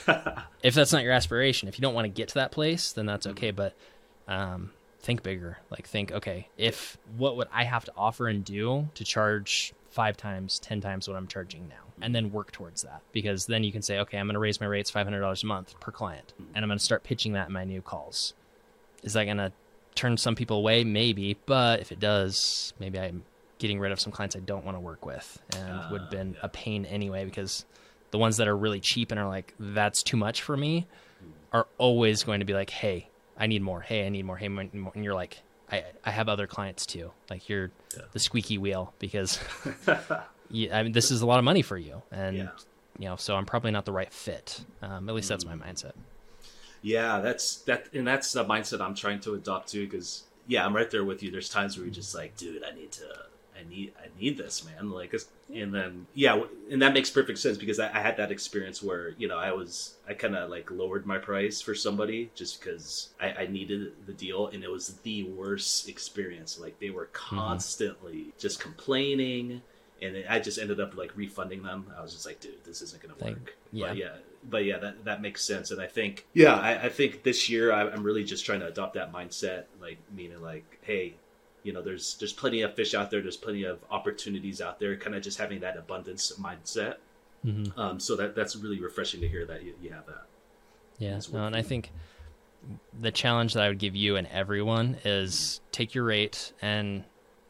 if 0.63 0.73
that's 0.73 0.93
not 0.93 1.03
your 1.03 1.11
aspiration, 1.11 1.67
if 1.67 1.77
you 1.77 1.81
don't 1.81 1.93
want 1.93 2.05
to 2.05 2.09
get 2.09 2.29
to 2.29 2.35
that 2.35 2.51
place, 2.51 2.93
then 2.93 3.05
that's 3.05 3.27
okay. 3.27 3.51
But 3.51 3.73
um, 4.27 4.71
think 5.01 5.23
bigger. 5.23 5.57
Like, 5.69 5.87
think, 5.87 6.11
okay, 6.11 6.47
if 6.57 6.97
what 7.17 7.35
would 7.37 7.47
I 7.51 7.65
have 7.65 7.85
to 7.85 7.91
offer 7.97 8.27
and 8.27 8.43
do 8.43 8.87
to 8.95 9.03
charge 9.03 9.73
five 9.89 10.17
times, 10.17 10.59
10 10.59 10.81
times 10.81 11.07
what 11.07 11.17
I'm 11.17 11.27
charging 11.27 11.67
now? 11.67 11.75
And 12.01 12.13
then 12.13 12.31
work 12.31 12.51
towards 12.51 12.83
that 12.83 13.01
because 13.11 13.47
then 13.47 13.63
you 13.63 13.71
can 13.71 13.81
say, 13.81 13.99
okay, 13.99 14.19
I'm 14.19 14.27
going 14.27 14.35
to 14.35 14.39
raise 14.39 14.61
my 14.61 14.67
rates 14.67 14.91
$500 14.91 15.43
a 15.43 15.45
month 15.45 15.79
per 15.79 15.91
client 15.91 16.33
and 16.53 16.63
I'm 16.63 16.69
going 16.69 16.77
to 16.77 16.83
start 16.83 17.03
pitching 17.03 17.33
that 17.33 17.47
in 17.47 17.53
my 17.53 17.63
new 17.63 17.81
calls. 17.81 18.33
Is 19.07 19.13
that 19.13 19.25
going 19.25 19.37
to 19.37 19.51
turn 19.95 20.17
some 20.17 20.35
people 20.35 20.57
away? 20.57 20.83
Maybe. 20.83 21.37
But 21.45 21.79
if 21.79 21.91
it 21.91 21.99
does, 21.99 22.73
maybe 22.79 22.99
I'm 22.99 23.23
getting 23.57 23.79
rid 23.79 23.91
of 23.91 23.99
some 23.99 24.11
clients 24.11 24.35
I 24.35 24.39
don't 24.39 24.63
want 24.63 24.75
to 24.77 24.81
work 24.81 25.05
with 25.05 25.41
and 25.55 25.91
would 25.91 26.01
have 26.01 26.07
Ah, 26.09 26.11
been 26.11 26.33
yeah. 26.33 26.39
a 26.43 26.49
pain 26.49 26.85
anyway 26.85 27.25
because 27.25 27.65
The 28.11 28.17
ones 28.19 28.37
that 28.37 28.47
are 28.47 28.55
really 28.55 28.79
cheap 28.79 29.11
and 29.11 29.19
are 29.19 29.27
like, 29.27 29.53
that's 29.59 30.01
too 30.03 30.15
much 30.17 30.41
for 30.43 30.55
me, 30.55 30.87
are 31.51 31.67
always 31.77 32.23
going 32.23 32.39
to 32.39 32.45
be 32.45 32.53
like, 32.53 32.69
hey, 32.69 33.09
I 33.37 33.47
need 33.47 33.61
more. 33.61 33.81
Hey, 33.81 34.05
I 34.05 34.09
need 34.09 34.23
more. 34.25 34.37
Hey, 34.37 34.45
I 34.45 34.49
need 34.63 34.73
more. 34.75 34.91
and 34.95 35.03
you're 35.03 35.13
like, 35.15 35.41
I, 35.71 35.83
I 36.05 36.11
have 36.11 36.29
other 36.29 36.47
clients 36.47 36.85
too. 36.85 37.11
Like 37.29 37.49
you're 37.49 37.71
Yeah. 37.95 38.03
the 38.13 38.19
squeaky 38.19 38.57
wheel 38.57 38.93
because 38.99 39.39
you, 40.49 40.71
I 40.71 40.83
mean, 40.83 40.91
this 40.93 41.11
is 41.11 41.21
a 41.21 41.25
lot 41.25 41.39
of 41.39 41.45
money 41.45 41.61
for 41.61 41.77
you, 41.77 42.01
and 42.11 42.37
Yeah. 42.37 42.49
you 42.99 43.05
know, 43.09 43.15
so 43.17 43.35
I'm 43.35 43.45
probably 43.45 43.71
not 43.71 43.85
the 43.85 43.91
right 43.91 44.11
fit. 44.13 44.61
Um, 44.81 45.09
at 45.09 45.15
least 45.15 45.27
that's 45.29 45.45
my 45.45 45.55
mindset. 45.55 45.93
Yeah, 46.81 47.19
that's 47.19 47.57
that, 47.63 47.93
and 47.93 48.07
that's 48.07 48.31
the 48.31 48.45
mindset 48.45 48.81
I'm 48.81 48.95
trying 48.95 49.19
to 49.21 49.33
adopt 49.33 49.69
too. 49.69 49.85
Because 49.85 50.23
yeah, 50.47 50.65
I'm 50.65 50.75
right 50.75 50.89
there 50.89 51.03
with 51.03 51.23
you. 51.23 51.31
There's 51.31 51.49
times 51.49 51.77
where 51.77 51.85
you're 51.85 51.93
just 51.93 52.15
like, 52.15 52.37
dude, 52.37 52.63
I 52.63 52.73
need 52.73 52.91
to, 52.93 53.05
I 53.57 53.67
need, 53.69 53.93
I 53.99 54.07
need 54.19 54.37
this, 54.37 54.65
man. 54.65 54.91
Like, 54.91 55.13
and 55.53 55.73
then 55.73 56.07
yeah, 56.13 56.41
and 56.71 56.81
that 56.81 56.93
makes 56.93 57.09
perfect 57.09 57.39
sense 57.39 57.57
because 57.57 57.79
I, 57.79 57.87
I 57.87 57.99
had 57.99 58.17
that 58.17 58.31
experience 58.31 58.81
where 58.81 59.09
you 59.17 59.27
know 59.27 59.37
I 59.37 59.51
was, 59.51 59.95
I 60.07 60.13
kind 60.13 60.35
of 60.35 60.49
like 60.49 60.71
lowered 60.71 61.05
my 61.05 61.17
price 61.17 61.61
for 61.61 61.75
somebody 61.75 62.31
just 62.35 62.61
because 62.61 63.09
I, 63.19 63.31
I 63.31 63.47
needed 63.47 63.93
the 64.05 64.13
deal, 64.13 64.47
and 64.47 64.63
it 64.63 64.71
was 64.71 64.95
the 65.03 65.23
worst 65.23 65.89
experience. 65.89 66.59
Like 66.59 66.79
they 66.79 66.89
were 66.89 67.05
mm-hmm. 67.05 67.37
constantly 67.37 68.33
just 68.37 68.59
complaining. 68.59 69.61
And 69.99 70.25
I 70.29 70.37
just 70.37 70.59
ended 70.59 70.79
up 70.79 70.95
like 70.95 71.17
refunding 71.17 71.63
them. 71.63 71.91
I 71.97 72.03
was 72.03 72.13
just 72.13 72.27
like, 72.27 72.39
dude, 72.39 72.63
this 72.63 72.83
isn't 72.83 73.01
gonna 73.01 73.15
work. 73.19 73.55
yeah. 73.71 73.87
But 73.87 73.97
yeah, 73.97 74.09
but 74.43 74.65
yeah, 74.65 74.77
that 74.79 75.05
that 75.05 75.21
makes 75.21 75.43
sense. 75.43 75.71
And 75.71 75.81
I 75.81 75.87
think, 75.87 76.25
yeah, 76.33 76.53
I, 76.53 76.85
I 76.85 76.89
think 76.89 77.23
this 77.23 77.49
year 77.49 77.71
I, 77.71 77.89
I'm 77.89 78.03
really 78.03 78.23
just 78.23 78.45
trying 78.45 78.59
to 78.61 78.67
adopt 78.67 78.95
that 78.95 79.11
mindset, 79.11 79.65
like 79.81 79.97
meaning 80.15 80.41
like, 80.41 80.79
hey, 80.81 81.15
you 81.63 81.73
know, 81.73 81.81
there's 81.81 82.15
there's 82.19 82.33
plenty 82.33 82.61
of 82.61 82.73
fish 82.75 82.93
out 82.93 83.11
there, 83.11 83.21
there's 83.21 83.37
plenty 83.37 83.63
of 83.63 83.79
opportunities 83.91 84.61
out 84.61 84.79
there. 84.79 84.95
Kind 84.95 85.15
of 85.15 85.21
just 85.21 85.37
having 85.37 85.59
that 85.61 85.77
abundance 85.77 86.33
mindset. 86.39 86.95
Mm-hmm. 87.45 87.79
Um, 87.79 87.99
so 87.99 88.15
that 88.15 88.35
that's 88.35 88.55
really 88.55 88.79
refreshing 88.79 89.21
to 89.21 89.27
hear 89.27 89.45
that 89.45 89.63
you, 89.63 89.73
you 89.81 89.91
have 89.91 90.05
that. 90.07 90.25
Yeah, 90.97 91.19
no, 91.31 91.45
and 91.45 91.55
I 91.55 91.61
think 91.61 91.91
the 92.99 93.11
challenge 93.11 93.53
that 93.53 93.63
I 93.63 93.69
would 93.69 93.79
give 93.79 93.95
you 93.95 94.15
and 94.15 94.27
everyone 94.27 94.97
is 95.05 95.61
take 95.71 95.93
your 95.93 96.05
rate 96.05 96.53
and 96.61 97.03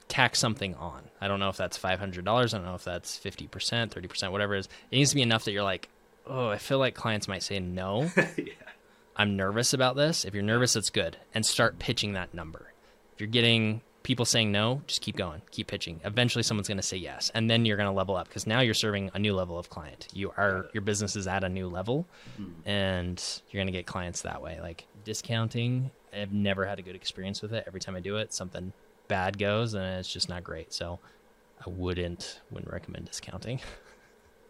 tack 0.07 0.35
something 0.35 0.75
on. 0.75 1.03
I 1.19 1.27
don't 1.27 1.39
know 1.39 1.49
if 1.49 1.57
that's 1.57 1.77
five 1.77 1.99
hundred 1.99 2.25
dollars. 2.25 2.53
I 2.53 2.57
don't 2.57 2.67
know 2.67 2.75
if 2.75 2.83
that's 2.83 3.17
fifty 3.17 3.47
percent, 3.47 3.93
thirty 3.93 4.07
percent, 4.07 4.31
whatever 4.31 4.55
it 4.55 4.59
is. 4.59 4.69
It 4.91 4.97
needs 4.97 5.09
to 5.11 5.15
be 5.15 5.21
enough 5.21 5.45
that 5.45 5.51
you're 5.51 5.63
like, 5.63 5.89
oh, 6.29 6.49
I 6.49 6.57
feel 6.57 6.79
like 6.79 6.95
clients 6.95 7.27
might 7.27 7.43
say 7.43 7.59
no. 7.59 8.09
yeah, 8.37 8.53
I'm 9.15 9.35
nervous 9.35 9.73
about 9.73 9.95
this. 9.95 10.25
If 10.25 10.33
you're 10.33 10.43
nervous, 10.43 10.75
it's 10.75 10.89
good, 10.89 11.17
and 11.33 11.45
start 11.45 11.79
pitching 11.79 12.13
that 12.13 12.33
number. 12.33 12.73
If 13.13 13.21
you're 13.21 13.27
getting 13.27 13.81
people 14.03 14.23
saying 14.23 14.51
no, 14.53 14.81
just 14.87 15.01
keep 15.01 15.17
going, 15.17 15.41
keep 15.51 15.67
pitching. 15.67 15.99
Eventually, 16.05 16.41
someone's 16.41 16.69
going 16.69 16.77
to 16.77 16.83
say 16.83 16.95
yes, 16.95 17.29
and 17.33 17.49
then 17.49 17.65
you're 17.65 17.75
going 17.77 17.89
to 17.89 17.95
level 17.95 18.15
up 18.15 18.27
because 18.29 18.47
now 18.47 18.61
you're 18.61 18.73
serving 18.73 19.11
a 19.13 19.19
new 19.19 19.33
level 19.33 19.59
of 19.59 19.69
client. 19.69 20.07
You 20.13 20.31
are 20.37 20.69
your 20.73 20.81
business 20.81 21.15
is 21.15 21.27
at 21.27 21.43
a 21.43 21.49
new 21.49 21.67
level, 21.67 22.07
hmm. 22.37 22.51
and 22.65 23.41
you're 23.49 23.59
going 23.59 23.67
to 23.67 23.77
get 23.77 23.85
clients 23.85 24.21
that 24.21 24.41
way. 24.41 24.59
Like 24.61 24.87
discounting, 25.03 25.91
I've 26.13 26.31
never 26.31 26.65
had 26.65 26.79
a 26.79 26.81
good 26.81 26.95
experience 26.95 27.41
with 27.41 27.53
it. 27.53 27.65
Every 27.67 27.79
time 27.79 27.95
I 27.95 27.99
do 27.99 28.17
it, 28.17 28.33
something 28.33 28.71
bad 29.07 29.37
goes, 29.37 29.73
and 29.73 29.83
it's 29.99 30.11
just 30.11 30.29
not 30.29 30.43
great. 30.43 30.73
So, 30.73 30.99
I 31.59 31.69
wouldn't 31.69 32.39
wouldn't 32.49 32.71
recommend 32.71 33.07
discounting. 33.07 33.59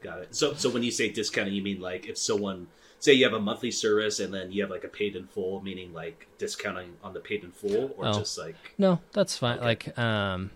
got 0.02 0.20
it. 0.20 0.36
So 0.36 0.54
so 0.54 0.70
when 0.70 0.84
you 0.84 0.92
say 0.92 1.10
discounting, 1.12 1.54
you 1.54 1.62
mean 1.62 1.80
like 1.82 2.08
if 2.08 2.18
someone 2.18 2.68
say 3.00 3.14
you 3.14 3.24
have 3.26 3.34
a 3.34 3.40
monthly 3.40 3.70
service 3.72 4.20
and 4.20 4.34
then 4.34 4.52
you 4.52 4.62
have 4.64 4.72
like 4.72 4.84
a 4.84 4.88
paid 4.88 5.16
in 5.16 5.28
full, 5.28 5.62
meaning 5.62 5.94
like 5.94 6.28
discounting 6.38 6.94
on 7.04 7.14
the 7.14 7.20
paid 7.20 7.44
in 7.44 7.52
full, 7.52 7.94
or 7.98 8.08
Oh. 8.08 8.14
just 8.20 8.38
like 8.38 8.56
No, 8.78 9.00
that's 9.14 9.38
fine. 9.38 9.58
Okay. 9.58 9.66
Like, 9.66 9.98
um, 10.00 10.50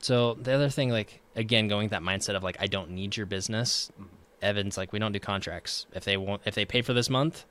so 0.00 0.34
the 0.34 0.52
other 0.52 0.68
thing, 0.68 0.90
like, 0.90 1.20
again, 1.34 1.66
going 1.66 1.86
with 1.86 1.90
that 1.90 2.02
mindset 2.02 2.36
of 2.36 2.42
like, 2.44 2.56
I 2.60 2.66
don't 2.68 2.90
need 2.90 3.16
your 3.16 3.26
business. 3.26 3.90
Mhm. 4.00 4.06
Evan's 4.40 4.76
like, 4.76 4.92
we 4.92 5.00
don't 5.00 5.10
do 5.10 5.18
contracts. 5.18 5.86
If 5.92 6.04
they 6.04 6.16
won't, 6.16 6.42
if 6.44 6.54
they 6.54 6.64
pay 6.64 6.82
for 6.82 6.92
this 6.92 7.10
month, 7.10 7.44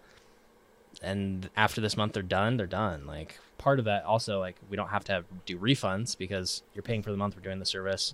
and 1.02 1.50
after 1.58 1.82
this 1.82 1.98
month 1.98 2.14
they're 2.14 2.24
done, 2.24 2.56
they're 2.58 2.66
done. 2.66 3.06
Like, 3.06 3.40
part 3.58 3.80
of 3.80 3.86
that 3.86 4.06
also, 4.06 4.40
like, 4.40 4.56
we 4.70 4.78
don't 4.78 4.88
have 4.90 5.04
to 5.06 5.12
have, 5.12 5.26
do 5.46 5.58
refunds 5.58 6.18
because 6.18 6.64
you're 6.74 6.84
paying 6.84 7.04
for 7.04 7.12
the 7.12 7.18
month 7.18 7.36
we're 7.36 7.42
doing 7.42 7.60
the 7.60 7.66
service. 7.66 8.14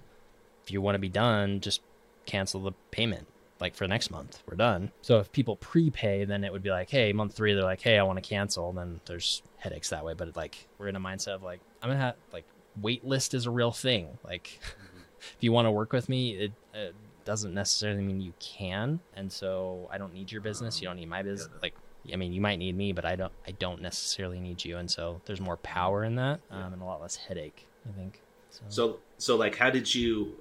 If 0.63 0.71
you 0.71 0.81
want 0.81 0.95
to 0.95 0.99
be 0.99 1.09
done, 1.09 1.59
just 1.59 1.81
cancel 2.25 2.61
the 2.61 2.71
payment. 2.91 3.27
Like 3.59 3.75
for 3.75 3.87
next 3.87 4.11
month, 4.11 4.43
we're 4.47 4.57
done. 4.57 4.91
So 5.01 5.19
if 5.19 5.31
people 5.31 5.55
prepay, 5.55 6.25
then 6.25 6.43
it 6.43 6.51
would 6.51 6.63
be 6.63 6.71
like, 6.71 6.89
hey, 6.89 7.13
month 7.13 7.33
three, 7.33 7.53
they're 7.53 7.63
like, 7.63 7.81
hey, 7.81 7.97
I 7.97 8.03
want 8.03 8.21
to 8.21 8.27
cancel. 8.27 8.73
Then 8.73 8.99
there's 9.05 9.41
headaches 9.57 9.89
that 9.89 10.03
way. 10.03 10.13
But 10.13 10.35
like, 10.35 10.67
we're 10.77 10.89
in 10.89 10.95
a 10.97 10.99
mindset 10.99 11.35
of 11.35 11.43
like, 11.43 11.61
I'm 11.81 11.89
gonna 11.89 11.99
have 11.99 12.15
like 12.33 12.45
wait 12.81 13.05
list 13.05 13.33
is 13.33 13.45
a 13.45 13.51
real 13.51 13.71
thing. 13.71 14.17
Like, 14.23 14.59
if 15.19 15.37
you 15.39 15.51
want 15.51 15.65
to 15.65 15.71
work 15.71 15.93
with 15.93 16.09
me, 16.09 16.31
it, 16.31 16.51
it 16.73 16.95
doesn't 17.25 17.53
necessarily 17.53 18.03
mean 18.03 18.21
you 18.21 18.33
can. 18.39 18.99
And 19.15 19.31
so 19.31 19.87
I 19.91 19.97
don't 19.97 20.13
need 20.13 20.31
your 20.31 20.41
business. 20.41 20.81
You 20.81 20.87
don't 20.87 20.97
need 20.97 21.09
my 21.09 21.21
business. 21.21 21.49
Like, 21.61 21.75
I 22.11 22.15
mean, 22.15 22.33
you 22.33 22.41
might 22.41 22.57
need 22.57 22.75
me, 22.75 22.91
but 22.91 23.05
I 23.05 23.15
don't. 23.15 23.31
I 23.47 23.51
don't 23.51 23.81
necessarily 23.81 24.39
need 24.39 24.63
you. 24.65 24.77
And 24.77 24.89
so 24.91 25.21
there's 25.25 25.39
more 25.39 25.57
power 25.57 26.03
in 26.03 26.15
that, 26.15 26.41
um, 26.51 26.73
and 26.73 26.81
a 26.81 26.85
lot 26.85 27.01
less 27.01 27.15
headache. 27.15 27.65
I 27.87 27.97
think. 27.97 28.21
So, 28.53 28.63
So 28.69 28.99
so 29.17 29.35
like 29.35 29.57
how 29.57 29.69
did 29.69 29.93
you 29.93 30.35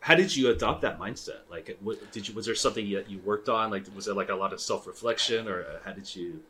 how 0.00 0.14
did 0.14 0.34
you 0.34 0.50
adopt 0.50 0.82
that 0.82 0.98
mindset? 0.98 1.40
Like 1.50 1.76
what, 1.80 2.12
did 2.12 2.28
you 2.28 2.34
was 2.34 2.46
there 2.46 2.54
something 2.54 2.90
that 2.92 3.08
you 3.08 3.18
worked 3.20 3.48
on? 3.48 3.70
Like 3.70 3.84
was 3.94 4.08
it 4.08 4.16
like 4.16 4.30
a 4.30 4.34
lot 4.34 4.52
of 4.52 4.60
self 4.60 4.86
reflection 4.86 5.48
or 5.48 5.62
uh, 5.62 5.78
how 5.84 5.92
did 5.92 6.14
you? 6.14 6.40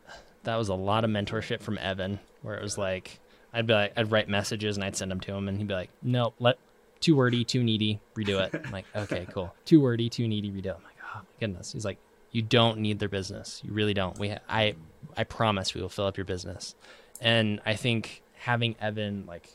that 0.45 0.57
was 0.57 0.69
a 0.69 0.75
lot 0.75 1.05
of 1.05 1.11
mentorship 1.11 1.61
from 1.61 1.79
Evan, 1.79 2.19
where 2.43 2.57
it 2.57 2.63
was 2.63 2.77
like 2.77 3.21
I'd 3.53 3.67
be 3.67 3.75
like 3.75 3.93
I'd 3.97 4.11
write 4.11 4.29
messages 4.29 4.77
and 4.77 4.85
I'd 4.85 4.97
send 4.97 5.11
them 5.11 5.21
to 5.21 5.33
him, 5.35 5.49
and 5.49 5.59
he'd 5.59 5.69
be 5.69 5.75
like, 5.75 5.91
"Nope, 6.03 6.35
let 6.39 6.59
too 7.01 7.15
wordy, 7.17 7.45
too 7.45 7.63
needy, 7.63 8.01
redo 8.17 8.41
it." 8.41 8.61
I'm 8.65 8.73
like, 8.73 8.87
"Okay, 8.95 9.27
cool. 9.33 9.55
Too 9.65 9.81
wordy, 9.81 10.09
too 10.09 10.27
needy, 10.27 10.51
redo 10.51 10.67
it." 10.67 10.77
I'm 10.79 10.85
like, 10.85 10.97
"Oh 11.05 11.19
my 11.19 11.25
goodness." 11.39 11.73
He's 11.73 11.85
like, 11.85 11.99
"You 12.31 12.43
don't 12.43 12.79
need 12.79 12.99
their 12.99 13.09
business. 13.09 13.61
You 13.65 13.73
really 13.73 13.95
don't. 13.95 14.19
We, 14.19 14.31
ha- 14.31 14.39
I, 14.49 14.75
I 15.17 15.25
promise, 15.25 15.75
we 15.75 15.83
will 15.83 15.89
fill 15.89 16.07
up 16.07 16.17
your 16.17 16.25
business." 16.25 16.75
And 17.21 17.61
I 17.67 17.75
think 17.75 18.23
having 18.35 18.75
Evan 18.81 19.27
like 19.27 19.49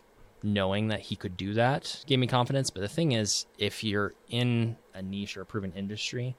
knowing 0.44 0.90
that 0.90 1.02
he 1.02 1.16
could 1.16 1.36
do 1.36 1.54
that 1.54 2.04
gave 2.06 2.20
me 2.20 2.28
confidence. 2.28 2.70
But 2.70 2.82
the 2.82 2.88
thing 2.88 3.12
is, 3.12 3.46
if 3.58 3.84
you're 3.84 4.14
in 4.30 4.78
a 4.94 5.02
niche 5.02 5.38
or 5.38 5.42
a 5.42 5.46
proven 5.46 5.74
industry, 5.74 6.36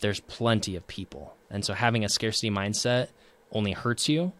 there's 0.00 0.20
plenty 0.20 0.76
of 0.76 0.86
people. 0.86 1.34
And 1.50 1.64
so 1.64 1.74
having 1.74 2.04
a 2.04 2.08
scarcity 2.08 2.50
mindset 2.50 3.08
only 3.52 3.72
hurts 3.72 4.08
you. 4.08 4.32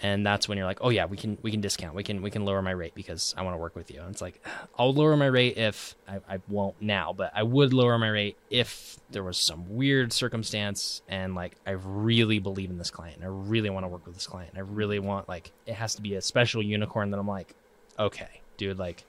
And 0.00 0.24
that's 0.24 0.48
when 0.48 0.56
you're 0.56 0.66
like, 0.66 0.78
oh 0.80 0.90
yeah, 0.90 1.06
we 1.06 1.16
can 1.16 1.38
we 1.42 1.50
can 1.50 1.60
discount, 1.60 1.92
we 1.92 2.04
can 2.04 2.22
we 2.22 2.30
can 2.30 2.44
lower 2.44 2.62
my 2.62 2.70
rate 2.70 2.94
because 2.94 3.34
I 3.36 3.42
want 3.42 3.54
to 3.54 3.58
work 3.58 3.74
with 3.74 3.90
you. 3.90 4.00
And 4.00 4.10
it's 4.10 4.22
like, 4.22 4.40
I'll 4.78 4.94
lower 4.94 5.16
my 5.16 5.26
rate 5.26 5.56
if 5.56 5.96
I, 6.06 6.20
I 6.28 6.38
won't 6.48 6.80
now, 6.80 7.12
but 7.12 7.32
I 7.34 7.42
would 7.42 7.72
lower 7.72 7.98
my 7.98 8.08
rate 8.08 8.36
if 8.48 8.96
there 9.10 9.24
was 9.24 9.38
some 9.38 9.74
weird 9.74 10.12
circumstance 10.12 11.02
and 11.08 11.34
like 11.34 11.56
I 11.66 11.72
really 11.72 12.38
believe 12.38 12.70
in 12.70 12.78
this 12.78 12.90
client 12.90 13.16
and 13.16 13.24
I 13.24 13.28
really 13.28 13.70
want 13.70 13.84
to 13.84 13.88
work 13.88 14.06
with 14.06 14.14
this 14.14 14.26
client. 14.26 14.50
And 14.50 14.58
I 14.58 14.62
really 14.62 15.00
want 15.00 15.28
like 15.28 15.50
it 15.66 15.74
has 15.74 15.96
to 15.96 16.02
be 16.02 16.14
a 16.14 16.22
special 16.22 16.62
unicorn 16.62 17.10
that 17.10 17.18
I'm 17.18 17.26
like, 17.26 17.56
okay, 17.98 18.40
dude, 18.56 18.78
like 18.78 19.04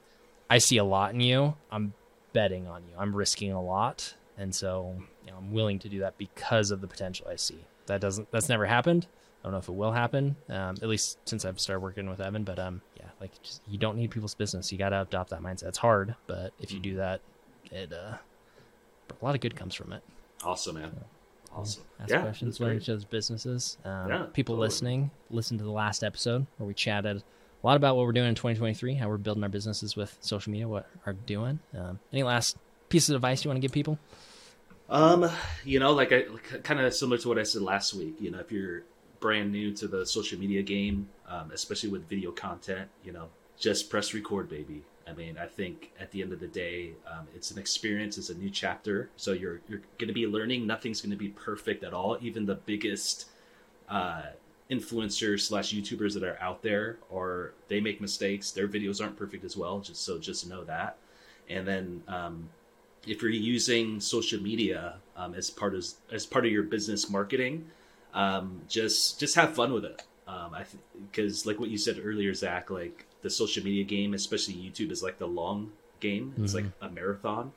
I 0.49 0.57
see 0.57 0.77
a 0.77 0.83
lot 0.83 1.13
in 1.13 1.19
you. 1.19 1.55
I'm 1.71 1.93
betting 2.33 2.67
on 2.67 2.83
you. 2.83 2.93
I'm 2.97 3.15
risking 3.15 3.51
a 3.51 3.61
lot, 3.61 4.15
and 4.37 4.53
so 4.53 4.95
you 5.25 5.31
know, 5.31 5.37
I'm 5.37 5.51
willing 5.51 5.79
to 5.79 5.89
do 5.89 5.99
that 5.99 6.17
because 6.17 6.71
of 6.71 6.81
the 6.81 6.87
potential 6.87 7.27
I 7.29 7.35
see. 7.35 7.65
That 7.87 8.01
doesn't. 8.01 8.31
That's 8.31 8.49
never 8.49 8.65
happened. 8.65 9.07
I 9.41 9.43
don't 9.43 9.53
know 9.53 9.59
if 9.59 9.69
it 9.69 9.75
will 9.75 9.93
happen. 9.93 10.35
Um, 10.49 10.75
at 10.81 10.89
least 10.89 11.17
since 11.25 11.45
I've 11.45 11.59
started 11.59 11.79
working 11.79 12.09
with 12.09 12.19
Evan. 12.19 12.43
But 12.43 12.59
um, 12.59 12.81
yeah, 12.97 13.07
like 13.21 13.41
just, 13.41 13.61
you 13.67 13.77
don't 13.77 13.95
need 13.97 14.11
people's 14.11 14.35
business. 14.35 14.71
You 14.71 14.77
got 14.77 14.89
to 14.89 15.01
adopt 15.01 15.29
that 15.29 15.41
mindset. 15.41 15.69
It's 15.69 15.77
hard, 15.77 16.15
but 16.27 16.51
if 16.59 16.71
you 16.71 16.79
do 16.79 16.95
that, 16.97 17.21
it 17.71 17.93
uh, 17.93 18.17
a 19.09 19.25
lot 19.25 19.35
of 19.35 19.41
good 19.41 19.55
comes 19.55 19.75
from 19.75 19.93
it. 19.93 20.03
Awesome, 20.43 20.75
man. 20.75 20.91
Awesome. 21.55 21.83
Ask 21.99 22.09
yeah, 22.11 22.21
questions, 22.21 22.57
great. 22.59 22.81
each 22.81 22.89
other's 22.89 23.05
businesses. 23.05 23.77
Um, 23.83 24.09
Yeah, 24.09 24.25
people 24.33 24.55
totally. 24.55 24.67
listening, 24.67 25.11
listen 25.31 25.57
to 25.57 25.63
the 25.63 25.71
last 25.71 26.03
episode 26.03 26.45
where 26.57 26.67
we 26.67 26.73
chatted 26.73 27.23
a 27.61 27.67
lot 27.67 27.75
about 27.75 27.95
what 27.95 28.05
we're 28.05 28.13
doing 28.13 28.29
in 28.29 28.35
2023, 28.35 28.95
how 28.95 29.09
we're 29.09 29.17
building 29.17 29.43
our 29.43 29.49
businesses 29.49 29.95
with 29.95 30.17
social 30.21 30.51
media, 30.51 30.67
what 30.67 30.87
are 31.05 31.13
doing. 31.13 31.59
Um, 31.77 31.99
any 32.13 32.23
last 32.23 32.57
pieces 32.89 33.09
of 33.09 33.15
advice 33.17 33.43
you 33.43 33.49
want 33.49 33.57
to 33.57 33.61
give 33.61 33.71
people? 33.71 33.99
Um, 34.89 35.29
you 35.63 35.79
know, 35.79 35.91
like 35.91 36.11
I 36.11 36.23
kind 36.63 36.79
of 36.79 36.93
similar 36.93 37.17
to 37.19 37.27
what 37.27 37.37
I 37.37 37.43
said 37.43 37.61
last 37.61 37.93
week. 37.93 38.15
You 38.19 38.31
know, 38.31 38.39
if 38.39 38.51
you're 38.51 38.83
brand 39.19 39.51
new 39.51 39.73
to 39.75 39.87
the 39.87 40.05
social 40.05 40.39
media 40.39 40.61
game, 40.61 41.09
um, 41.27 41.51
especially 41.51 41.89
with 41.89 42.07
video 42.07 42.31
content, 42.31 42.89
you 43.03 43.11
know, 43.11 43.27
just 43.57 43.89
press 43.89 44.13
record, 44.13 44.49
baby. 44.49 44.83
I 45.07 45.13
mean, 45.13 45.37
I 45.37 45.47
think 45.47 45.91
at 45.99 46.11
the 46.11 46.21
end 46.21 46.33
of 46.33 46.39
the 46.39 46.47
day, 46.47 46.91
um, 47.07 47.27
it's 47.35 47.51
an 47.51 47.57
experience. 47.57 48.17
It's 48.17 48.29
a 48.29 48.35
new 48.35 48.49
chapter. 48.49 49.09
So 49.17 49.33
you're 49.33 49.61
you're 49.67 49.81
going 49.97 50.07
to 50.07 50.13
be 50.13 50.27
learning. 50.27 50.65
Nothing's 50.65 51.01
going 51.01 51.11
to 51.11 51.17
be 51.17 51.29
perfect 51.29 51.83
at 51.83 51.93
all. 51.93 52.17
Even 52.21 52.45
the 52.45 52.55
biggest 52.55 53.25
uh, 53.89 54.23
influencers 54.69 55.41
slash 55.41 55.73
YouTubers 55.73 56.13
that 56.13 56.23
are 56.23 56.37
out 56.39 56.61
there, 56.61 56.97
or 57.09 57.53
they 57.67 57.79
make 57.79 57.99
mistakes. 57.99 58.51
Their 58.51 58.67
videos 58.67 59.01
aren't 59.01 59.17
perfect 59.17 59.43
as 59.43 59.57
well. 59.57 59.79
Just 59.79 60.03
so 60.03 60.19
just 60.19 60.47
know 60.47 60.63
that. 60.63 60.97
And 61.49 61.67
then 61.67 62.03
um, 62.07 62.49
if 63.07 63.21
you're 63.21 63.31
using 63.31 63.99
social 63.99 64.41
media 64.41 64.95
um, 65.15 65.33
as 65.33 65.49
part 65.49 65.73
of 65.73 65.85
as 66.11 66.25
part 66.25 66.45
of 66.45 66.51
your 66.51 66.63
business 66.63 67.09
marketing, 67.09 67.65
um, 68.13 68.61
just 68.67 69.19
just 69.19 69.35
have 69.35 69.55
fun 69.55 69.73
with 69.73 69.85
it. 69.85 70.03
Um, 70.27 70.53
I 70.53 70.65
because 71.11 71.45
like 71.45 71.59
what 71.59 71.69
you 71.69 71.77
said 71.77 71.99
earlier, 72.03 72.33
Zach, 72.33 72.69
like 72.69 73.05
the 73.21 73.29
social 73.29 73.63
media 73.63 73.83
game, 73.83 74.13
especially 74.13 74.53
YouTube, 74.53 74.91
is 74.91 75.01
like 75.01 75.17
the 75.17 75.27
long 75.27 75.71
game. 75.99 76.33
It's 76.37 76.53
like 76.53 76.65
a 76.81 76.89
marathon, 76.89 77.51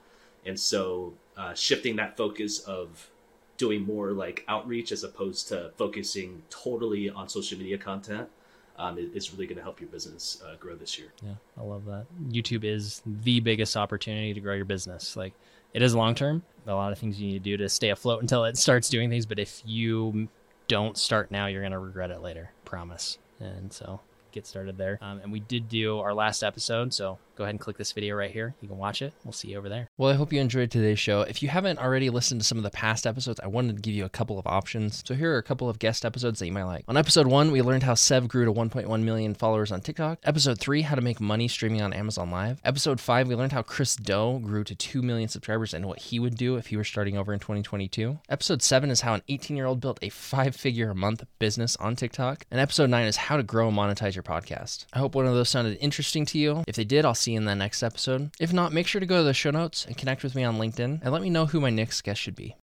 and 0.47 0.59
so 0.59 1.13
uh, 1.37 1.55
shifting 1.55 1.97
that 1.97 2.17
focus 2.17 2.61
of 2.61 3.11
doing 3.57 3.85
more 3.85 4.13
like 4.13 4.45
outreach 4.49 4.93
as 4.93 5.05
opposed 5.05 5.49
to 5.49 5.71
focusing 5.77 6.43
totally 6.51 7.11
on 7.11 7.29
social 7.29 7.59
media 7.59 7.79
content 7.79 8.29
um, 8.77 8.99
is 8.99 9.33
really 9.33 9.47
going 9.47 9.57
to 9.57 9.63
help 9.63 9.81
your 9.81 9.89
business 9.91 10.43
uh, 10.47 10.57
grow 10.57 10.75
this 10.75 10.99
year. 10.99 11.13
Yeah, 11.23 11.35
I 11.59 11.63
love 11.63 11.85
that. 11.87 12.07
YouTube 12.29 12.65
is 12.65 13.03
the 13.07 13.41
biggest 13.41 13.77
opportunity 13.77 14.35
to 14.35 14.41
grow 14.41 14.55
your 14.55 14.65
business. 14.65 15.17
Like 15.17 15.35
it 15.73 15.83
is 15.83 15.95
long 15.95 16.15
term. 16.15 16.43
A 16.67 16.75
lot 16.75 16.93
of 16.93 16.99
things 16.99 17.21
you 17.21 17.27
need 17.27 17.45
to 17.45 17.51
do 17.51 17.57
to 17.59 17.69
stay 17.69 17.91
afloat 17.91 18.23
until 18.23 18.45
it 18.45 18.57
starts 18.57 18.89
doing 18.89 19.11
things. 19.11 19.27
But 19.27 19.39
if 19.39 19.63
you 19.65 20.29
don't 20.69 20.97
start 20.97 21.31
now, 21.31 21.47
you're 21.47 21.63
going 21.63 21.73
to 21.73 21.79
regret 21.79 22.11
it 22.11 22.23
later. 22.23 22.51
Promise. 22.65 23.19
And 23.41 23.73
so 23.73 24.01
get 24.31 24.47
started 24.47 24.79
there. 24.79 24.99
Um, 25.03 25.21
and 25.23 25.33
we 25.33 25.41
did 25.41 25.69
do 25.69 25.99
our 25.99 26.15
last 26.15 26.43
episode, 26.43 26.95
so 26.95 27.19
go 27.43 27.47
ahead 27.47 27.55
and 27.55 27.61
click 27.61 27.77
this 27.77 27.91
video 27.91 28.15
right 28.15 28.31
here. 28.31 28.55
You 28.61 28.69
can 28.69 28.79
watch 28.79 29.03
it. 29.03 29.13
We'll 29.25 29.33
see 29.33 29.49
you 29.49 29.59
over 29.59 29.69
there. 29.69 29.89
Well, 29.99 30.11
I 30.13 30.15
hope 30.15 30.33
you 30.33 30.41
enjoyed 30.41 30.71
today's 30.71 31.01
show. 31.01 31.23
If 31.23 31.43
you 31.43 31.49
haven't 31.49 31.81
already 31.81 32.09
listened 32.09 32.41
to 32.41 32.47
some 32.47 32.57
of 32.57 32.63
the 32.63 32.71
past 32.71 33.05
episodes, 33.05 33.41
I 33.43 33.49
wanted 33.49 33.75
to 33.75 33.83
give 33.83 33.95
you 33.95 34.05
a 34.05 34.09
couple 34.09 34.39
of 34.39 34.47
options. 34.47 35.03
So 35.05 35.15
here 35.15 35.35
are 35.35 35.39
a 35.39 35.43
couple 35.43 35.69
of 35.69 35.81
guest 35.81 36.05
episodes 36.05 36.39
that 36.39 36.47
you 36.47 36.53
might 36.53 36.63
like. 36.63 36.85
On 36.87 36.97
episode 36.97 37.27
one, 37.27 37.51
we 37.51 37.61
learned 37.61 37.83
how 37.83 37.95
Sev 37.95 38.29
grew 38.29 38.45
to 38.45 38.53
1.1 38.53 39.03
million 39.03 39.35
followers 39.35 39.73
on 39.73 39.81
TikTok. 39.81 40.21
Episode 40.23 40.61
three, 40.61 40.83
how 40.83 40.95
to 40.95 41.01
make 41.01 41.21
money 41.21 41.49
streaming 41.49 41.83
on 41.83 41.93
Amazon 41.93 42.31
Live. 42.31 42.61
Episode 42.65 43.01
five, 43.01 43.27
we 43.27 43.35
learned 43.35 43.51
how 43.53 43.63
Chris 43.63 43.97
Do 43.97 44.39
grew 44.41 44.63
to 44.63 44.77
2 44.77 45.03
million 45.03 45.29
subscribers 45.29 45.75
and 45.75 45.87
what 45.87 45.99
he 45.99 46.21
would 46.21 46.37
do 46.37 46.55
if 46.57 46.69
he 46.69 46.77
were 46.77 46.85
starting 46.85 47.19
over 47.19 47.33
in 47.33 47.41
2022. 47.41 48.21
Episode 48.29 48.63
seven 48.63 48.89
is 48.89 49.01
how 49.01 49.15
an 49.15 49.23
18 49.29 49.57
year 49.57 49.67
old 49.67 49.81
built 49.81 49.99
a 50.01 50.11
five 50.11 50.55
figure 50.55 50.91
a 50.91 50.95
month 50.95 51.25
business 51.41 51.77
on 51.79 51.97
TikTok. 51.97 52.47
And 52.53 52.61
episode 52.61 52.89
nine 52.89 53.09
is 53.09 53.17
how 53.17 53.37
to 53.37 53.43
grow 53.43 53.67
and 53.67 53.77
monetize 53.77 54.15
your 54.15 54.23
podcast. 54.23 54.87
I 54.93 55.01
hope 55.01 55.17
one 55.17 55.27
of 55.27 55.35
those 55.35 55.49
sounded 55.49 55.77
interesting 55.81 56.25
to 56.27 56.39
you. 56.39 56.63
If 56.69 56.77
they 56.77 56.85
did, 56.85 57.05
I'll 57.05 57.15
see 57.15 57.32
you 57.33 57.39
in 57.39 57.45
the 57.45 57.55
next 57.55 57.83
episode. 57.83 58.31
If 58.39 58.53
not, 58.53 58.73
make 58.73 58.87
sure 58.87 59.01
to 59.01 59.07
go 59.07 59.19
to 59.19 59.25
the 59.25 59.35
show 59.35 59.51
notes 59.51 59.85
and 59.87 59.97
connect 59.97 60.23
with 60.23 60.35
me 60.35 60.45
on 60.45 60.59
LinkedIn 60.59 61.01
and 61.03 61.13
let 61.13 61.23
me 61.23 61.31
know 61.31 61.47
who 61.47 61.61
my 61.61 61.71
next 61.71 62.03
guest 62.03 62.21
should 62.21 62.37
be. 62.37 62.51